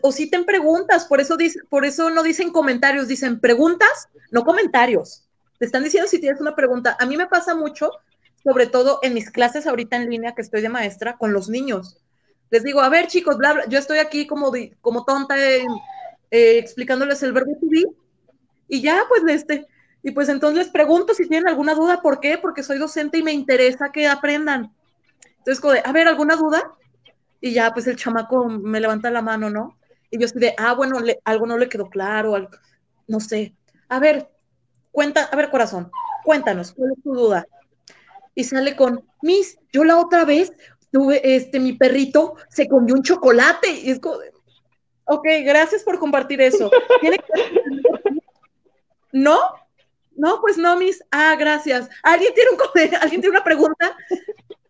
o, 0.02 0.12
si 0.12 0.30
te 0.30 0.42
preguntas, 0.44 1.06
por 1.06 1.20
eso, 1.20 1.36
dice, 1.36 1.58
por 1.68 1.84
eso 1.84 2.10
no 2.10 2.22
dicen 2.22 2.52
comentarios, 2.52 3.08
dicen 3.08 3.40
preguntas, 3.40 4.08
no 4.30 4.44
comentarios. 4.44 5.24
Te 5.58 5.66
están 5.66 5.82
diciendo 5.82 6.08
si 6.08 6.20
tienes 6.20 6.40
una 6.40 6.54
pregunta. 6.54 6.96
A 7.00 7.06
mí 7.06 7.16
me 7.16 7.26
pasa 7.26 7.54
mucho, 7.54 7.90
sobre 8.44 8.66
todo 8.66 9.00
en 9.02 9.14
mis 9.14 9.30
clases 9.30 9.66
ahorita 9.66 9.96
en 9.96 10.10
línea 10.10 10.34
que 10.34 10.42
estoy 10.42 10.60
de 10.62 10.68
maestra, 10.68 11.16
con 11.16 11.32
los 11.32 11.48
niños 11.48 11.98
les 12.50 12.62
digo, 12.62 12.80
a 12.80 12.88
ver 12.88 13.06
chicos, 13.06 13.36
bla, 13.36 13.64
yo 13.68 13.78
estoy 13.78 13.98
aquí 13.98 14.26
como, 14.26 14.52
como 14.80 15.04
tonta 15.04 15.36
eh, 15.38 15.66
explicándoles 16.30 17.22
el 17.22 17.32
verbo 17.32 17.52
to 17.60 17.66
be, 17.68 17.84
y 18.68 18.80
ya, 18.80 19.04
pues, 19.08 19.22
este, 19.28 19.66
y 20.02 20.12
pues 20.12 20.28
entonces 20.28 20.58
les 20.58 20.68
pregunto 20.68 21.14
si 21.14 21.28
tienen 21.28 21.48
alguna 21.48 21.74
duda, 21.74 22.00
¿por 22.00 22.20
qué? 22.20 22.38
Porque 22.38 22.62
soy 22.62 22.78
docente 22.78 23.18
y 23.18 23.22
me 23.22 23.32
interesa 23.32 23.90
que 23.92 24.06
aprendan. 24.06 24.72
Entonces, 25.38 25.82
a 25.84 25.92
ver, 25.92 26.08
¿alguna 26.08 26.36
duda? 26.36 26.74
Y 27.40 27.52
ya, 27.52 27.72
pues 27.72 27.86
el 27.86 27.96
chamaco 27.96 28.46
me 28.46 28.80
levanta 28.80 29.10
la 29.10 29.22
mano, 29.22 29.50
¿no? 29.50 29.78
Y 30.10 30.18
yo 30.18 30.26
estoy 30.26 30.42
de, 30.42 30.54
ah, 30.58 30.74
bueno, 30.74 30.98
algo 31.24 31.46
no 31.46 31.58
le 31.58 31.68
quedó 31.68 31.88
claro, 31.88 32.48
no 33.06 33.20
sé. 33.20 33.54
A 33.88 33.98
ver, 33.98 34.30
cuenta, 34.90 35.24
a 35.24 35.36
ver, 35.36 35.50
corazón, 35.50 35.90
cuéntanos, 36.24 36.72
¿cuál 36.72 36.92
es 36.96 37.02
tu 37.02 37.14
duda? 37.14 37.46
Y 38.34 38.44
sale 38.44 38.76
con, 38.76 39.04
Miss, 39.22 39.58
yo 39.72 39.84
la 39.84 39.98
otra 39.98 40.24
vez 40.24 40.52
tuve, 40.96 41.20
este, 41.36 41.60
mi 41.60 41.74
perrito 41.74 42.36
se 42.48 42.66
comió 42.66 42.94
un 42.94 43.02
chocolate 43.02 43.68
y 43.68 43.90
es 43.90 44.00
como, 44.00 44.16
ok, 45.04 45.26
gracias 45.44 45.82
por 45.82 45.98
compartir 45.98 46.40
eso. 46.40 46.70
¿no? 49.12 49.38
No, 50.16 50.40
pues 50.40 50.56
no, 50.56 50.74
mis. 50.78 51.04
Ah, 51.10 51.36
gracias. 51.38 51.90
¿Alguien 52.02 52.32
tiene, 52.32 52.50
un, 52.52 52.58
¿Alguien 53.02 53.20
tiene 53.20 53.36
una 53.36 53.44
pregunta? 53.44 53.94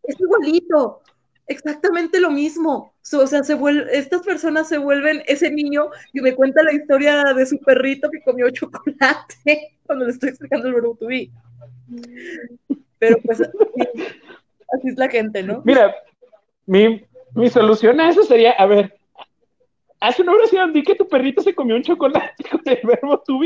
Es 0.02 0.18
igualito. 0.18 1.00
Exactamente 1.46 2.18
lo 2.18 2.32
mismo. 2.32 2.92
o 3.12 3.26
sea, 3.28 3.44
se 3.44 3.54
vuelve, 3.54 3.96
estas 3.96 4.22
personas 4.22 4.68
se 4.68 4.78
vuelven 4.78 5.22
ese 5.26 5.48
niño 5.48 5.90
que 6.12 6.22
me 6.22 6.34
cuenta 6.34 6.64
la 6.64 6.72
historia 6.72 7.22
de 7.34 7.46
su 7.46 7.60
perrito 7.60 8.10
que 8.10 8.20
comió 8.24 8.50
chocolate 8.50 9.36
cuando 9.86 10.06
le 10.06 10.10
estoy 10.10 10.30
explicando 10.30 10.66
el 10.66 10.74
verbo 10.74 10.96
to 10.96 11.06
be. 11.06 11.30
Pero 12.98 13.18
pues 13.24 13.40
así, 13.40 14.88
es 14.88 14.96
la 14.96 15.08
gente, 15.08 15.44
¿no? 15.44 15.62
Mira, 15.64 15.94
mi, 16.66 17.06
mi 17.34 17.50
solución 17.50 18.00
a 18.00 18.10
eso 18.10 18.24
sería, 18.24 18.52
a 18.52 18.66
ver, 18.66 18.98
hace 20.00 20.22
una 20.22 20.32
oración, 20.32 20.72
di 20.72 20.82
que 20.82 20.94
tu 20.94 21.08
perrito 21.08 21.42
se 21.42 21.54
comió 21.54 21.76
un 21.76 21.82
chocolate 21.82 22.44
con 22.50 22.60
el 22.64 22.80
verbo 22.82 23.18
to. 23.20 23.38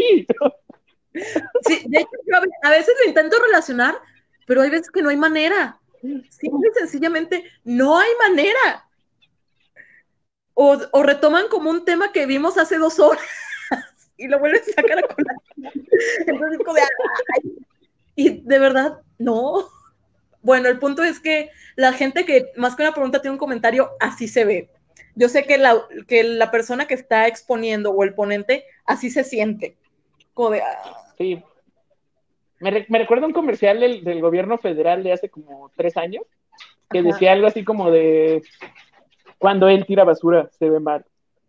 Sí, 1.67 1.83
de 1.87 1.99
hecho, 1.99 2.11
yo 2.27 2.37
a 2.63 2.71
veces 2.71 2.95
lo 3.03 3.09
intento 3.09 3.37
relacionar, 3.43 3.97
pero 4.47 4.63
hay 4.63 4.71
veces 4.71 4.91
que 4.91 5.03
no 5.03 5.11
hay 5.11 5.17
manera. 5.17 5.79
Simple 6.01 6.71
y 6.71 6.79
sencillamente 6.79 7.45
no 7.65 7.99
hay 7.99 8.11
manera. 8.27 8.89
O, 10.55 10.77
retoman 11.03 11.49
como 11.49 11.71
un 11.71 11.85
tema 11.85 12.13
que 12.13 12.27
vimos 12.27 12.59
hace 12.59 12.77
dos 12.77 12.99
horas 13.01 13.25
y 14.17 14.29
lo 14.29 14.39
vuelven 14.39 14.61
a 14.61 14.73
sacar 14.73 14.99
a 14.99 15.03
colación. 15.03 15.87
Entonces, 16.27 16.59
como 16.65 16.75
de, 16.75 16.83
y 18.15 18.41
de 18.43 18.59
verdad, 18.59 19.01
no. 19.19 19.69
Bueno, 20.43 20.69
el 20.69 20.79
punto 20.79 21.03
es 21.03 21.21
que 21.21 21.51
la 21.77 21.93
gente 21.93 22.25
que 22.25 22.53
más 22.57 22.77
que 22.77 22.83
una 22.83 22.93
pregunta 22.93 23.21
tiene 23.21 23.33
un 23.33 23.39
comentario, 23.39 23.91
así 24.01 24.29
se 24.29 24.45
ve. 24.45 24.71
Yo 25.15 25.29
sé 25.29 25.45
que 25.45 25.59
la, 25.59 25.77
que 26.07 26.23
la 26.25 26.51
persona 26.51 26.87
que 26.87 26.95
está 26.95 27.27
exponiendo 27.27 27.91
o 27.91 28.05
el 28.05 28.15
ponente 28.15 28.65
así 28.87 29.11
se 29.11 29.25
siente. 29.25 29.77
Como 30.35 30.51
de, 30.51 30.63
ah. 30.63 31.13
Sí, 31.19 31.43
me, 32.61 32.87
me 32.89 32.99
recuerda 32.99 33.27
un 33.27 33.33
comercial 33.33 33.81
del, 33.81 34.21
gobierno 34.21 34.59
federal 34.59 35.03
de 35.03 35.13
hace 35.13 35.29
como 35.29 35.71
tres 35.77 35.97
años, 35.97 36.25
que 36.91 37.03
decía 37.03 37.33
algo 37.33 37.47
así 37.47 37.65
como 37.65 37.91
de, 37.91 38.43
cuando 39.39 39.69
él 39.69 39.87
tira 39.87 40.05
basura 40.05 40.49
se 40.59 40.69
ve 40.69 40.79
mal, 40.79 41.05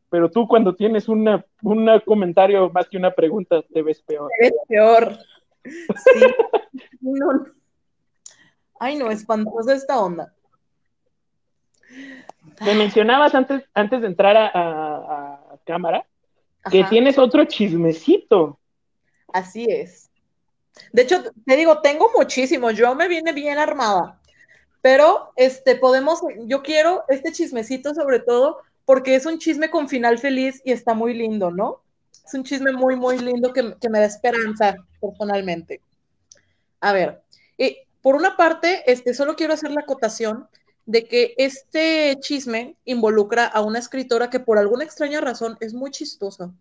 pero 0.10 0.32
tú 0.32 0.48
cuando 0.48 0.76
tienes 0.76 1.08
una, 1.08 1.46
un 1.62 1.88
comentario 2.06 2.70
más 2.72 2.90
que 2.90 2.98
una 2.98 3.12
pregunta 3.12 3.62
te 3.62 3.82
ves 3.82 4.02
peor. 4.02 4.30
Te 4.38 4.46
ves 4.46 4.54
peor. 4.68 5.18
Sí. 5.64 6.20
Ay, 8.84 8.96
no, 8.96 9.12
espantosa 9.12 9.76
esta 9.76 10.00
onda. 10.00 10.34
Me 12.66 12.74
mencionabas 12.74 13.36
antes, 13.36 13.64
antes 13.76 14.02
de 14.02 14.08
entrar 14.08 14.36
a, 14.36 15.40
cámara 15.64 16.04
que 16.72 16.84
tienes 16.86 17.20
otro 17.20 17.46
chismecito. 17.46 18.58
Así 19.32 19.68
es. 19.70 20.10
De 20.92 21.04
hecho, 21.04 21.22
te 21.46 21.56
digo, 21.58 21.80
tengo 21.82 22.10
muchísimo, 22.18 22.72
yo 22.72 22.96
me 22.96 23.08
viene 23.08 23.34
bien 23.34 23.60
armada, 23.60 24.20
pero 24.82 25.32
este, 25.36 25.76
podemos, 25.76 26.22
yo 26.48 26.64
quiero 26.64 27.04
este 27.08 27.32
chismecito 27.32 27.94
sobre 27.94 28.20
todo 28.20 28.62
porque 28.86 29.14
es 29.14 29.28
un 29.28 29.38
chisme 29.38 29.70
con 29.70 29.90
final 29.90 30.18
feliz 30.18 30.60
y 30.66 30.72
está 30.72 30.96
muy 30.96 31.14
lindo, 31.14 31.52
¿no? 31.52 31.84
Es 32.26 32.34
un 32.34 32.44
chisme 32.44 32.72
muy, 32.72 32.96
muy 32.96 33.20
lindo 33.20 33.54
que, 33.54 33.62
me 33.62 34.00
da 34.00 34.06
esperanza 34.06 34.76
personalmente. 35.00 35.82
A 36.80 36.94
ver, 36.94 37.22
y 37.60 37.78
por 38.02 38.16
una 38.16 38.36
parte, 38.36 38.84
este, 38.92 39.14
solo 39.14 39.36
quiero 39.36 39.54
hacer 39.54 39.72
la 39.72 39.82
acotación 39.82 40.48
de 40.86 41.08
que 41.08 41.36
este 41.38 42.18
chisme 42.20 42.76
involucra 42.86 43.46
a 43.46 43.62
una 43.62 43.80
escritora 43.80 44.30
que 44.30 44.40
por 44.40 44.58
alguna 44.58 44.84
extraña 44.84 45.22
razón 45.22 45.58
es 45.60 45.74
muy 45.74 45.92
chistosa. 45.92 46.52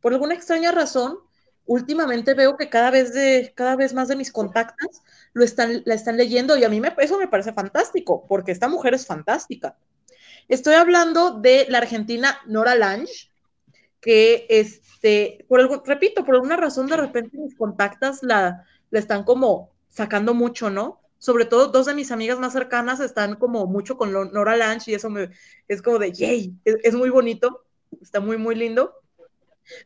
Por 0.00 0.12
alguna 0.12 0.34
extraña 0.34 0.70
razón, 0.70 1.18
últimamente 1.66 2.34
veo 2.34 2.56
que 2.56 2.68
cada 2.68 2.90
vez, 2.90 3.12
de, 3.12 3.52
cada 3.56 3.76
vez 3.76 3.92
más 3.92 4.08
de 4.08 4.16
mis 4.16 4.30
contactos 4.30 5.02
lo 5.32 5.44
están, 5.44 5.82
la 5.84 5.94
están 5.94 6.16
leyendo 6.16 6.56
y 6.56 6.64
a 6.64 6.68
mí 6.68 6.80
eso 6.98 7.18
me 7.18 7.28
parece 7.28 7.52
fantástico, 7.52 8.24
porque 8.28 8.52
esta 8.52 8.68
mujer 8.68 8.94
es 8.94 9.06
fantástica. 9.06 9.76
Estoy 10.48 10.74
hablando 10.74 11.32
de 11.32 11.66
la 11.68 11.78
argentina 11.78 12.38
Nora 12.46 12.76
Lange, 12.76 13.30
que, 14.00 14.46
este, 14.48 15.44
por 15.48 15.86
repito, 15.86 16.24
por 16.24 16.36
alguna 16.36 16.56
razón 16.56 16.86
de 16.86 16.96
repente 16.96 17.36
mis 17.36 17.56
contactos 17.56 18.22
la, 18.22 18.64
la 18.90 18.98
están 19.00 19.24
como 19.24 19.75
sacando 19.96 20.34
mucho, 20.34 20.68
¿no? 20.68 21.00
Sobre 21.18 21.46
todo 21.46 21.68
dos 21.68 21.86
de 21.86 21.94
mis 21.94 22.12
amigas 22.12 22.38
más 22.38 22.52
cercanas 22.52 23.00
están 23.00 23.36
como 23.36 23.66
mucho 23.66 23.96
con 23.96 24.12
Nora 24.12 24.54
Lange 24.54 24.90
y 24.90 24.94
eso 24.94 25.08
me, 25.08 25.30
es 25.68 25.80
como 25.80 25.98
de, 25.98 26.12
yay, 26.12 26.54
es, 26.64 26.94
muy 26.94 27.08
bonito, 27.08 27.64
está 28.02 28.20
muy, 28.20 28.36
muy 28.36 28.54
lindo. 28.54 29.00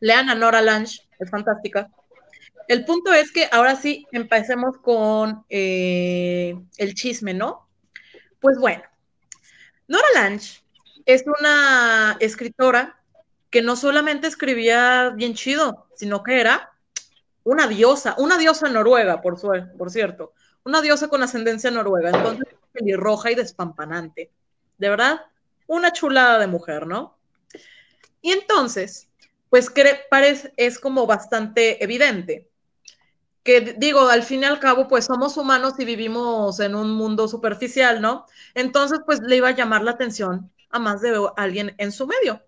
Lean 0.01 0.29
a 0.29 0.35
Nora 0.35 0.61
Lange, 0.61 0.99
es 1.17 1.29
fantástica. 1.29 1.89
El 2.67 2.83
punto 2.83 3.13
es 3.13 3.31
que 3.31 3.47
ahora 3.51 3.77
sí 3.77 4.05
empecemos 4.11 4.77
con 4.79 5.45
eh, 5.49 6.59
el 6.77 6.93
chisme, 6.93 7.33
¿no? 7.33 7.69
Pues 8.41 8.57
bueno, 8.59 8.83
Nora 9.87 10.07
Lange 10.13 10.61
es 11.05 11.23
una 11.25 12.17
escritora 12.19 13.01
que 13.49 13.61
no 13.61 13.77
solamente 13.77 14.27
escribía 14.27 15.13
bien 15.15 15.35
chido, 15.35 15.87
sino 15.95 16.21
que 16.21 16.41
era 16.41 16.70
una 17.43 17.67
diosa, 17.67 18.15
una 18.17 18.37
diosa 18.37 18.69
noruega, 18.69 19.21
por, 19.21 19.39
por 19.77 19.91
cierto, 19.91 20.33
una 20.63 20.81
diosa 20.81 21.07
con 21.07 21.23
ascendencia 21.23 21.71
noruega, 21.71 22.09
entonces 22.09 22.47
pelirroja 22.71 23.31
y 23.31 23.35
despampanante. 23.35 24.31
De 24.77 24.89
verdad, 24.89 25.21
una 25.67 25.91
chulada 25.91 26.39
de 26.39 26.47
mujer, 26.47 26.87
¿no? 26.87 27.17
Y 28.21 28.31
entonces, 28.31 29.09
pues 29.49 29.71
parece, 30.09 30.53
es 30.57 30.79
como 30.79 31.05
bastante 31.05 31.83
evidente. 31.83 32.47
Que 33.43 33.75
digo, 33.77 34.07
al 34.07 34.23
fin 34.23 34.41
y 34.41 34.45
al 34.45 34.59
cabo, 34.59 34.87
pues 34.87 35.05
somos 35.05 35.35
humanos 35.35 35.73
y 35.79 35.85
vivimos 35.85 36.59
en 36.59 36.75
un 36.75 36.91
mundo 36.91 37.27
superficial, 37.27 38.01
¿no? 38.01 38.25
Entonces, 38.53 38.99
pues 39.05 39.19
le 39.21 39.37
iba 39.37 39.49
a 39.49 39.55
llamar 39.55 39.83
la 39.83 39.91
atención 39.91 40.51
a 40.69 40.79
más 40.79 41.01
de 41.01 41.19
alguien 41.37 41.73
en 41.79 41.91
su 41.91 42.05
medio. 42.05 42.41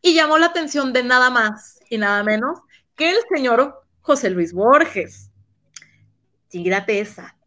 Y 0.00 0.14
llamó 0.14 0.38
la 0.38 0.46
atención 0.46 0.92
de 0.92 1.02
nada 1.02 1.30
más 1.30 1.80
y 1.90 1.98
nada 1.98 2.22
menos 2.22 2.60
que 2.96 3.10
el 3.10 3.18
señor 3.34 3.83
José 4.04 4.28
Luis 4.28 4.52
Borges. 4.52 5.30
Tírate 6.48 7.00
esa. 7.00 7.38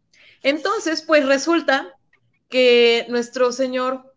Entonces, 0.42 1.02
pues 1.02 1.24
resulta 1.24 1.94
que 2.48 3.06
nuestro 3.08 3.52
señor, 3.52 4.12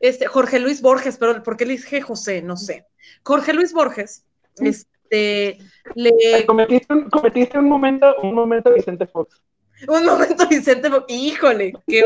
este, 0.00 0.26
Jorge 0.26 0.60
Luis 0.60 0.80
Borges, 0.80 1.18
pero 1.18 1.42
¿por 1.42 1.58
qué 1.58 1.66
le 1.66 1.74
dije 1.74 2.00
José? 2.00 2.40
No 2.40 2.56
sé. 2.56 2.86
Jorge 3.22 3.52
Luis 3.52 3.74
Borges, 3.74 4.24
este, 4.58 5.58
le... 5.94 6.46
Cometiste 6.46 6.94
un, 6.94 7.10
cometiste 7.10 7.58
un 7.58 7.68
momento, 7.68 8.14
un 8.22 8.34
momento 8.34 8.72
Vicente 8.72 9.06
Fox. 9.06 9.42
Un 9.86 10.06
momento 10.06 10.48
Vicente 10.48 10.88
Fox, 10.88 11.04
híjole, 11.08 11.74
qué 11.86 12.02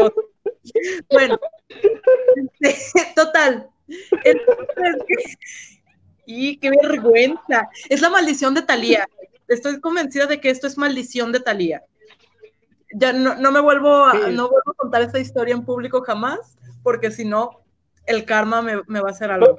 Bueno, 1.09 1.39
este, 2.59 3.13
total. 3.15 3.69
y 6.27 6.57
qué 6.57 6.71
vergüenza. 6.83 7.71
Es 7.89 8.01
la 8.01 8.11
maldición 8.11 8.55
de 8.55 8.63
Talía. 8.63 9.09
Estoy 9.53 9.81
convencida 9.81 10.27
de 10.27 10.41
que 10.41 10.51
esto 10.51 10.67
es 10.67 10.79
maldición 10.79 11.33
de 11.33 11.41
Talía. 11.41 11.83
Ya 12.95 13.13
no, 13.13 13.35
no 13.37 13.53
me 13.53 13.61
vuelvo 13.61 14.05
a, 14.05 14.15
no 14.15 14.49
vuelvo 14.49 14.71
a 14.71 14.75
contar 14.75 15.03
esta 15.03 15.19
historia 15.19 15.55
en 15.55 15.65
público 15.65 16.03
jamás, 16.03 16.59
porque 16.83 17.11
si 17.11 17.25
no, 17.25 17.63
el 18.07 18.25
karma 18.25 18.63
me, 18.63 18.83
me 18.87 19.01
va 19.01 19.09
a 19.09 19.13
hacer 19.13 19.31
algo. 19.31 19.59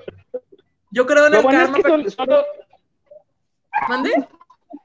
Yo 0.92 1.06
creo 1.06 1.28
en 1.28 1.36
el 1.36 1.44
karma. 1.44 1.78
solo, 2.10 2.46
¿Mande? 3.90 4.28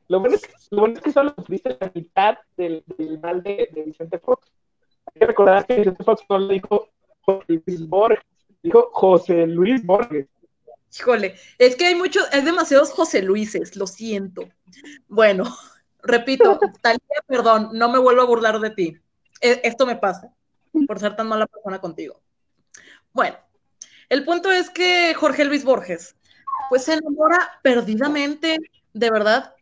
Lo 0.09 0.21
bueno, 0.21 0.37
es 0.37 0.47
que, 0.47 0.53
lo 0.71 0.81
bueno 0.81 0.95
es 0.97 1.03
que 1.03 1.13
solo 1.13 1.35
viste 1.49 1.77
la 1.79 1.91
mitad 1.95 2.39
del, 2.57 2.83
del 2.97 3.21
mal 3.21 3.43
de, 3.43 3.69
de, 3.73 3.83
Vicente 3.83 4.19
Fox. 4.19 4.51
Hay 5.07 5.21
que 5.21 5.27
recordar 5.27 5.67
que 5.67 5.77
Vicente 5.77 6.03
Fox 6.03 6.23
no 6.31 6.39
le 6.39 6.55
dijo 6.55 6.89
José 7.21 7.63
Luis 7.67 7.87
Borges, 7.87 8.25
dijo 8.63 8.89
José 8.93 9.47
Luis 9.47 9.85
Borges. 9.85 10.27
Híjole, 10.97 11.35
es 11.59 11.77
que 11.77 11.87
hay 11.87 11.95
muchos, 11.95 12.27
es 12.33 12.45
demasiados 12.45 12.91
José 12.91 13.23
Luises, 13.23 13.77
lo 13.77 13.87
siento. 13.87 14.49
Bueno, 15.09 15.45
repito, 16.03 16.59
Talía, 16.83 17.01
perdón, 17.27 17.71
no 17.73 17.89
me 17.89 17.99
vuelvo 17.99 18.23
a 18.23 18.27
burlar 18.27 18.61
de 18.61 18.71
ti. 18.71 18.99
E, 19.41 19.61
esto 19.65 19.87
me 19.87 19.97
pasa 19.97 20.33
por 20.87 20.99
ser 20.99 21.17
tan 21.17 21.29
mala 21.29 21.47
persona 21.47 21.81
contigo. 21.81 22.21
Bueno, 23.13 23.37
el 24.09 24.25
punto 24.25 24.51
es 24.51 24.71
que 24.71 25.15
Jorge 25.15 25.45
Luis 25.45 25.65
Borges, 25.65 26.17
pues 26.69 26.85
se 26.85 26.95
enamora 26.95 27.61
perdidamente, 27.63 28.59
de 28.93 29.11
verdad. 29.11 29.55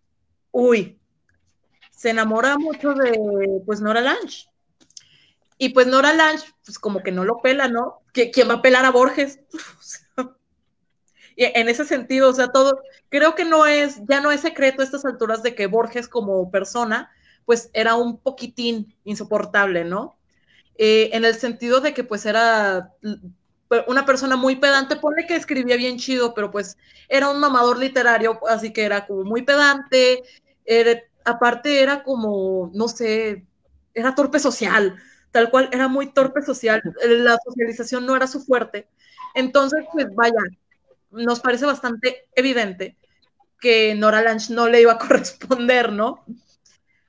Uy, 0.51 0.99
se 1.91 2.11
enamora 2.11 2.59
mucho 2.59 2.95
de, 2.95 3.63
pues, 3.65 3.81
Nora 3.81 4.01
Lange. 4.01 4.49
Y 5.59 5.71
pues 5.71 5.87
Nora 5.87 6.13
Lange, 6.13 6.47
pues 6.65 6.79
como 6.79 7.03
que 7.03 7.13
no 7.13 7.25
lo 7.25 7.41
pela, 7.41 7.69
¿no? 7.69 8.03
¿Quién 8.13 8.49
va 8.49 8.55
a 8.55 8.63
pelar 8.63 8.85
a 8.85 8.91
Borges? 8.91 9.41
en 11.37 11.69
ese 11.69 11.85
sentido, 11.85 12.31
o 12.31 12.33
sea, 12.33 12.49
todo, 12.49 12.83
creo 13.09 13.35
que 13.35 13.45
no 13.45 13.67
es, 13.67 14.01
ya 14.09 14.21
no 14.21 14.31
es 14.31 14.41
secreto 14.41 14.81
a 14.81 14.85
estas 14.85 15.05
alturas 15.05 15.43
de 15.43 15.55
que 15.55 15.67
Borges 15.67 16.09
como 16.09 16.51
persona, 16.51 17.11
pues 17.45 17.71
era 17.73 17.95
un 17.95 18.19
poquitín 18.19 18.95
insoportable, 19.05 19.85
¿no? 19.85 20.17
Eh, 20.79 21.11
en 21.13 21.25
el 21.25 21.35
sentido 21.35 21.81
de 21.81 21.95
que 21.95 22.05
pues 22.05 22.27
era 22.27 22.93
una 23.87 24.07
persona 24.07 24.37
muy 24.37 24.57
pedante, 24.57 24.97
pone 24.97 25.27
que 25.27 25.37
escribía 25.37 25.77
bien 25.77 25.99
chido, 25.99 26.35
pero 26.35 26.51
pues 26.51 26.77
era 27.09 27.29
un 27.31 27.41
mamador 27.41 27.79
literario, 27.79 28.39
así 28.49 28.73
que 28.73 28.85
era 28.85 29.07
como 29.07 29.25
muy 29.25 29.43
pedante, 29.43 30.23
aparte 31.25 31.83
era 31.83 32.03
como, 32.03 32.71
no 32.75 32.89
sé, 32.89 33.45
era 33.95 34.15
torpe 34.15 34.39
social, 34.39 34.97
tal 35.33 35.51
cual, 35.51 35.69
era 35.73 35.89
muy 35.89 36.13
torpe 36.13 36.43
social, 36.43 36.81
la 37.05 37.37
socialización 37.45 38.07
no 38.07 38.17
era 38.17 38.27
su 38.27 38.41
fuerte. 38.41 38.89
Entonces, 39.35 39.85
pues 39.93 40.07
vaya, 40.15 40.39
nos 41.17 41.41
parece 41.41 41.67
bastante 41.67 42.29
evidente 42.35 42.97
que 43.61 43.95
Nora 43.95 44.23
Lange 44.23 44.53
no 44.53 44.69
le 44.69 44.81
iba 44.81 44.93
a 44.93 44.99
corresponder, 45.07 45.93
¿no? 45.93 46.25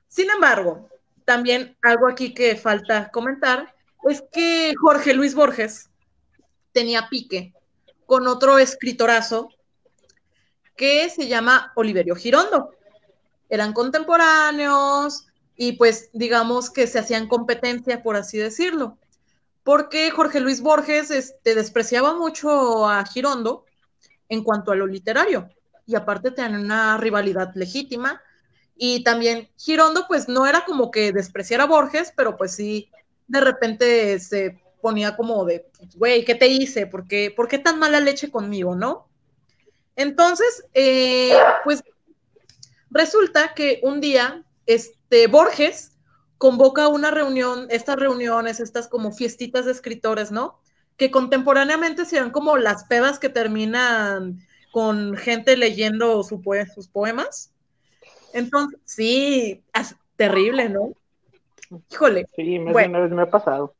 Sin 0.08 0.30
embargo, 0.30 0.88
también 1.24 1.76
algo 1.82 2.08
aquí 2.08 2.34
que 2.34 2.56
falta 2.56 3.10
comentar 3.10 3.74
es 4.04 4.22
que 4.32 4.74
Jorge 4.80 5.12
Luis 5.14 5.34
Borges 5.34 5.90
tenía 6.72 7.08
pique 7.08 7.52
con 8.06 8.26
otro 8.26 8.58
escritorazo 8.58 9.50
que 10.76 11.10
se 11.10 11.28
llama 11.28 11.72
Oliverio 11.74 12.14
Girondo. 12.14 12.70
Eran 13.50 13.72
contemporáneos 13.72 15.26
y 15.56 15.72
pues 15.72 16.08
digamos 16.12 16.70
que 16.70 16.86
se 16.86 17.00
hacían 17.00 17.28
competencia, 17.28 18.02
por 18.02 18.16
así 18.16 18.38
decirlo. 18.38 18.96
Porque 19.64 20.10
Jorge 20.10 20.40
Luis 20.40 20.62
Borges 20.62 21.10
este, 21.10 21.54
despreciaba 21.54 22.14
mucho 22.14 22.88
a 22.88 23.04
Girondo 23.04 23.64
en 24.28 24.42
cuanto 24.44 24.72
a 24.72 24.76
lo 24.76 24.86
literario. 24.86 25.48
Y 25.86 25.96
aparte 25.96 26.30
tenían 26.30 26.60
una 26.60 26.96
rivalidad 26.98 27.52
legítima. 27.54 28.20
Y 28.76 29.02
también 29.02 29.48
Girondo 29.56 30.06
pues 30.06 30.28
no 30.28 30.46
era 30.46 30.64
como 30.64 30.90
que 30.90 31.12
despreciara 31.12 31.64
a 31.64 31.66
Borges, 31.66 32.12
pero 32.16 32.36
pues 32.36 32.52
sí, 32.54 32.90
de 33.26 33.40
repente 33.40 34.18
se 34.20 34.60
ponía 34.80 35.16
como 35.16 35.44
de, 35.44 35.68
güey, 35.96 36.24
¿qué 36.24 36.34
te 36.34 36.48
hice? 36.48 36.86
¿Por 36.86 37.06
qué, 37.06 37.32
¿Por 37.34 37.48
qué 37.48 37.58
tan 37.58 37.78
mala 37.78 38.00
leche 38.00 38.30
conmigo, 38.30 38.76
no? 38.76 39.08
Entonces, 39.96 40.64
eh, 40.74 41.36
pues 41.64 41.82
resulta 42.90 43.54
que 43.54 43.80
un 43.82 44.00
día, 44.00 44.44
este, 44.66 45.26
Borges 45.26 45.98
convoca 46.38 46.86
una 46.86 47.10
reunión, 47.10 47.66
estas 47.68 47.96
reuniones, 47.96 48.60
estas 48.60 48.86
como 48.86 49.10
fiestitas 49.10 49.64
de 49.64 49.72
escritores, 49.72 50.30
¿no? 50.30 50.60
Que 50.98 51.10
contemporáneamente 51.10 52.04
sean 52.04 52.30
como 52.30 52.58
las 52.58 52.84
pedas 52.84 53.18
que 53.18 53.30
terminan 53.30 54.46
con 54.72 55.16
gente 55.16 55.56
leyendo 55.56 56.22
su 56.22 56.42
sus 56.74 56.88
poemas. 56.88 57.52
Entonces, 58.34 58.78
sí, 58.84 59.62
es 59.72 59.96
terrible, 60.16 60.68
¿no? 60.68 60.92
Híjole. 61.90 62.26
Sí, 62.36 62.58
más 62.58 62.72
Bueno. 62.74 62.88
de 62.88 62.90
una 62.90 63.00
vez 63.06 63.12
me 63.12 63.22
ha 63.22 63.30
pasado. 63.30 63.74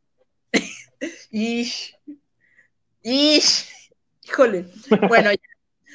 Ish. 1.30 1.96
Ish. 3.02 3.68
Híjole. 4.24 4.66
Bueno, 5.08 5.30
ya. 5.32 5.38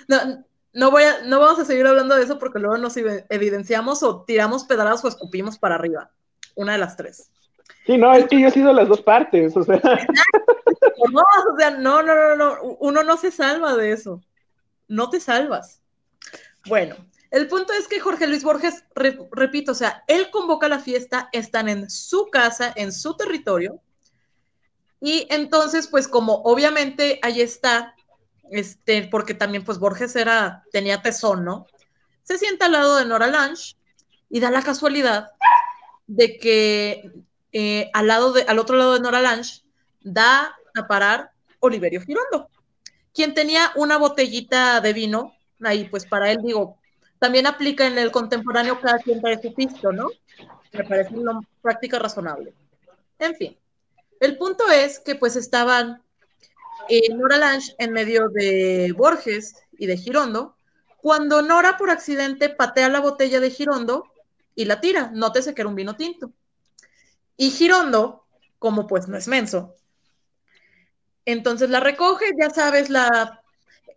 No, 0.08 0.46
no, 0.74 0.92
voy 0.92 1.04
a, 1.04 1.22
no 1.24 1.40
vamos 1.40 1.60
a 1.60 1.66
seguir 1.66 1.86
hablando 1.86 2.16
de 2.16 2.24
eso 2.24 2.40
porque 2.40 2.60
luego 2.60 2.78
nos 2.78 2.98
evi- 2.98 3.26
evidenciamos 3.30 4.04
o 4.04 4.24
tiramos 4.24 4.66
pedradas 4.66 5.04
o 5.04 5.08
escupimos 5.08 5.58
para 5.58 5.76
arriba. 5.76 6.12
Una 6.56 6.74
de 6.74 6.80
las 6.80 6.98
tres. 6.98 7.32
Sí, 7.86 7.98
no, 7.98 8.14
es 8.14 8.28
que 8.28 8.40
yo 8.40 8.48
he 8.48 8.52
sido 8.52 8.72
las 8.74 8.88
dos 8.88 9.02
partes, 9.02 9.56
o 9.58 9.64
sea, 9.64 9.82
No, 11.12 11.22
o 11.22 11.58
sea, 11.58 11.72
no, 11.72 12.02
no, 12.02 12.16
no, 12.16 12.36
no. 12.36 12.62
Uno 12.80 13.04
no 13.04 13.18
se 13.18 13.32
salva 13.32 13.76
de 13.76 13.92
eso. 13.92 14.22
No 14.88 15.10
te 15.10 15.20
salvas. 15.20 15.82
Bueno, 16.68 16.96
el 17.32 17.48
punto 17.48 17.74
es 17.74 17.88
que 17.88 18.00
Jorge 18.00 18.28
Luis 18.28 18.44
Borges, 18.44 18.86
re- 18.96 19.20
repito, 19.32 19.74
o 19.74 19.76
sea, 19.76 20.04
él 20.08 20.30
convoca 20.32 20.70
la 20.70 20.80
fiesta, 20.80 21.30
están 21.34 21.68
en 21.68 21.90
su 21.90 22.30
casa, 22.32 22.72
en 22.76 22.92
su 22.94 23.16
territorio. 23.18 23.82
Y 25.02 25.28
entonces, 25.30 25.88
pues 25.88 26.08
como 26.08 26.36
obviamente 26.44 27.20
ahí 27.22 27.42
está, 27.42 27.96
este, 28.50 29.08
porque 29.10 29.34
también 29.34 29.66
pues 29.66 29.78
Borges 29.80 30.16
era, 30.16 30.64
tenía 30.72 31.02
tesón, 31.02 31.44
¿no? 31.44 31.68
Se 32.24 32.38
sienta 32.38 32.68
al 32.68 32.72
lado 32.74 32.96
de 32.96 33.06
Nora 33.06 33.28
Lange 33.28 33.76
y 34.30 34.40
da 34.40 34.50
la 34.52 34.62
casualidad 34.62 35.32
de 36.08 36.38
que 36.38 37.12
eh, 37.54 37.90
al, 37.94 38.08
lado 38.08 38.34
de, 38.34 38.42
al 38.44 38.60
otro 38.60 38.76
lado 38.78 38.94
de 38.94 39.00
Nora 39.00 39.22
Lange 39.22 39.62
da 40.02 40.56
a 40.76 40.88
parar 40.88 41.32
Oliverio 41.60 42.02
Girondo, 42.02 42.50
quien 43.14 43.34
tenía 43.34 43.72
una 43.76 43.98
botellita 43.98 44.82
de 44.82 44.92
vino, 44.92 45.36
ahí 45.62 45.86
pues 45.86 46.06
para 46.06 46.32
él 46.32 46.40
digo, 46.42 46.78
también 47.20 47.48
aplica 47.48 47.86
en 47.86 47.98
el 47.98 48.12
contemporáneo 48.12 48.82
cada 48.82 48.98
quien 48.98 49.22
trae 49.22 49.42
su 49.42 49.54
pisto, 49.54 49.94
¿no? 49.94 50.10
Me 50.74 50.84
parece 50.84 51.14
una 51.14 51.40
práctica 51.62 52.00
razonable. 52.00 52.54
En 53.20 53.36
fin, 53.36 53.58
el 54.20 54.38
punto 54.38 54.70
es 54.70 55.00
que 55.00 55.16
pues 55.16 55.36
estaban 55.36 56.02
eh, 56.90 57.14
Nora 57.14 57.38
Lange 57.38 57.76
en 57.78 57.94
medio 57.94 58.30
de 58.30 58.94
Borges 58.98 59.56
y 59.78 59.86
de 59.86 59.96
Girondo, 59.96 60.58
cuando 60.98 61.42
Nora 61.42 61.78
por 61.78 61.90
accidente 61.90 62.50
patea 62.50 62.90
la 62.90 63.00
botella 63.00 63.40
de 63.40 63.52
Girondo 63.52 64.06
y 64.56 64.66
la 64.66 64.82
tira, 64.82 65.12
nótese 65.14 65.54
que 65.54 65.62
era 65.62 65.70
un 65.70 65.76
vino 65.76 65.96
tinto. 65.96 66.32
Y 67.38 67.52
Girondo, 67.52 68.26
como 68.60 68.88
pues 68.88 69.08
no 69.08 69.18
es 69.18 69.28
menso, 69.28 69.76
entonces 71.26 71.70
la 71.70 71.80
recoge, 71.80 72.26
ya 72.40 72.50
sabes, 72.50 72.90
la, 72.90 73.42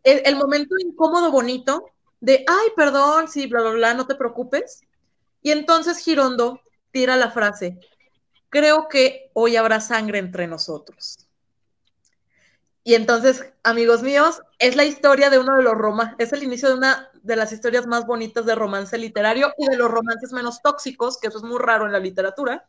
el, 0.05 0.23
el 0.25 0.37
momento 0.37 0.77
incómodo, 0.79 1.31
bonito, 1.31 1.91
de, 2.21 2.45
ay, 2.49 2.69
perdón, 2.77 3.29
sí, 3.29 3.47
bla, 3.47 3.61
bla, 3.63 3.71
bla, 3.71 3.95
no 3.95 4.07
te 4.07 4.15
preocupes. 4.15 4.83
Y 5.43 5.51
entonces 5.51 5.99
Girondo 5.99 6.61
tira 6.91 7.17
la 7.17 7.31
frase, 7.31 7.79
creo 8.49 8.89
que 8.89 9.31
hoy 9.35 9.57
habrá 9.57 9.81
sangre 9.81 10.19
entre 10.19 10.47
nosotros. 10.47 11.27
Y 12.85 12.95
entonces, 12.95 13.53
amigos 13.65 14.03
míos, 14.05 14.41
es 14.61 14.77
la 14.77 14.85
historia 14.85 15.29
de 15.29 15.39
uno 15.41 15.57
de 15.57 15.63
los 15.65 15.75
romances, 15.75 16.17
es 16.19 16.33
el 16.33 16.45
inicio 16.45 16.69
de 16.69 16.77
una 16.77 17.11
de 17.15 17.35
las 17.35 17.53
historias 17.53 17.87
más 17.89 18.07
bonitas 18.07 18.47
de 18.47 18.55
romance 18.55 18.97
literario 18.97 19.53
y 19.59 19.67
de 19.67 19.77
los 19.77 19.91
romances 19.91 20.33
menos 20.33 20.63
tóxicos, 20.63 21.19
que 21.19 21.27
eso 21.27 21.39
es 21.39 21.45
muy 21.45 21.59
raro 21.59 21.87
en 21.87 21.93
la 21.93 21.99
literatura. 21.99 22.69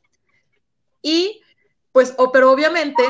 Y 1.08 1.42
pues, 1.94 2.14
oh, 2.18 2.34
pero 2.34 2.52
obviamente 2.52 3.02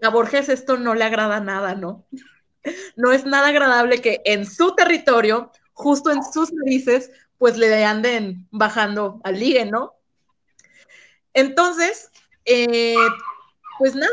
a 0.00 0.08
Borges 0.08 0.48
esto 0.48 0.78
no 0.78 0.94
le 0.94 1.04
agrada 1.04 1.40
nada, 1.40 1.74
¿no? 1.74 2.06
No 2.96 3.12
es 3.12 3.24
nada 3.24 3.48
agradable 3.48 4.00
que 4.02 4.20
en 4.24 4.44
su 4.44 4.74
territorio, 4.74 5.52
justo 5.72 6.10
en 6.10 6.22
sus 6.24 6.52
narices, 6.52 7.10
pues 7.38 7.56
le 7.56 7.84
anden 7.84 8.46
bajando 8.50 9.20
al 9.24 9.38
ligue, 9.38 9.64
¿no? 9.64 9.94
Entonces, 11.32 12.10
eh, 12.44 12.96
pues 13.78 13.94
nada, 13.94 14.12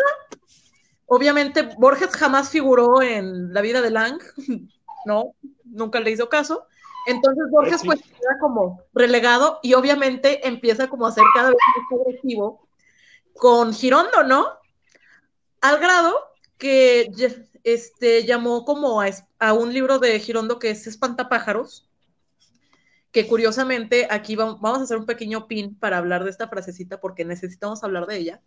obviamente 1.07 1.63
Borges 1.77 2.15
jamás 2.15 2.49
figuró 2.49 3.01
en 3.01 3.53
la 3.53 3.61
vida 3.61 3.81
de 3.81 3.89
Lang, 3.91 4.21
¿no? 5.05 5.35
Nunca 5.63 5.99
le 5.99 6.11
hizo 6.11 6.29
caso. 6.29 6.67
Entonces 7.07 7.45
Borges 7.49 7.81
pues 7.83 8.01
queda 8.01 8.39
como 8.39 8.81
relegado 8.93 9.59
y 9.63 9.73
obviamente 9.73 10.47
empieza 10.47 10.87
como 10.87 11.07
a 11.07 11.11
ser 11.11 11.23
cada 11.33 11.49
vez 11.49 11.57
más 11.57 11.99
agresivo 11.99 12.65
con 13.37 13.73
Girondo, 13.73 14.23
¿no? 14.23 14.47
Al 15.61 15.79
grado 15.79 16.15
que 16.57 17.09
este, 17.63 18.25
llamó 18.25 18.65
como 18.65 19.01
a, 19.01 19.53
un 19.53 19.73
libro 19.73 19.99
de 19.99 20.19
Girondo 20.19 20.59
que 20.59 20.71
es 20.71 20.87
Espantapájaros, 20.87 21.89
que 23.11 23.27
curiosamente 23.27 24.07
aquí 24.09 24.35
vamos, 24.35 24.59
vamos 24.61 24.79
a 24.79 24.83
hacer 24.83 24.97
un 24.97 25.05
pequeño 25.05 25.47
pin 25.47 25.75
para 25.75 25.97
hablar 25.97 26.23
de 26.23 26.29
esta 26.29 26.47
frasecita 26.47 26.99
porque 26.99 27.25
necesitamos 27.25 27.83
hablar 27.83 28.07
de 28.07 28.17
ella. 28.17 28.41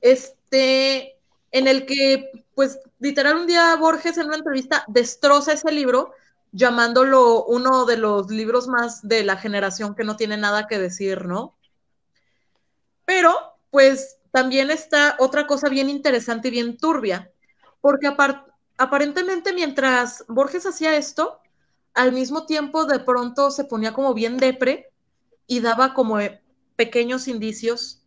Este, 0.00 1.18
en 1.50 1.68
el 1.68 1.86
que, 1.86 2.30
pues, 2.54 2.80
literal 2.98 3.36
un 3.36 3.46
día 3.46 3.76
Borges 3.76 4.18
en 4.18 4.26
una 4.26 4.36
entrevista 4.36 4.84
destroza 4.88 5.52
ese 5.52 5.70
libro 5.70 6.12
llamándolo 6.50 7.44
uno 7.46 7.84
de 7.84 7.96
los 7.96 8.30
libros 8.30 8.68
más 8.68 9.06
de 9.06 9.24
la 9.24 9.36
generación 9.36 9.94
que 9.94 10.04
no 10.04 10.16
tiene 10.16 10.36
nada 10.36 10.66
que 10.66 10.78
decir, 10.78 11.26
¿no? 11.26 11.56
Pero, 13.04 13.53
pues, 13.74 14.18
también 14.30 14.70
está 14.70 15.16
otra 15.18 15.48
cosa 15.48 15.68
bien 15.68 15.90
interesante 15.90 16.46
y 16.46 16.52
bien 16.52 16.76
turbia, 16.76 17.32
porque 17.80 18.08
aparentemente 18.78 19.52
mientras 19.52 20.24
Borges 20.28 20.64
hacía 20.64 20.96
esto, 20.96 21.40
al 21.92 22.12
mismo 22.12 22.46
tiempo 22.46 22.84
de 22.84 23.00
pronto 23.00 23.50
se 23.50 23.64
ponía 23.64 23.92
como 23.92 24.14
bien 24.14 24.36
depre 24.36 24.92
y 25.48 25.58
daba 25.58 25.92
como 25.92 26.18
pequeños 26.76 27.26
indicios 27.26 28.04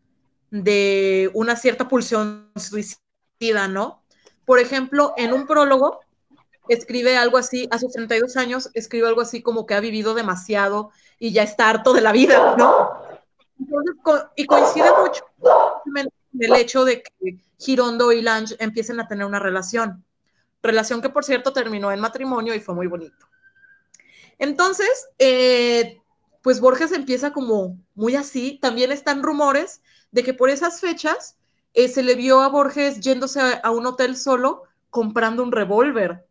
de 0.51 1.29
una 1.33 1.57
cierta 1.57 1.89
pulsión 1.89 2.49
suicida, 2.55 3.67
¿no? 3.67 4.03
Por 4.45 4.59
ejemplo, 4.59 5.13
en 5.17 5.33
un 5.33 5.47
prólogo 5.47 5.99
escribe 6.69 7.17
algo 7.17 7.37
así, 7.37 7.67
a 7.71 7.77
sus 7.77 7.91
32 7.91 8.37
años, 8.37 8.69
escribe 8.73 9.09
algo 9.09 9.19
así 9.19 9.41
como 9.41 9.65
que 9.65 9.73
ha 9.73 9.81
vivido 9.81 10.13
demasiado 10.13 10.91
y 11.19 11.33
ya 11.33 11.43
está 11.43 11.69
harto 11.69 11.91
de 11.91 11.99
la 11.99 12.13
vida, 12.13 12.55
¿no? 12.57 13.06
Y 14.35 14.45
coincide 14.45 14.89
mucho 15.01 15.25
en 15.95 16.09
el 16.43 16.55
hecho 16.55 16.85
de 16.85 17.01
que 17.01 17.37
Girondo 17.57 18.11
y 18.11 18.21
Lange 18.21 18.55
empiecen 18.59 18.99
a 18.99 19.07
tener 19.07 19.25
una 19.25 19.39
relación. 19.39 20.05
Relación 20.61 21.01
que, 21.01 21.09
por 21.09 21.23
cierto, 21.23 21.53
terminó 21.53 21.91
en 21.91 21.99
matrimonio 21.99 22.53
y 22.53 22.59
fue 22.59 22.75
muy 22.75 22.87
bonito. 22.87 23.27
Entonces, 24.39 25.07
eh, 25.17 25.99
pues 26.41 26.59
Borges 26.59 26.91
empieza 26.91 27.33
como 27.33 27.77
muy 27.95 28.15
así. 28.15 28.59
También 28.61 28.91
están 28.91 29.23
rumores 29.23 29.81
de 30.11 30.23
que 30.23 30.33
por 30.33 30.49
esas 30.49 30.79
fechas 30.79 31.37
eh, 31.73 31.87
se 31.87 32.03
le 32.03 32.15
vio 32.15 32.41
a 32.41 32.49
Borges 32.49 32.99
yéndose 32.99 33.39
a, 33.61 33.71
un 33.71 33.85
hotel 33.85 34.15
solo 34.17 34.63
comprando 34.89 35.43
un 35.43 35.51
revólver. 35.51 36.25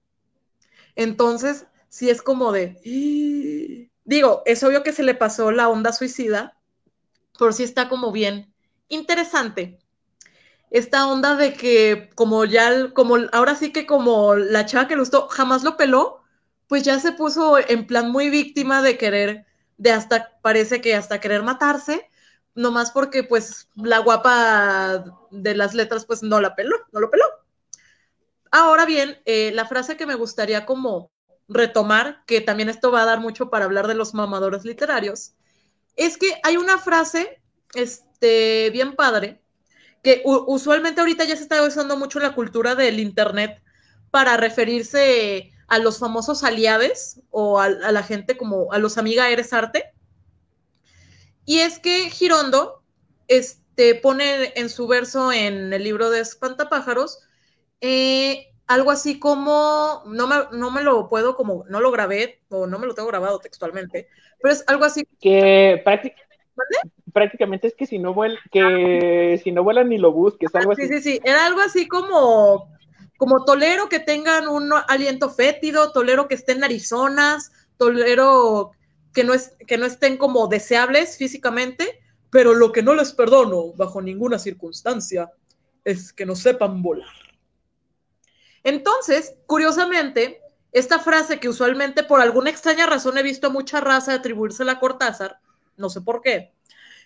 Entonces, 0.95 1.66
sí 1.89 2.11
es 2.11 2.22
como 2.22 2.53
de, 2.53 2.81
digo, 4.05 4.43
es 4.47 4.62
obvio 4.64 4.83
que 4.83 4.93
se 4.93 5.03
le 5.03 5.14
pasó 5.14 5.51
la 5.53 5.68
onda 5.68 5.93
suicida, 5.93 6.55
por 7.39 7.55
si 7.55 7.62
está 7.62 7.89
como 7.89 8.12
bien 8.12 8.53
interesante. 8.89 9.78
Esta 10.70 11.07
onda 11.07 11.37
de 11.37 11.55
que 11.55 12.11
como 12.14 12.45
ya, 12.45 12.93
como 12.93 13.16
ahora 13.32 13.55
sí 13.55 13.72
que 13.72 13.87
como 13.87 14.34
la 14.34 14.66
chava 14.66 14.89
que 14.89 14.95
le 14.95 15.01
gustó 15.01 15.28
jamás 15.28 15.62
lo 15.62 15.76
peló, 15.76 16.22
pues 16.68 16.82
ya 16.82 16.99
se 16.99 17.12
puso 17.12 17.59
en 17.59 17.87
plan 17.87 18.11
muy 18.11 18.30
víctima 18.30 18.82
de 18.82 18.99
querer, 18.99 19.47
de 19.78 19.93
hasta, 19.93 20.39
parece 20.43 20.80
que 20.80 20.95
hasta 20.95 21.20
querer 21.20 21.43
matarse, 21.43 22.11
nomás 22.55 22.91
porque 22.91 23.22
pues 23.22 23.68
la 23.76 23.99
guapa 23.99 25.05
de 25.30 25.55
las 25.55 25.74
letras 25.74 26.05
pues 26.05 26.22
no 26.22 26.41
la 26.41 26.55
peló, 26.57 26.76
no 26.93 27.01
lo 27.01 27.11
peló. 27.11 27.24
Ahora 28.51 28.87
bien, 28.87 29.18
eh, 29.26 29.53
la 29.53 29.66
frase 29.66 29.97
que 29.97 30.07
me 30.07 30.14
gustaría 30.14 30.66
como 30.66 31.11
retomar, 31.49 32.24
que 32.26 32.41
también 32.41 32.68
esto 32.68 32.91
va 32.91 33.03
a 33.03 33.07
dar 33.07 33.20
mucho 33.20 33.51
para 33.51 33.66
hablar 33.66 33.87
de 33.87 33.95
los 33.95 34.14
mamadores 34.14 34.64
literarios, 34.64 35.34
es 35.97 36.18
que 36.18 36.38
hay 36.42 36.57
una 36.57 36.78
frase, 36.78 37.42
este, 37.74 38.70
bien 38.70 38.94
padre, 38.94 39.42
que 40.03 40.22
usualmente 40.24 41.01
ahorita 41.01 41.24
ya 41.24 41.36
se 41.36 41.42
está 41.42 41.62
usando 41.62 41.97
mucho 41.97 42.20
la 42.20 42.34
cultura 42.34 42.74
del 42.74 43.01
internet 43.01 43.61
para 44.11 44.36
referirse 44.36 45.53
a 45.66 45.78
los 45.78 45.99
famosos 45.99 46.44
aliados 46.44 47.20
o 47.30 47.59
a, 47.59 47.68
la 47.68 48.03
gente 48.03 48.36
como 48.36 48.72
a 48.72 48.78
los 48.78 48.99
amiga 48.99 49.30
eres 49.30 49.53
arte. 49.53 49.92
Y 51.44 51.59
es 51.59 51.78
que 51.78 52.11
Girondo 52.11 52.82
este, 53.26 53.97
pone 53.97 54.53
en 54.55 54.68
su 54.68 54.86
verso 54.86 55.32
en 55.32 55.72
el 55.72 55.82
libro 55.82 56.11
de 56.11 56.20
Espantapájaros 56.20 57.20
eh, 57.80 58.53
algo 58.67 58.91
así 58.91 59.19
como, 59.19 60.03
no 60.07 60.27
me, 60.27 60.37
no 60.53 60.71
me 60.71 60.83
lo 60.83 61.09
puedo 61.09 61.37
como, 61.37 61.64
no 61.69 61.81
lo 61.81 61.91
grabé 61.91 62.41
o 62.49 62.67
no 62.67 62.79
me 62.79 62.87
lo 62.87 62.95
tengo 62.95 63.09
grabado 63.09 63.39
textualmente, 63.39 64.09
pero 64.43 64.55
es 64.55 64.64
algo 64.67 64.85
así. 64.85 65.07
Que 65.21 65.83
prácticamente 67.12 67.69
es 67.69 67.75
que 67.75 67.87
si 67.87 67.99
no 67.99 68.12
vuelan, 68.12 68.39
que 68.51 69.41
si 69.43 69.53
no 69.53 69.62
vuelan 69.62 69.89
ni 69.89 69.99
lo 69.99 70.12
busques, 70.12 70.55
algo 70.55 70.73
así. 70.73 70.83
Sí, 70.83 70.95
sí, 70.95 71.01
sí, 71.01 71.21
era 71.25 71.47
algo 71.47 71.61
así 71.61 71.87
como, 71.87 72.71
como 73.17 73.45
tolero 73.45 73.89
que 73.89 74.01
tengan 74.01 74.49
un 74.49 74.71
aliento 74.89 75.31
fétido, 75.31 75.93
tolero 75.93 76.27
que 76.27 76.35
estén 76.35 76.61
narizonas, 76.61 77.53
tolero 77.77 78.73
que 79.14 79.25
no, 79.25 79.33
es, 79.33 79.57
que 79.67 79.79
no 79.79 79.87
estén 79.87 80.17
como 80.17 80.49
deseables 80.49 81.17
físicamente, 81.17 82.01
pero 82.31 82.53
lo 82.53 82.73
que 82.73 82.83
no 82.83 82.95
les 82.95 83.12
perdono 83.12 83.73
bajo 83.75 84.03
ninguna 84.03 84.39
circunstancia 84.39 85.31
es 85.85 86.12
que 86.12 86.27
no 86.27 86.35
sepan 86.35 86.83
volar. 86.83 87.26
Entonces, 88.67 89.37
curiosamente, 89.47 90.41
esta 90.73 90.99
frase 90.99 91.39
que 91.39 91.49
usualmente 91.49 92.03
por 92.03 92.21
alguna 92.21 92.51
extraña 92.51 92.85
razón 92.85 93.17
he 93.17 93.23
visto 93.23 93.47
a 93.47 93.51
mucha 93.51 93.81
raza 93.81 94.12
atribuírsela 94.12 94.73
a 94.73 94.81
Cortázar, 94.81 95.39
no 95.77 95.89
sé 95.89 96.01
por 96.01 96.21
qué, 96.21 96.53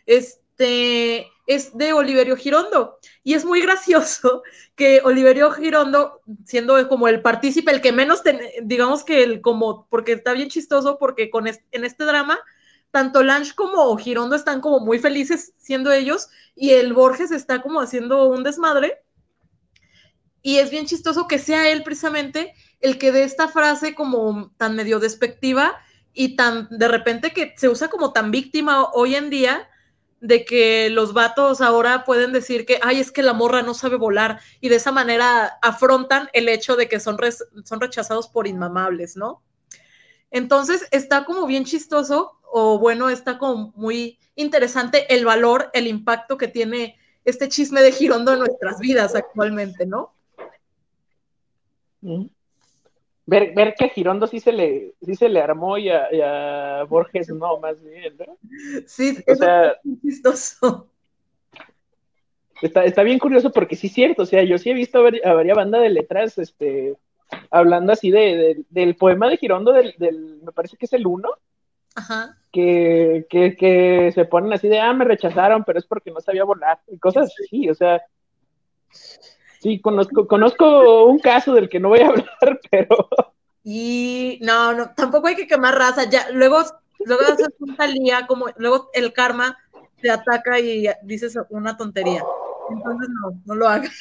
este, 0.07 1.27
es 1.47 1.77
de 1.77 1.93
Oliverio 1.93 2.35
Girondo. 2.39 2.99
Y 3.23 3.35
es 3.35 3.45
muy 3.45 3.61
gracioso 3.61 4.43
que 4.75 5.03
Oliverio 5.05 5.51
Girondo, 5.51 6.23
siendo 6.47 6.89
como 6.89 7.09
el 7.09 7.21
partícipe, 7.21 7.71
el 7.71 7.83
que 7.83 7.93
menos, 7.93 8.23
digamos 8.63 9.05
que 9.05 9.23
el 9.23 9.43
como, 9.43 9.87
porque 9.91 10.13
está 10.13 10.33
bien 10.33 10.49
chistoso, 10.49 10.99
porque 10.99 11.29
con 11.29 11.47
en 11.47 11.85
este 11.85 12.05
drama, 12.05 12.39
tanto 12.91 13.23
Lange 13.23 13.55
como 13.55 13.95
Girondo 13.99 14.35
están 14.35 14.63
como 14.63 14.81
muy 14.81 14.99
felices 14.99 15.53
siendo 15.59 15.93
ellos, 15.93 16.31
y 16.55 16.71
el 16.71 16.95
Borges 16.95 17.33
está 17.33 17.61
como 17.61 17.83
haciendo 17.83 18.31
un 18.31 18.45
desmadre 18.45 19.03
y 20.43 20.59
es 20.59 20.71
bien 20.71 20.87
chistoso 20.87 21.27
que 21.29 21.39
sea 21.39 21.71
él 21.71 21.83
precisamente 21.83 22.55
el 22.81 22.99
que 22.99 23.13
dé 23.13 23.25
esta 23.25 23.49
frase 23.49 23.95
como 23.95 24.53
tan 24.57 24.75
medio 24.77 24.99
despectiva 24.99 25.79
y 26.13 26.37
tan 26.37 26.69
de 26.71 26.89
repente 26.89 27.33
que 27.33 27.55
se 27.57 27.69
usa 27.69 27.89
como 27.89 28.13
tan 28.13 28.31
víctima 28.31 28.91
hoy 28.93 29.15
en 29.15 29.31
día 29.31 29.69
de 30.21 30.45
que 30.45 30.91
los 30.91 31.15
vatos 31.15 31.61
ahora 31.61 32.05
pueden 32.05 32.33
decir 32.33 32.67
que, 32.67 32.79
ay, 32.83 33.01
es 33.01 33.11
que 33.11 33.23
la 33.23 33.33
morra 33.33 33.63
no 33.63 33.73
sabe 33.73 33.97
volar 33.97 34.41
y 34.61 34.69
de 34.69 34.77
esa 34.77 34.93
manera 34.93 35.59
afrontan 35.63 36.29
el 36.35 36.49
hecho 36.49 36.77
de 36.77 36.89
que 36.89 37.01
son, 37.01 37.19
son 37.65 37.81
rechazados 37.81 38.29
por 38.29 38.47
inmamables, 38.47 39.17
¿no? 39.17 39.43
Entonces 40.31 40.87
está 40.91 41.25
como 41.25 41.47
bien 41.47 41.65
chistoso 41.65 42.39
o 42.53 42.79
bueno, 42.79 43.09
está 43.09 43.39
como 43.39 43.73
muy 43.77 44.19
interesante 44.35 45.13
el 45.15 45.25
valor, 45.25 45.71
el 45.73 45.87
impacto 45.87 46.37
que 46.37 46.49
tiene 46.49 46.99
este 47.25 47.49
chisme 47.49 47.81
de 47.81 47.93
Girondo 47.93 48.33
en 48.33 48.41
nuestras 48.41 48.79
vidas 48.79 49.15
actualmente, 49.15 49.87
¿no? 49.87 50.15
Ver, 53.27 53.55
ver 53.55 53.75
que 53.79 53.85
a 53.85 53.89
Girondo 53.89 54.27
sí 54.27 54.41
se 54.41 54.53
le, 54.53 54.95
sí 55.03 55.15
se 55.15 55.29
le 55.29 55.41
armó 55.41 55.79
y 55.79 55.89
a, 55.89 56.85
Borges 56.89 57.29
no, 57.29 57.59
más 57.59 57.81
bien, 57.83 58.17
¿no? 58.19 58.37
Sí, 58.87 59.17
o 59.27 59.35
sea, 59.35 59.77
chistoso. 60.03 60.89
Está, 62.61 62.85
está 62.85 63.03
bien 63.03 63.19
curioso 63.19 63.53
porque 63.53 63.77
sí 63.77 63.87
es 63.87 63.93
cierto, 63.93 64.23
o 64.23 64.27
sea, 64.27 64.43
yo 64.43 64.59
sí 64.59 64.71
he 64.71 64.75
visto 64.75 64.99
a, 64.99 65.33
varias 65.33 65.57
bandas 65.57 65.81
de 65.81 65.91
letras, 65.91 66.39
este, 66.39 66.97
hablando 67.51 67.93
así 67.93 68.11
de, 68.11 68.65
del 68.69 68.97
poema 68.97 69.29
de 69.29 69.37
Girondo, 69.37 69.73
del, 69.73 69.95
del, 69.97 70.41
me 70.43 70.53
parece 70.53 70.77
que 70.77 70.87
es 70.87 70.93
el 70.93 71.07
uno, 71.07 71.31
Ajá. 71.95 72.37
Que, 72.53 73.27
que, 73.31 73.57
que, 73.57 74.13
se 74.13 74.25
ponen 74.25 74.53
así 74.53 74.69
de, 74.69 74.81
ah, 74.81 74.93
me 74.93 75.05
rechazaron, 75.05 75.65
pero 75.65 75.79
es 75.79 75.87
porque 75.87 76.11
no 76.11 76.21
sabía 76.21 76.45
volar, 76.45 76.81
y 76.89 76.99
cosas 76.99 77.33
así, 77.45 77.69
o 77.71 77.75
sea, 77.75 78.03
Sí, 79.61 79.79
conozco, 79.79 80.27
conozco 80.27 81.05
un 81.05 81.19
caso 81.19 81.53
del 81.53 81.69
que 81.69 81.79
no 81.81 81.91
voy 81.91 82.01
a 82.01 82.09
hablar, 82.09 82.61
pero. 82.71 83.09
Y 83.63 84.39
no, 84.43 84.73
no, 84.73 84.95
tampoco 84.95 85.29
hay 85.29 85.37
que 85.37 85.47
quemar 85.47 85.77
raza. 85.77 86.09
Ya, 86.09 86.31
luego, 86.31 86.63
luego 87.05 87.23
haces 87.23 87.51
un 87.59 87.77
talía, 87.77 88.27
como 88.27 88.47
luego 88.57 88.89
el 88.95 89.13
karma 89.13 89.59
te 90.01 90.11
ataca 90.11 90.59
y 90.59 90.89
dices 91.03 91.39
una 91.51 91.77
tontería. 91.77 92.25
Entonces 92.71 93.09
no, 93.11 93.43
no 93.45 93.55
lo 93.55 93.69
hagas. 93.69 93.93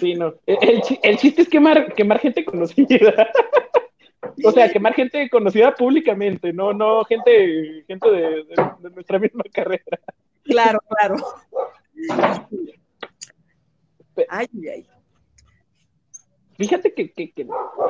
Sí, 0.00 0.14
no. 0.14 0.34
El, 0.46 0.82
el 1.02 1.18
chiste 1.18 1.42
es 1.42 1.48
quemar, 1.48 1.92
quemar 1.94 2.18
gente 2.18 2.44
conocida. 2.44 2.88
O 4.44 4.52
sea, 4.52 4.70
quemar 4.70 4.94
gente 4.94 5.28
conocida 5.28 5.74
públicamente, 5.74 6.52
no, 6.52 6.72
no 6.72 7.04
gente, 7.04 7.84
gente 7.86 8.08
de, 8.08 8.44
de 8.78 8.90
nuestra 8.90 9.18
misma 9.18 9.42
carrera. 9.52 9.98
Claro, 10.44 10.78
claro. 10.88 11.16
Ay, 14.28 14.46
ay 14.72 14.86
fíjate 16.56 16.92
que, 16.94 17.12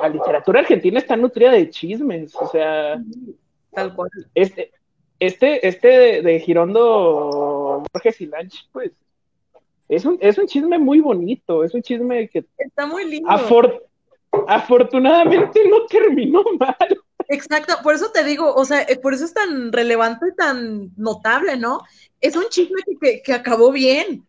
la 0.01 0.09
literatura 0.09 0.61
argentina 0.61 0.99
está 0.99 1.17
nutrida 1.17 1.53
de 1.53 1.71
chismes, 1.71 2.35
o 2.37 2.47
sea, 2.49 3.03
tal 3.73 3.95
cual. 3.95 4.11
Este, 4.35 4.73
este, 5.19 5.67
este 5.67 6.23
de, 6.23 6.41
Girondo 6.41 7.85
Borges 7.93 8.21
y 8.21 8.27
Lanch, 8.27 8.69
pues, 8.73 8.93
es 9.89 10.05
un, 10.05 10.19
es 10.21 10.39
un 10.39 10.47
chisme 10.47 10.79
muy 10.79 11.01
bonito, 11.01 11.65
es 11.65 11.75
un 11.75 11.83
chisme 11.83 12.29
que... 12.29 12.45
Está 12.59 12.87
muy 12.87 13.05
lindo. 13.05 13.29
afortunadamente 14.49 15.61
no 15.69 15.87
terminó 15.87 16.43
mal. 16.59 17.01
Exacto, 17.29 17.75
por 17.83 17.95
eso 17.95 18.11
te 18.11 18.25
digo, 18.25 18.55
o 18.55 18.65
sea, 18.65 18.83
eh, 18.83 18.99
por 18.99 19.15
eso 19.15 19.25
es 19.25 19.35
tan 19.35 19.73
relevante 19.73 20.27
y 20.29 20.35
tan 20.35 20.91
notable, 20.97 21.57
¿no? 21.57 21.83
Es 22.21 22.37
un 22.37 22.45
chisme 22.49 22.81
que, 23.01 23.23
que 23.23 23.33
acabó 23.33 23.71
bien. 23.71 24.27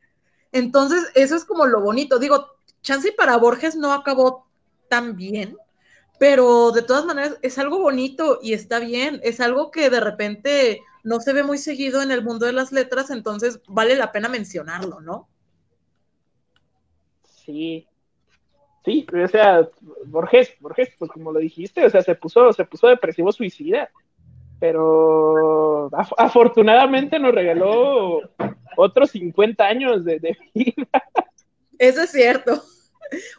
Entonces, 0.52 1.10
eso 1.16 1.36
es 1.36 1.46
como 1.46 1.66
lo 1.66 1.82
bonito. 1.82 2.20
Digo, 2.20 2.48
chance 2.84 3.12
para 3.14 3.38
Borges 3.38 3.76
no 3.76 3.92
acabó 3.92 4.46
tan 4.90 5.16
bien, 5.16 5.58
pero 6.20 6.72
de 6.72 6.84
todas 6.84 7.06
maneras 7.06 7.40
es 7.42 7.58
algo 7.58 7.80
bonito 7.80 8.40
y 8.44 8.54
está 8.54 8.80
bien, 8.80 9.20
es 9.24 9.40
algo 9.40 9.72
que 9.72 9.90
de 9.90 10.00
repente 10.00 10.82
no 11.04 11.20
se 11.20 11.34
ve 11.34 11.44
muy 11.44 11.58
seguido 11.58 12.02
en 12.02 12.12
el 12.12 12.24
mundo 12.24 12.46
de 12.46 12.54
las 12.54 12.72
letras, 12.72 13.10
entonces 13.10 13.62
vale 13.68 13.96
la 13.96 14.12
pena 14.12 14.30
mencionarlo, 14.30 15.02
¿no? 15.02 15.28
Sí. 17.24 17.88
Sí, 18.86 19.08
o 19.14 19.28
sea, 19.30 19.68
Borges, 20.06 20.56
Borges, 20.60 20.90
pues 21.00 21.10
como 21.10 21.32
lo 21.32 21.40
dijiste, 21.40 21.86
o 21.86 21.90
sea, 21.90 22.02
se 22.02 22.16
puso, 22.16 22.52
se 22.52 22.66
puso 22.66 22.88
depresivo 22.88 23.32
suicida, 23.32 23.90
pero 24.60 25.90
afortunadamente 26.18 27.18
nos 27.18 27.34
regaló 27.34 28.20
otros 28.76 29.12
50 29.12 29.66
años 29.66 30.04
de, 30.04 30.20
de 30.20 30.38
vida. 30.54 31.04
Eso 31.78 32.02
es 32.02 32.12
cierto. 32.12 32.62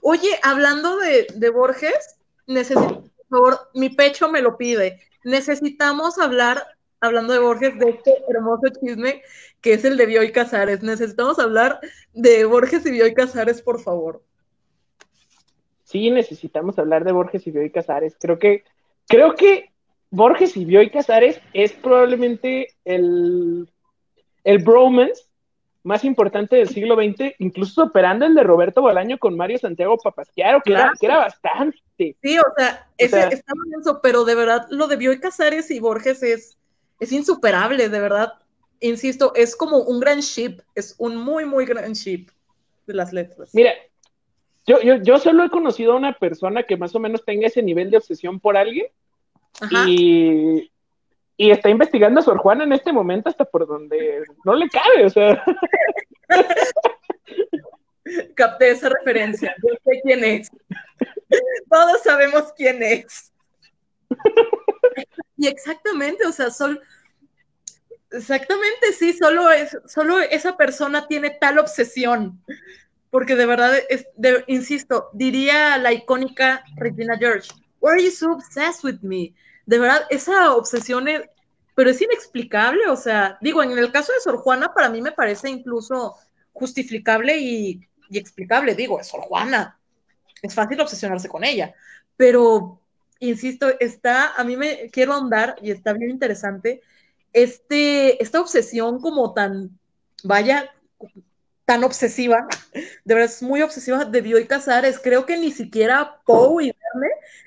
Oye, 0.03 0.39
hablando 0.43 0.99
de, 0.99 1.51
Borges, 1.51 2.17
necesito, 2.47 3.03
por 3.03 3.27
favor, 3.29 3.71
mi 3.75 3.91
pecho 3.91 4.29
me 4.29 4.43
lo 4.43 4.57
pide. 4.57 5.01
Necesitamos 5.25 6.19
hablar, 6.19 6.63
hablando 7.01 7.33
de 7.33 7.39
Borges, 7.39 7.79
de 7.79 7.91
este 7.91 8.23
hermoso 8.29 8.69
chisme 8.81 9.23
que 9.61 9.73
es 9.73 9.85
el 9.85 9.97
de 9.97 10.05
Bioy 10.05 10.31
Casares. 10.31 10.83
Necesitamos 10.83 11.39
hablar 11.39 11.81
de 12.13 12.45
Borges 12.45 12.85
y 12.85 12.91
Bioy 12.91 13.15
Casares, 13.15 13.63
por 13.63 13.81
favor. 13.81 14.23
Sí, 15.85 16.11
necesitamos 16.11 16.79
hablar 16.79 17.05
de 17.05 17.13
Borges 17.13 17.47
y 17.47 17.51
Bioy 17.51 17.71
Casares. 17.71 18.15
Creo 18.21 18.39
que, 18.39 18.65
creo 19.09 19.35
que 19.35 19.71
Borges 20.11 20.57
y 20.59 20.67
Bioy 20.67 20.91
Casares 20.91 21.41
es 21.55 21.73
probablemente 21.73 22.69
el, 22.85 23.71
el 24.45 24.59
bromance 24.59 25.23
más 25.85 26.03
importante 26.03 26.57
del 26.57 26.69
siglo 26.69 26.97
XX, 26.97 27.35
incluso 27.39 27.85
superando 27.85 28.25
el 28.25 28.35
de 28.35 28.43
Roberto 28.43 28.81
Bolaño 28.81 29.19
con 29.19 29.37
Mario 29.37 29.59
Santiago 29.59 29.99
Papasquiaro, 29.99 30.63
que, 30.63 30.73
era, 30.73 30.93
que 30.99 31.07
era 31.07 31.19
bastante. 31.19 31.79
Sí, 32.23 32.39
o 32.39 32.55
sea, 32.57 32.89
ese, 32.97 33.29
está 33.29 33.53
pero 34.03 34.25
de 34.25 34.35
verdad 34.35 34.67
lo 34.71 34.89
de 34.89 34.97
Bioy 34.97 35.21
Casares 35.21 35.71
y 35.71 35.81
Borges 35.81 36.23
es, 36.23 36.59
es 37.01 37.13
insuperable, 37.13 37.91
de 37.91 38.01
verdad. 38.01 38.33
Insisto, 38.81 39.33
es 39.35 39.55
como 39.55 39.79
un 39.79 40.01
gran 40.01 40.21
ship, 40.21 40.61
es 40.75 40.95
un 40.99 41.17
muy, 41.17 41.45
muy 41.45 41.67
gran 41.67 41.93
ship 41.93 42.29
de 42.87 42.95
las 42.95 43.13
letras. 43.13 43.51
Mira, 43.53 43.73
yo, 44.67 44.81
yo, 44.81 44.97
yo 44.97 45.19
solo 45.19 45.45
he 45.45 45.51
conocido 45.51 45.93
a 45.93 45.97
una 45.97 46.15
persona 46.15 46.63
que 46.63 46.79
más 46.79 46.95
o 46.95 46.99
menos 46.99 47.27
tenga 47.27 47.47
ese 47.47 47.63
nivel 47.63 47.91
de 47.91 47.99
obsesión 47.99 48.41
por 48.41 48.57
alguien 48.57 48.87
Ajá. 49.61 49.85
y, 49.87 50.71
y 51.37 51.51
está 51.51 51.69
investigando 51.69 52.21
a 52.21 52.23
Sor 52.23 52.39
Juana 52.39 52.65
en 52.65 52.73
este 52.73 52.93
momento 52.93 53.29
hasta 53.29 53.45
por 53.45 53.67
donde 53.67 54.23
no 54.45 54.55
le 54.55 54.69
cabe, 54.69 55.07
o 55.07 55.11
sea, 55.11 55.43
Capté 58.35 58.71
esa 58.71 58.91
referencia. 58.91 59.55
Yo 59.63 59.75
sé 59.85 60.01
quién 60.03 60.25
es. 60.25 60.51
Todos 61.71 62.03
sabemos 62.03 62.53
quién 62.57 62.83
es. 62.83 63.33
Y 65.37 65.49
exactamente, 65.49 66.25
o 66.29 66.31
sea, 66.31 66.49
sol, 66.49 66.81
exactamente, 68.13 68.93
sí, 68.97 69.13
solo, 69.13 69.51
es, 69.51 69.77
solo 69.87 70.21
esa 70.21 70.57
persona 70.57 71.09
tiene 71.09 71.31
tal 71.31 71.59
obsesión. 71.59 72.41
Porque 73.11 73.35
de 73.35 73.45
verdad, 73.45 73.77
es, 73.89 74.07
de- 74.17 74.45
insisto, 74.47 75.11
diría 75.13 75.77
la 75.79 75.93
icónica 75.93 76.65
Regina 76.77 77.19
George, 77.19 77.51
Why 77.81 77.91
are 77.91 78.03
you 78.03 78.13
so 78.13 78.33
obsessed 78.33 78.85
with 78.85 79.01
me? 79.03 79.35
De 79.67 79.79
verdad, 79.79 80.03
esa 80.11 80.55
obsesión 80.55 81.09
es, 81.09 81.23
pero 81.75 81.91
es 81.91 82.01
inexplicable, 82.01 82.89
o 82.89 82.97
sea, 82.97 83.39
digo, 83.41 83.63
en 83.63 83.77
el 83.77 83.91
caso 83.91 84.13
de 84.13 84.21
Sor 84.21 84.39
Juana, 84.39 84.73
para 84.73 84.91
mí 84.91 85.01
me 85.01 85.13
parece 85.13 85.49
incluso 85.51 86.17
justificable 86.53 87.37
y, 87.37 87.89
y 88.11 88.19
explicable, 88.19 88.75
digo, 88.75 89.01
es 89.01 89.09
Sor 89.09 89.23
Juana, 89.23 89.79
es 90.43 90.55
fácil 90.55 90.81
obsesionarse 90.81 91.29
con 91.29 91.45
ella, 91.45 91.75
pero, 92.17 92.81
insisto, 93.19 93.69
está, 93.81 94.35
a 94.35 94.45
mí 94.45 94.57
me 94.57 94.91
quiero 94.91 95.15
ahondar 95.15 95.57
y 95.63 95.71
está 95.71 95.93
bien 95.93 96.11
interesante, 96.11 96.83
este, 97.33 98.23
esta 98.23 98.41
obsesión 98.41 99.01
como 99.01 99.33
tan, 99.35 99.77
vaya, 100.23 100.71
tan 101.65 101.83
obsesiva, 101.83 102.47
de 103.05 103.15
verdad 103.15 103.31
es 103.31 103.43
muy 103.43 103.63
obsesiva 103.63 104.05
de 104.05 104.21
Bioy 104.21 104.47
Casares, 104.47 105.01
creo 105.03 105.27
que 105.27 105.37
ni 105.37 105.51
siquiera 105.51 106.21
Poe 106.25 106.67
y 106.67 106.73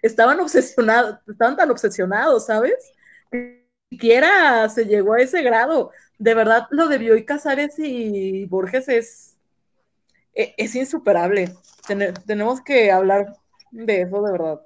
Estaban 0.02 0.40
obsesionados, 0.40 1.18
estaban 1.28 1.56
tan 1.58 1.72
obsesionados, 1.72 2.46
¿sabes? 2.46 2.94
Ni 3.32 3.62
siquiera 3.90 4.68
se 4.70 4.86
llegó 4.86 5.14
a 5.14 5.20
ese 5.22 5.42
grado. 5.42 5.92
De 6.20 6.34
verdad, 6.34 6.68
lo 6.72 6.88
de 6.88 6.98
Bioy 6.98 7.26
Casares 7.26 7.76
y 7.80 8.46
Borges 8.46 8.90
es, 8.90 9.38
e- 10.34 10.54
es 10.58 10.76
insuperable. 10.76 11.50
Tene- 11.88 12.12
tenemos 12.26 12.62
que 12.62 12.92
hablar 12.92 13.36
de 13.72 14.02
eso, 14.02 14.22
de 14.22 14.32
verdad. 14.32 14.62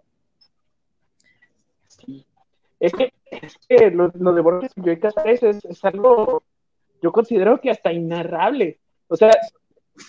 es 2.79 2.93
que, 2.93 3.13
es 3.29 3.57
que 3.69 3.91
lo, 3.91 4.11
lo 4.15 4.33
de 4.33 4.41
Borges 4.41 4.71
y 4.75 4.81
Joy 4.81 4.99
Casares 4.99 5.43
es, 5.43 5.63
es 5.65 5.83
algo, 5.85 6.41
yo 7.01 7.11
considero 7.11 7.59
que 7.61 7.69
hasta 7.69 7.91
inarrable. 7.93 8.79
O 9.07 9.15
sea, 9.15 9.31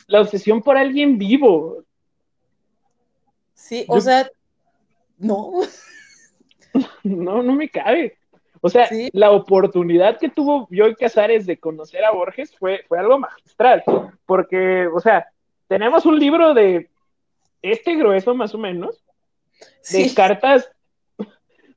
la 0.06 0.20
obsesión 0.22 0.62
por 0.62 0.76
alguien 0.76 1.18
vivo. 1.18 1.84
Sí, 3.54 3.84
o 3.88 4.00
sea, 4.00 4.30
no. 5.22 5.52
No, 7.02 7.42
no 7.42 7.52
me 7.54 7.68
cabe. 7.68 8.16
O 8.62 8.68
sea, 8.70 8.86
Sí. 8.86 9.10
la 9.12 9.30
oportunidad 9.32 10.18
que 10.18 10.28
tuvo 10.30 10.68
Joy 10.70 10.94
Casares 10.94 11.44
de 11.46 11.58
conocer 11.58 12.04
a 12.04 12.12
Borges 12.12 12.56
fue, 12.56 12.84
fue 12.88 12.98
algo 12.98 13.18
magistral. 13.18 13.82
Porque, 14.24 14.86
o 14.86 15.00
sea, 15.00 15.26
tenemos 15.68 16.06
un 16.06 16.18
libro 16.18 16.54
de 16.54 16.88
este 17.60 17.94
grueso 17.96 18.34
más 18.34 18.54
o 18.54 18.58
menos, 18.58 19.02
de 19.60 20.08
Sí, 20.08 20.14
cartas, 20.14 20.70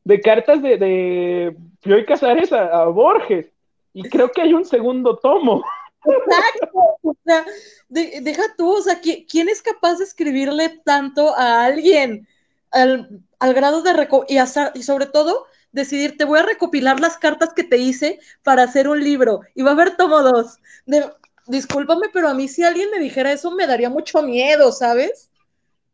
de 0.04 0.22
cartas 0.22 0.62
de, 0.62 0.78
de 0.78 1.58
Joy 1.84 2.06
Casares 2.06 2.54
a, 2.54 2.84
a 2.84 2.86
Borges. 2.86 3.52
Y 3.94 4.04
creo 4.10 4.32
que 4.32 4.44
hay 4.44 4.54
un 4.54 4.64
segundo 4.66 5.18
tomo. 5.18 5.64
exacto. 6.06 6.70
O 7.02 7.16
sea, 7.26 7.44
de- 7.90 8.22
deja 8.22 8.44
tú, 8.58 8.78
o 8.78 8.82
sea, 8.82 9.02
¿qui- 9.02 9.26
¿quién 9.30 9.50
es 9.50 9.62
capaz 9.62 9.96
de 9.98 10.04
escribirle 10.06 10.80
tanto 10.86 11.36
a 11.36 11.66
alguien 11.66 12.28
al, 12.72 13.22
al 13.40 13.54
grado 13.54 13.82
de 13.82 13.92
y, 14.28 14.38
y 14.80 14.84
sobre 14.84 15.06
todo 15.08 15.46
decidir, 15.72 16.18
te 16.18 16.26
voy 16.26 16.40
a 16.40 16.44
recopilar 16.44 17.00
las 17.00 17.18
cartas 17.18 17.54
que 17.54 17.64
te 17.64 17.78
hice 17.78 18.20
para 18.44 18.64
hacer 18.64 18.88
un 18.88 19.04
libro 19.04 19.42
y 19.56 19.64
va 19.64 19.72
a 19.72 19.74
haber 19.74 19.98
tomo 19.98 20.22
dos. 20.22 20.58
De- 20.86 21.12
discúlpame, 21.48 22.08
pero 22.14 22.30
a 22.30 22.34
mí 22.34 22.48
si 22.48 22.64
alguien 22.64 22.90
me 22.92 23.00
dijera 23.00 23.32
eso 23.32 23.52
me 23.52 23.68
daría 23.68 23.90
mucho 23.90 24.22
miedo, 24.24 24.72
¿sabes? 24.72 25.30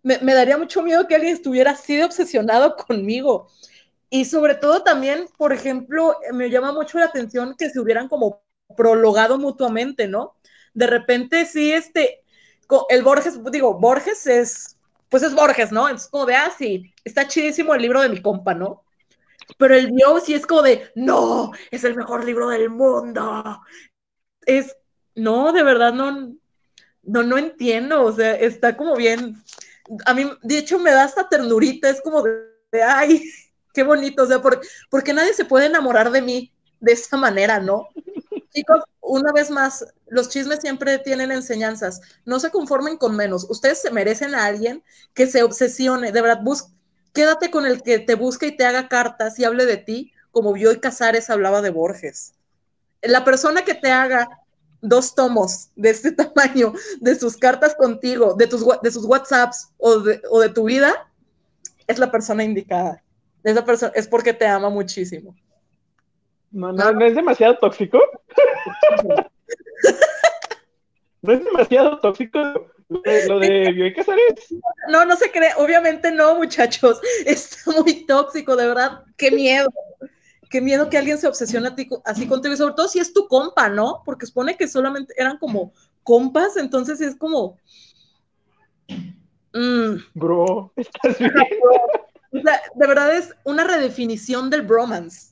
Me, 0.04 0.18
me 0.20 0.34
daría 0.34 0.58
mucho 0.58 0.82
miedo 0.84 1.08
que 1.08 1.16
alguien 1.16 1.34
estuviera 1.34 1.72
así 1.72 1.96
de 1.98 2.06
obsesionado 2.06 2.76
conmigo. 2.88 3.50
Y 4.10 4.26
sobre 4.26 4.56
todo 4.56 4.84
también, 4.84 5.28
por 5.38 5.54
ejemplo, 5.54 6.18
me 6.34 6.50
llama 6.50 6.74
mucho 6.74 7.00
la 7.00 7.06
atención 7.06 7.56
que 7.58 7.70
se 7.70 7.80
hubieran 7.80 8.10
como 8.10 8.44
prologado 8.78 9.38
mutuamente, 9.40 10.08
¿no? 10.08 10.36
De 10.74 10.88
repente 10.88 11.46
sí, 11.46 11.74
este, 11.74 12.22
el 12.90 13.04
Borges, 13.04 13.40
digo, 13.52 13.76
Borges 13.80 14.28
es, 14.28 14.78
pues 15.12 15.24
es 15.24 15.36
Borges, 15.36 15.74
¿no? 15.74 15.90
Es 15.90 16.08
como 16.08 16.26
de, 16.26 16.36
ah, 16.36 16.52
está 17.04 17.28
chidísimo 17.28 17.76
el 17.76 17.82
libro 17.82 18.02
de 18.02 18.08
mi 18.08 18.22
compa, 18.22 18.54
¿no? 18.54 18.86
Pero 19.58 19.76
el 19.76 19.92
Dio 19.92 20.22
sí 20.22 20.34
es 20.34 20.48
como 20.48 20.62
de, 20.62 20.90
no, 20.96 21.52
es 21.70 21.84
el 21.84 21.96
mejor 21.96 22.24
libro 22.24 22.48
del 22.48 22.70
mundo. 22.70 23.62
Es, 24.46 24.74
no, 25.14 25.52
de 25.52 25.64
verdad, 25.64 25.92
no, 25.92 26.34
no, 27.04 27.24
no 27.24 27.38
entiendo, 27.38 28.04
o 28.04 28.14
sea, 28.14 28.36
está 28.36 28.78
como 28.78 28.96
bien, 28.96 29.36
a 30.06 30.14
mí, 30.14 30.32
de 30.44 30.58
hecho, 30.58 30.80
me 30.80 30.92
da 30.92 31.04
hasta 31.04 31.28
ternurita, 31.28 31.90
es 31.90 32.02
como 32.02 32.24
de, 32.24 32.82
ay, 32.82 33.22
qué 33.74 33.84
bonito, 33.84 34.24
o 34.24 34.28
sea, 34.28 34.42
¿por, 34.42 34.62
porque 34.90 35.12
nadie 35.12 35.34
se 35.34 35.44
puede 35.44 35.66
enamorar 35.66 36.10
de 36.12 36.22
mí 36.22 36.54
de 36.80 36.94
esa 36.94 37.18
manera, 37.18 37.60
¿no? 37.60 37.90
Chicos, 38.54 38.82
una 39.00 39.32
vez 39.32 39.50
más, 39.50 39.86
los 40.08 40.30
chismes 40.30 40.60
siempre 40.60 41.00
tienen 41.00 41.32
enseñanzas. 41.32 42.02
No 42.26 42.40
se 42.40 42.52
conformen 42.52 42.98
con 42.98 43.16
menos. 43.16 43.48
Ustedes 43.50 43.82
se 43.82 43.92
merecen 43.92 44.36
a 44.36 44.46
alguien 44.46 44.84
que 45.14 45.28
se 45.28 45.44
obsesione. 45.44 46.12
De 46.12 46.22
verdad, 46.22 46.44
bus 46.44 46.66
quédate 47.14 47.50
con 47.52 47.66
el 47.66 47.82
que 47.82 48.00
te 48.00 48.16
busque 48.16 48.48
y 48.48 48.58
te 48.58 48.66
haga 48.66 48.88
cartas 48.88 49.40
y 49.40 49.46
hable 49.46 49.66
de 49.66 49.78
ti, 49.78 50.12
como 50.32 50.54
Bioy 50.54 50.80
Casares 50.80 51.30
hablaba 51.30 51.62
de 51.62 51.70
Borges. 51.70 52.34
La 53.02 53.24
persona 53.24 53.64
que 53.64 53.74
te 53.74 53.92
haga 53.92 54.28
dos 54.82 55.16
tomos 55.16 55.70
de 55.76 55.90
este 55.90 56.12
tamaño, 56.12 56.74
de 57.00 57.16
sus 57.16 57.38
cartas 57.38 57.76
contigo, 57.76 58.36
de, 58.36 58.48
tus, 58.48 58.66
de 58.82 58.92
sus 58.92 59.06
WhatsApps 59.06 59.70
o 59.78 60.00
de, 60.00 60.22
o 60.30 60.40
de 60.40 60.50
tu 60.50 60.66
vida, 60.66 61.10
es 61.88 62.00
la 62.00 62.12
persona 62.12 62.44
indicada. 62.44 63.04
Esa 63.44 63.66
persona 63.66 63.92
es 63.96 64.08
porque 64.08 64.34
te 64.34 64.46
ama 64.46 64.70
muchísimo. 64.70 65.36
No, 66.52 66.72
no, 66.72 66.92
no 66.92 67.06
es 67.06 67.16
demasiado 67.16 67.58
tóxico. 67.58 68.00
no 71.22 71.34
es 71.34 71.44
demasiado 71.44 72.00
tóxico 72.00 72.40
lo 72.90 73.02
de, 73.02 73.28
lo 73.28 73.40
de 73.40 73.72
Bioy 73.72 73.94
Casares. 73.94 74.54
No, 74.90 75.06
no 75.06 75.16
se 75.16 75.32
cree, 75.32 75.52
obviamente 75.58 76.12
no, 76.12 76.36
muchachos. 76.36 77.00
Está 77.26 77.72
muy 77.72 78.06
tóxico, 78.06 78.56
de 78.56 78.68
verdad. 78.68 79.04
Qué 79.16 79.32
miedo. 79.32 79.70
Qué 80.50 80.60
miedo 80.60 80.90
que 80.90 80.98
alguien 80.98 81.18
se 81.18 81.28
obsesione 81.28 81.70
a 81.70 81.76
ti, 81.76 81.88
así 82.04 82.28
contigo, 82.28 82.54
y 82.54 82.58
sobre 82.58 82.74
todo 82.74 82.90
si 82.90 83.00
es 83.00 83.14
tu 83.14 83.26
compa, 83.30 83.70
¿no? 83.70 84.02
Porque 84.04 84.26
supone 84.26 84.58
que 84.58 84.68
solamente 84.68 85.14
eran 85.18 85.38
como 85.38 85.72
compas, 86.04 86.58
entonces 86.58 87.00
es 87.00 87.16
como. 87.16 87.58
Mm. 89.54 89.96
Bro, 90.14 90.74
¿estás 90.76 91.18
bien? 91.18 91.32
O 92.34 92.42
sea, 92.42 92.62
de 92.76 92.88
verdad 92.88 93.16
es 93.16 93.34
una 93.46 93.64
redefinición 93.64 94.50
del 94.50 94.64
bromance. 94.64 95.31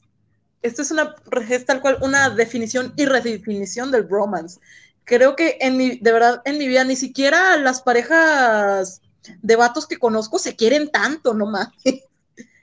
Esto 0.61 0.81
es 0.81 0.91
una, 0.91 1.15
es 1.49 1.65
tal 1.65 1.81
cual 1.81 1.97
una 2.01 2.29
definición 2.29 2.93
y 2.97 3.05
redefinición 3.05 3.91
del 3.91 4.03
bromance. 4.03 4.59
Creo 5.05 5.35
que 5.35 5.57
en 5.61 5.77
mi, 5.77 5.97
de 5.99 6.11
verdad, 6.11 6.41
en 6.45 6.57
mi 6.57 6.67
vida, 6.67 6.83
ni 6.83 6.95
siquiera 6.95 7.57
las 7.57 7.81
parejas 7.81 9.01
de 9.41 9.55
vatos 9.55 9.87
que 9.87 9.97
conozco 9.97 10.39
se 10.39 10.55
quieren 10.55 10.89
tanto, 10.91 11.33
no 11.33 11.45
mames. 11.45 11.73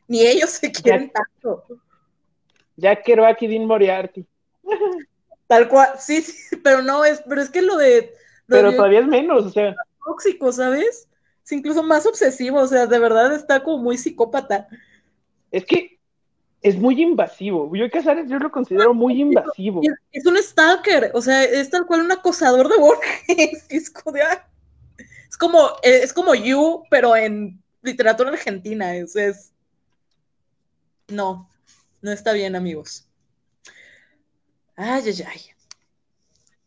Ni 0.09 0.21
ellos 0.25 0.51
se 0.51 0.71
quieren 0.71 1.07
Ya. 1.07 1.13
tanto. 1.13 1.65
Jack 2.77 3.05
Kerouac 3.05 3.43
y 3.43 3.47
Dean 3.49 3.67
Moriarty. 3.67 4.27
Tal 5.47 5.69
cual, 5.69 5.91
sí, 5.99 6.23
sí, 6.23 6.57
pero 6.57 6.83
no 6.83 7.05
es, 7.05 7.23
pero 7.29 7.41
es 7.41 7.51
que 7.51 7.63
lo 7.63 7.77
de, 7.77 8.13
lo 8.47 8.57
Pero 8.57 8.71
de 8.71 8.77
todavía 8.77 9.01
es 9.01 9.07
menos, 9.07 9.45
o 9.47 9.51
sea, 9.51 9.75
tóxico, 10.05 10.53
¿sabes? 10.53 11.09
Es 11.45 11.53
incluso 11.53 11.83
más 11.85 12.05
obsesivo, 12.07 12.61
o 12.61 12.67
sea, 12.67 12.87
de 12.87 12.99
verdad 12.99 13.33
está 13.33 13.63
como 13.63 13.79
muy 13.79 13.97
psicópata. 13.97 14.69
es 15.51 15.65
que 15.65 15.96
es 16.69 16.77
muy 16.77 17.01
invasivo. 17.01 17.71
Bioy 17.71 17.89
Casares 17.89 18.29
yo 18.29 18.39
lo 18.39 18.51
considero 18.51 18.93
muy 18.93 19.21
invasivo. 19.21 19.81
Es, 19.83 19.93
es 20.11 20.27
un 20.27 20.37
stalker, 20.37 21.13
o 21.15 21.23
sea, 21.23 21.45
es 21.45 21.71
tal 21.71 21.87
cual 21.87 22.01
un 22.01 22.11
acosador 22.11 22.69
de 22.69 22.77
Borges. 22.77 23.67
Es 23.69 23.89
como, 23.89 24.13
de, 24.13 24.23
es 25.29 25.37
como, 25.37 25.69
eh, 25.83 26.01
es 26.03 26.13
como 26.13 26.35
You, 26.35 26.83
pero 26.91 27.15
en 27.15 27.63
literatura 27.83 28.31
argentina. 28.31 28.97
Es, 28.97 29.15
es, 29.15 29.53
no, 31.07 31.49
no 32.03 32.11
está 32.11 32.33
bien, 32.33 32.57
amigos. 32.57 33.07
Ay, 34.75 35.05
ay, 35.07 35.25
ay. 35.25 35.41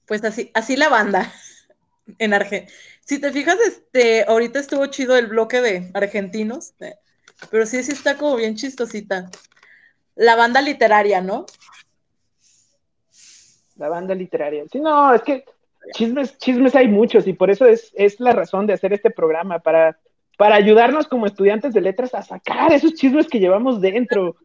Pues 0.06 0.24
así, 0.24 0.50
así 0.54 0.78
la 0.78 0.88
banda 0.88 1.32
en 2.20 2.34
Argentina. 2.34 2.74
Si 3.06 3.20
te 3.20 3.34
fijas, 3.34 3.58
este, 3.68 4.24
ahorita 4.24 4.60
estuvo 4.60 4.86
chido 4.86 5.18
el 5.18 5.28
bloque 5.28 5.60
de 5.62 5.92
argentinos, 5.94 6.74
eh, 6.80 6.96
pero 7.52 7.66
sí, 7.66 7.84
sí 7.84 7.92
está 7.92 8.16
como 8.16 8.38
bien 8.38 8.56
chistosita. 8.56 9.30
La 10.20 10.36
banda 10.36 10.62
literaria, 10.62 11.22
¿no? 11.22 11.46
La 13.78 13.88
banda 13.88 14.14
literaria. 14.14 14.66
Sí, 14.70 14.82
no, 14.82 15.14
es 15.14 15.22
que 15.22 15.46
chismes, 15.94 16.38
chismes 16.38 16.76
hay 16.76 16.90
muchos 16.90 17.26
y 17.26 17.32
por 17.32 17.50
eso 17.50 17.66
es, 17.66 17.94
es 17.94 18.20
la 18.20 18.34
razón 18.34 18.68
de 18.68 18.74
hacer 18.74 18.92
este 18.92 19.12
programa, 19.12 19.60
para, 19.60 19.98
para 20.38 20.56
ayudarnos 20.56 21.08
como 21.08 21.26
estudiantes 21.26 21.74
de 21.74 21.80
letras 21.80 22.14
a 22.14 22.22
sacar 22.22 22.74
esos 22.74 22.96
chismes 22.96 23.30
que 23.30 23.40
llevamos 23.40 23.80
dentro. 23.80 24.36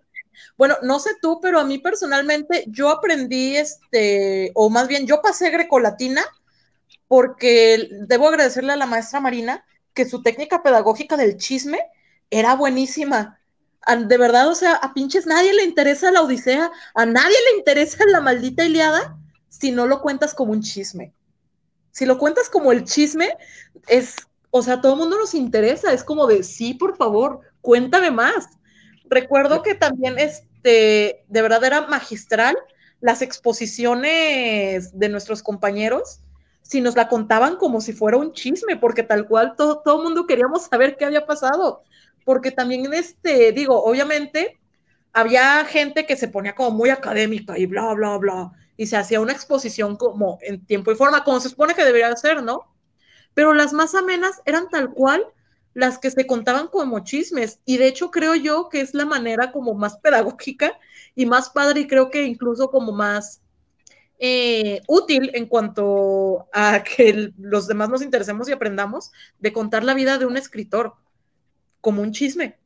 Bueno, 0.57 0.77
no 0.83 1.01
sé 1.01 1.11
tú, 1.21 1.41
pero 1.43 1.59
a 1.59 1.65
mí 1.65 1.79
personalmente 1.79 2.67
yo 2.69 2.89
aprendí 2.91 3.57
este, 3.57 4.53
o 4.55 4.71
más 4.71 4.87
bien 4.87 5.09
yo 5.09 5.23
pasé 5.23 5.51
grecolatina 5.51 6.23
porque 7.09 7.89
debo 8.07 8.29
agradecerle 8.29 8.75
a 8.75 8.77
la 8.77 8.87
maestra 8.87 9.19
Marina 9.19 9.65
que 9.93 10.05
su 10.05 10.23
técnica 10.23 10.63
pedagógica 10.63 11.17
del 11.17 11.37
chisme 11.37 11.81
era 12.31 12.55
buenísima. 12.55 13.41
De 14.09 14.17
verdad, 14.17 14.49
o 14.49 14.55
sea, 14.55 14.75
a 14.77 14.95
pinches 14.95 15.27
nadie 15.27 15.53
le 15.53 15.65
interesa 15.65 16.11
la 16.11 16.23
Odisea, 16.23 16.71
a 16.95 17.07
nadie 17.07 17.37
le 17.51 17.59
interesa 17.59 18.05
la 18.07 18.21
maldita 18.21 18.65
Iliada 18.65 19.19
si 19.49 19.73
no 19.73 19.87
lo 19.87 20.01
cuentas 20.01 20.35
como 20.35 20.53
un 20.53 20.63
chisme. 20.63 21.13
Si 21.91 22.07
lo 22.07 22.19
cuentas 22.19 22.49
como 22.49 22.73
el 22.73 22.85
chisme, 22.85 23.37
es, 23.87 24.17
o 24.51 24.63
sea, 24.63 24.81
todo 24.81 24.95
el 24.95 24.99
mundo 24.99 25.19
nos 25.19 25.35
interesa, 25.35 25.93
es 25.93 26.03
como 26.03 26.27
de, 26.27 26.43
sí, 26.43 26.75
por 26.75 26.97
favor, 26.97 27.41
cuéntame 27.61 28.11
más. 28.11 28.49
Recuerdo 29.05 29.63
que 29.63 29.75
también, 29.75 30.19
este, 30.19 31.25
de 31.29 31.43
verdad 31.43 31.63
era 31.63 31.87
magistral 31.87 32.57
las 33.01 33.23
exposiciones 33.23 34.99
de 34.99 35.09
nuestros 35.09 35.43
compañeros, 35.43 36.21
si 36.63 36.81
nos 36.81 36.97
la 36.97 37.09
contaban 37.09 37.57
como 37.57 37.81
si 37.81 37.93
fuera 37.93 38.17
un 38.17 38.33
chisme, 38.33 38.77
porque 38.77 39.03
tal 39.03 39.29
cual 39.29 39.55
todo, 39.57 39.83
todo 39.85 39.99
el 39.99 40.05
mundo 40.05 40.27
queríamos 40.27 40.65
saber 40.65 40.97
qué 40.97 41.05
había 41.05 41.27
pasado, 41.27 41.83
porque 42.25 42.51
también, 42.51 42.93
este, 42.93 43.53
digo, 43.53 43.83
obviamente 43.85 44.59
había 45.13 45.65
gente 45.65 46.07
que 46.07 46.17
se 46.17 46.29
ponía 46.29 46.55
como 46.55 46.73
muy 46.73 46.91
académica 46.91 47.59
y 47.59 47.67
bla, 47.67 47.95
bla, 47.95 48.17
bla, 48.19 48.53
y 48.77 48.87
se 48.87 48.97
hacía 48.97 49.21
una 49.21 49.33
exposición 49.33 49.97
como 49.97 50.39
en 50.43 50.65
tiempo 50.67 50.91
y 50.91 50.97
forma, 50.97 51.25
como 51.25 51.41
se 51.41 51.49
supone 51.49 51.75
que 51.75 51.85
debería 51.85 52.15
ser, 52.17 52.43
¿no? 52.43 52.75
Pero 53.35 53.55
las 53.55 53.73
más 53.73 53.95
amenas 53.95 54.41
eran 54.45 54.69
tal 54.69 54.93
cual 54.93 55.25
las 55.75 55.99
que 55.99 56.11
se 56.11 56.27
contaban 56.27 56.69
como 56.69 57.01
chismes. 57.01 57.61
Y 57.65 57.77
de 57.77 57.89
hecho 57.89 58.11
creo 58.11 58.35
yo 58.35 58.69
que 58.69 58.81
es 58.81 58.95
la 58.95 59.05
manera 59.05 59.53
como 59.53 59.75
más 59.75 59.99
pedagógica 60.03 60.79
y 61.15 61.27
más 61.27 61.51
padre 61.51 61.81
y 61.81 61.87
creo 61.87 62.11
que 62.11 62.25
incluso 62.25 62.71
como 62.71 62.93
más 62.93 63.43
eh, 64.19 64.81
útil 64.87 65.31
en 65.35 65.47
cuanto 65.47 66.49
a 66.53 66.83
que 66.83 67.33
los 67.37 67.67
demás 67.67 67.89
nos 67.89 68.03
interesemos 68.03 68.49
y 68.49 68.53
aprendamos 68.53 69.13
de 69.39 69.53
contar 69.53 69.85
la 69.85 69.95
vida 69.95 70.19
de 70.19 70.27
un 70.27 70.37
escritor 70.37 70.95
como 71.85 72.01
un 72.01 72.13
chisme. 72.13 72.57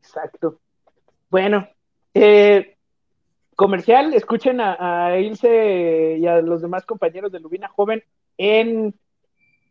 Exacto. 0.00 0.58
Bueno, 1.28 1.68
eh, 2.14 2.78
comercial, 3.54 4.14
escuchen 4.14 4.60
a, 4.60 5.06
a, 5.06 5.18
Ilse 5.20 6.16
y 6.18 6.26
a 6.26 6.40
los 6.40 6.62
demás 6.62 6.86
compañeros 6.86 7.30
de 7.30 7.40
Lubina 7.40 7.68
Joven 7.68 8.02
en 8.38 8.94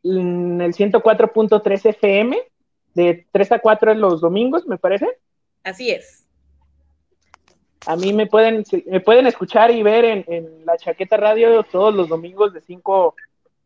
en 0.03 0.61
el 0.61 0.73
104.3 0.73 1.85
FM, 1.89 2.37
de 2.93 3.25
3 3.31 3.51
a 3.53 3.59
4 3.59 3.91
en 3.93 4.01
los 4.01 4.21
domingos, 4.21 4.67
me 4.67 4.77
parece. 4.77 5.07
Así 5.63 5.89
es. 5.89 6.27
A 7.85 7.95
mí 7.95 8.13
me 8.13 8.27
pueden, 8.27 8.63
me 8.87 8.99
pueden 8.99 9.27
escuchar 9.27 9.71
y 9.71 9.83
ver 9.83 10.05
en, 10.05 10.65
la 10.65 10.77
Chaqueta 10.77 11.17
Radio 11.17 11.63
todos 11.63 11.93
los 11.93 12.07
domingos 12.07 12.53
de 12.53 12.61
5 12.61 13.15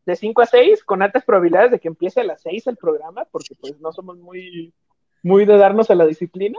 de 0.08 0.16
5 0.16 0.42
a 0.42 0.46
6, 0.46 0.86
con 0.86 1.02
altas 1.02 1.26
probabilidades 1.26 1.72
de 1.72 1.80
que 1.80 1.90
empiece 1.90 2.22
a 2.22 2.24
las 2.24 2.42
6 2.42 2.66
el 2.68 2.78
programa, 2.78 3.26
porque 3.26 3.56
pues 3.60 3.78
no 3.82 3.92
somos 3.92 4.18
muy, 4.18 4.74
muy 5.22 5.46
de 5.46 5.58
darnos 5.58 5.92
a 5.92 5.96
la 5.96 6.06
disciplina. 6.06 6.58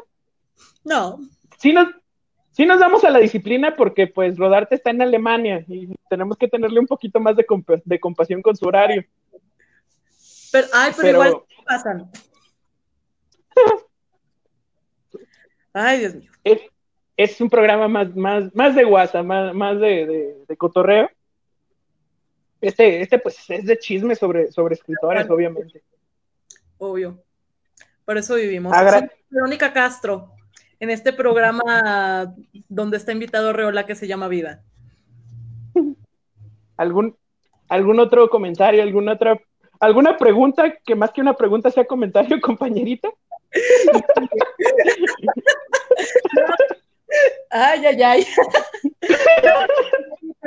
No. 0.85 1.19
Sí 1.57 1.73
nos, 1.73 1.89
sí 2.51 2.67
nos 2.67 2.79
damos 2.79 3.05
a 3.05 3.11
la 3.11 3.21
disciplina 3.21 3.75
porque 3.75 4.07
pues 4.07 4.37
Rodarte 4.37 4.75
está 4.75 4.91
en 4.91 5.01
Alemania 5.01 5.65
y 5.67 5.89
tenemos 6.11 6.37
que 6.37 6.49
tenerle 6.49 6.79
un 6.79 6.87
poquito 6.87 7.21
más 7.21 7.37
de, 7.37 7.47
de 7.85 7.99
compasión 7.99 8.43
con 8.43 8.55
su 8.55 8.67
horario. 8.67 9.03
Pero, 10.53 10.67
ay, 10.75 10.93
pero, 10.95 11.09
igual 11.09 11.43
pasan. 11.67 12.11
Ay, 15.73 16.01
Dios 16.01 16.15
mío. 16.17 16.31
Es, 17.17 17.41
un 17.41 17.49
programa 17.49 17.89
más, 17.89 18.15
más, 18.15 18.55
más 18.55 18.75
de 18.75 18.85
WhatsApp, 18.85 19.25
más, 19.25 19.55
más 19.55 19.79
de, 19.81 20.45
de, 20.47 20.57
cotorreo. 20.57 21.09
Este, 22.61 23.01
este, 23.01 23.19
pues, 23.19 23.39
es 23.49 23.65
de 23.65 23.79
chisme 23.79 24.15
sobre, 24.15 24.51
sobre 24.51 24.75
escritores, 24.75 25.29
obviamente. 25.31 25.83
Obvio. 26.79 27.23
Por 28.05 28.19
eso 28.19 28.35
vivimos. 28.35 28.75
Verónica 29.31 29.73
Castro, 29.73 30.33
en 30.81 30.91
este 30.91 31.13
programa 31.13 32.35
donde 32.69 32.97
está 32.97 33.13
invitado 33.13 33.53
Reola 33.53 33.87
que 33.87 33.95
se 33.95 34.07
llama 34.07 34.29
Vida. 34.29 34.63
¿Algún, 36.77 37.17
algún 37.69 38.01
otro 38.01 38.29
comentario, 38.31 38.83
alguna 38.83 39.13
otra 39.13 39.39
¿Alguna 39.81 40.17
pregunta 40.17 40.75
que 40.85 40.97
más 40.97 41.13
que 41.13 41.21
una 41.21 41.35
pregunta 41.35 41.71
sea 41.71 41.85
comentario, 41.85 42.41
compañerita? 42.41 43.09
ay, 47.51 47.87
ay, 47.87 48.03
ay. 48.03 48.27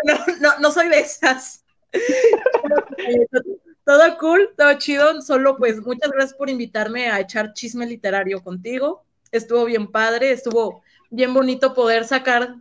No, 0.05 0.13
no, 0.41 0.59
no 0.59 0.71
soy 0.71 0.89
de 0.89 0.99
esas. 0.99 1.60
Todo 3.83 4.17
cool, 4.19 4.49
todo 4.55 4.73
chido. 4.77 5.21
Solo 5.21 5.57
pues 5.57 5.81
muchas 5.81 6.11
gracias 6.11 6.37
por 6.37 6.49
invitarme 6.49 7.09
a 7.09 7.19
echar 7.19 7.53
chisme 7.53 7.85
literario 7.85 8.43
contigo. 8.43 9.03
Estuvo 9.31 9.65
bien 9.65 9.87
padre, 9.87 10.31
estuvo 10.31 10.83
bien 11.09 11.33
bonito 11.33 11.73
poder 11.73 12.05
sacar 12.05 12.55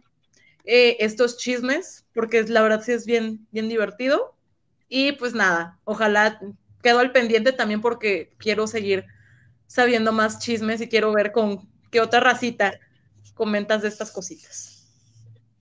eh, 0.65 0.97
estos 1.01 1.37
chismes, 1.37 2.07
porque 2.15 2.43
la 2.45 2.63
verdad 2.63 2.83
sí 2.83 2.93
es 2.93 3.07
bien, 3.07 3.47
bien 3.51 3.69
divertido. 3.69 4.35
Y 4.89 5.13
pues 5.13 5.35
nada, 5.35 5.79
ojalá 5.85 6.41
quedo 6.83 7.01
al 7.01 7.13
pendiente 7.13 7.53
también 7.53 7.81
porque 7.81 8.33
quiero 8.39 8.67
seguir 8.67 9.05
sabiendo 9.67 10.13
más 10.13 10.39
chismes 10.41 10.81
y 10.81 10.89
quiero 10.89 11.13
ver 11.13 11.33
con 11.33 11.69
qué 11.91 12.01
otra 12.01 12.21
racita 12.21 12.81
comentas 13.35 13.83
de 13.83 13.89
estas 13.89 14.11
cositas. 14.11 14.89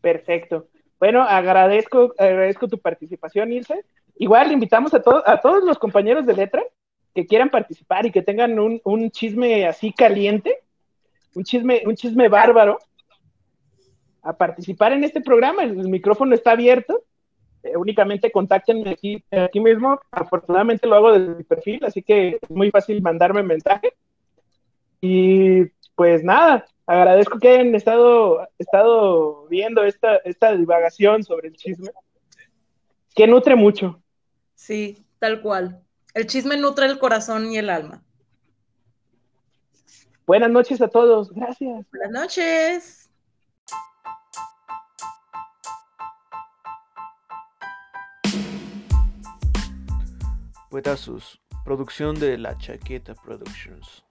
Perfecto. 0.01 0.70
Bueno, 1.00 1.22
agradezco, 1.22 2.14
agradezco 2.18 2.68
tu 2.68 2.78
participación, 2.78 3.52
Ilse. 3.52 3.86
Igual 4.18 4.52
invitamos 4.52 4.93
a, 4.93 5.02
a 5.26 5.41
todos 5.41 5.64
los 5.64 5.78
compañeros 5.78 6.26
de 6.26 6.34
letra 6.34 6.64
que 7.16 7.26
quieran 7.26 7.50
participar 7.50 8.06
y 8.06 8.12
que 8.12 8.22
tengan 8.22 8.60
un, 8.60 8.82
un 8.84 9.10
chisme 9.12 9.66
así 9.66 9.93
caliente, 9.93 10.60
un 11.36 11.43
chisme, 11.43 11.84
un 11.86 11.95
chisme 11.95 12.28
bárbaro, 12.28 12.80
a 14.22 14.34
participar 14.34 14.91
en 14.91 15.04
este 15.04 15.22
programa. 15.22 15.64
El 15.64 15.88
micrófono 15.88 16.36
está 16.36 16.52
abierto 16.52 17.04
eh, 17.64 17.76
únicamente 17.76 18.32
contáctenme 18.32 18.91
aquí, 18.91 19.24
aquí 19.32 19.60
mismo. 19.60 20.00
Afortunadamente 20.12 20.88
lo 20.88 20.95
hago 20.95 21.12
desde 21.12 21.36
mi 21.36 21.43
perfil, 21.43 21.84
así 21.86 22.02
que 22.02 22.39
es 22.41 22.50
muy 22.50 22.72
fácil 22.72 23.02
mandarme 23.02 23.43
mensaje. 23.43 23.93
Y 25.02 25.66
pues 25.95 26.24
nada, 26.24 26.66
agradezco 26.90 27.38
que 27.38 27.50
hayan 27.50 27.76
estado, 27.76 28.48
estado 28.58 29.46
viendo 29.48 29.84
esta, 29.84 30.18
esta 30.18 30.56
divagación 30.56 31.24
sobre 31.24 31.50
el 31.50 31.56
chisme, 31.56 31.92
que 33.14 33.28
nutre 33.28 33.56
mucho. 33.56 34.02
Sí, 34.56 35.06
tal 35.20 35.42
cual. 35.42 35.84
El 36.16 36.26
chisme 36.26 36.58
nutre 36.58 36.88
el 36.88 36.98
corazón 36.98 37.52
y 37.52 37.58
el 37.60 37.70
alma. 37.70 38.04
Buenas 40.26 40.50
noches 40.50 40.82
a 40.82 40.88
todos. 40.88 41.32
Gracias. 41.32 41.86
Buenas 41.92 42.12
noches. 42.12 43.10
Poetazos, 50.72 51.40
producción 51.64 52.20
de 52.20 52.38
La 52.38 52.58
Chaqueta 52.58 53.14
Productions. 53.14 54.09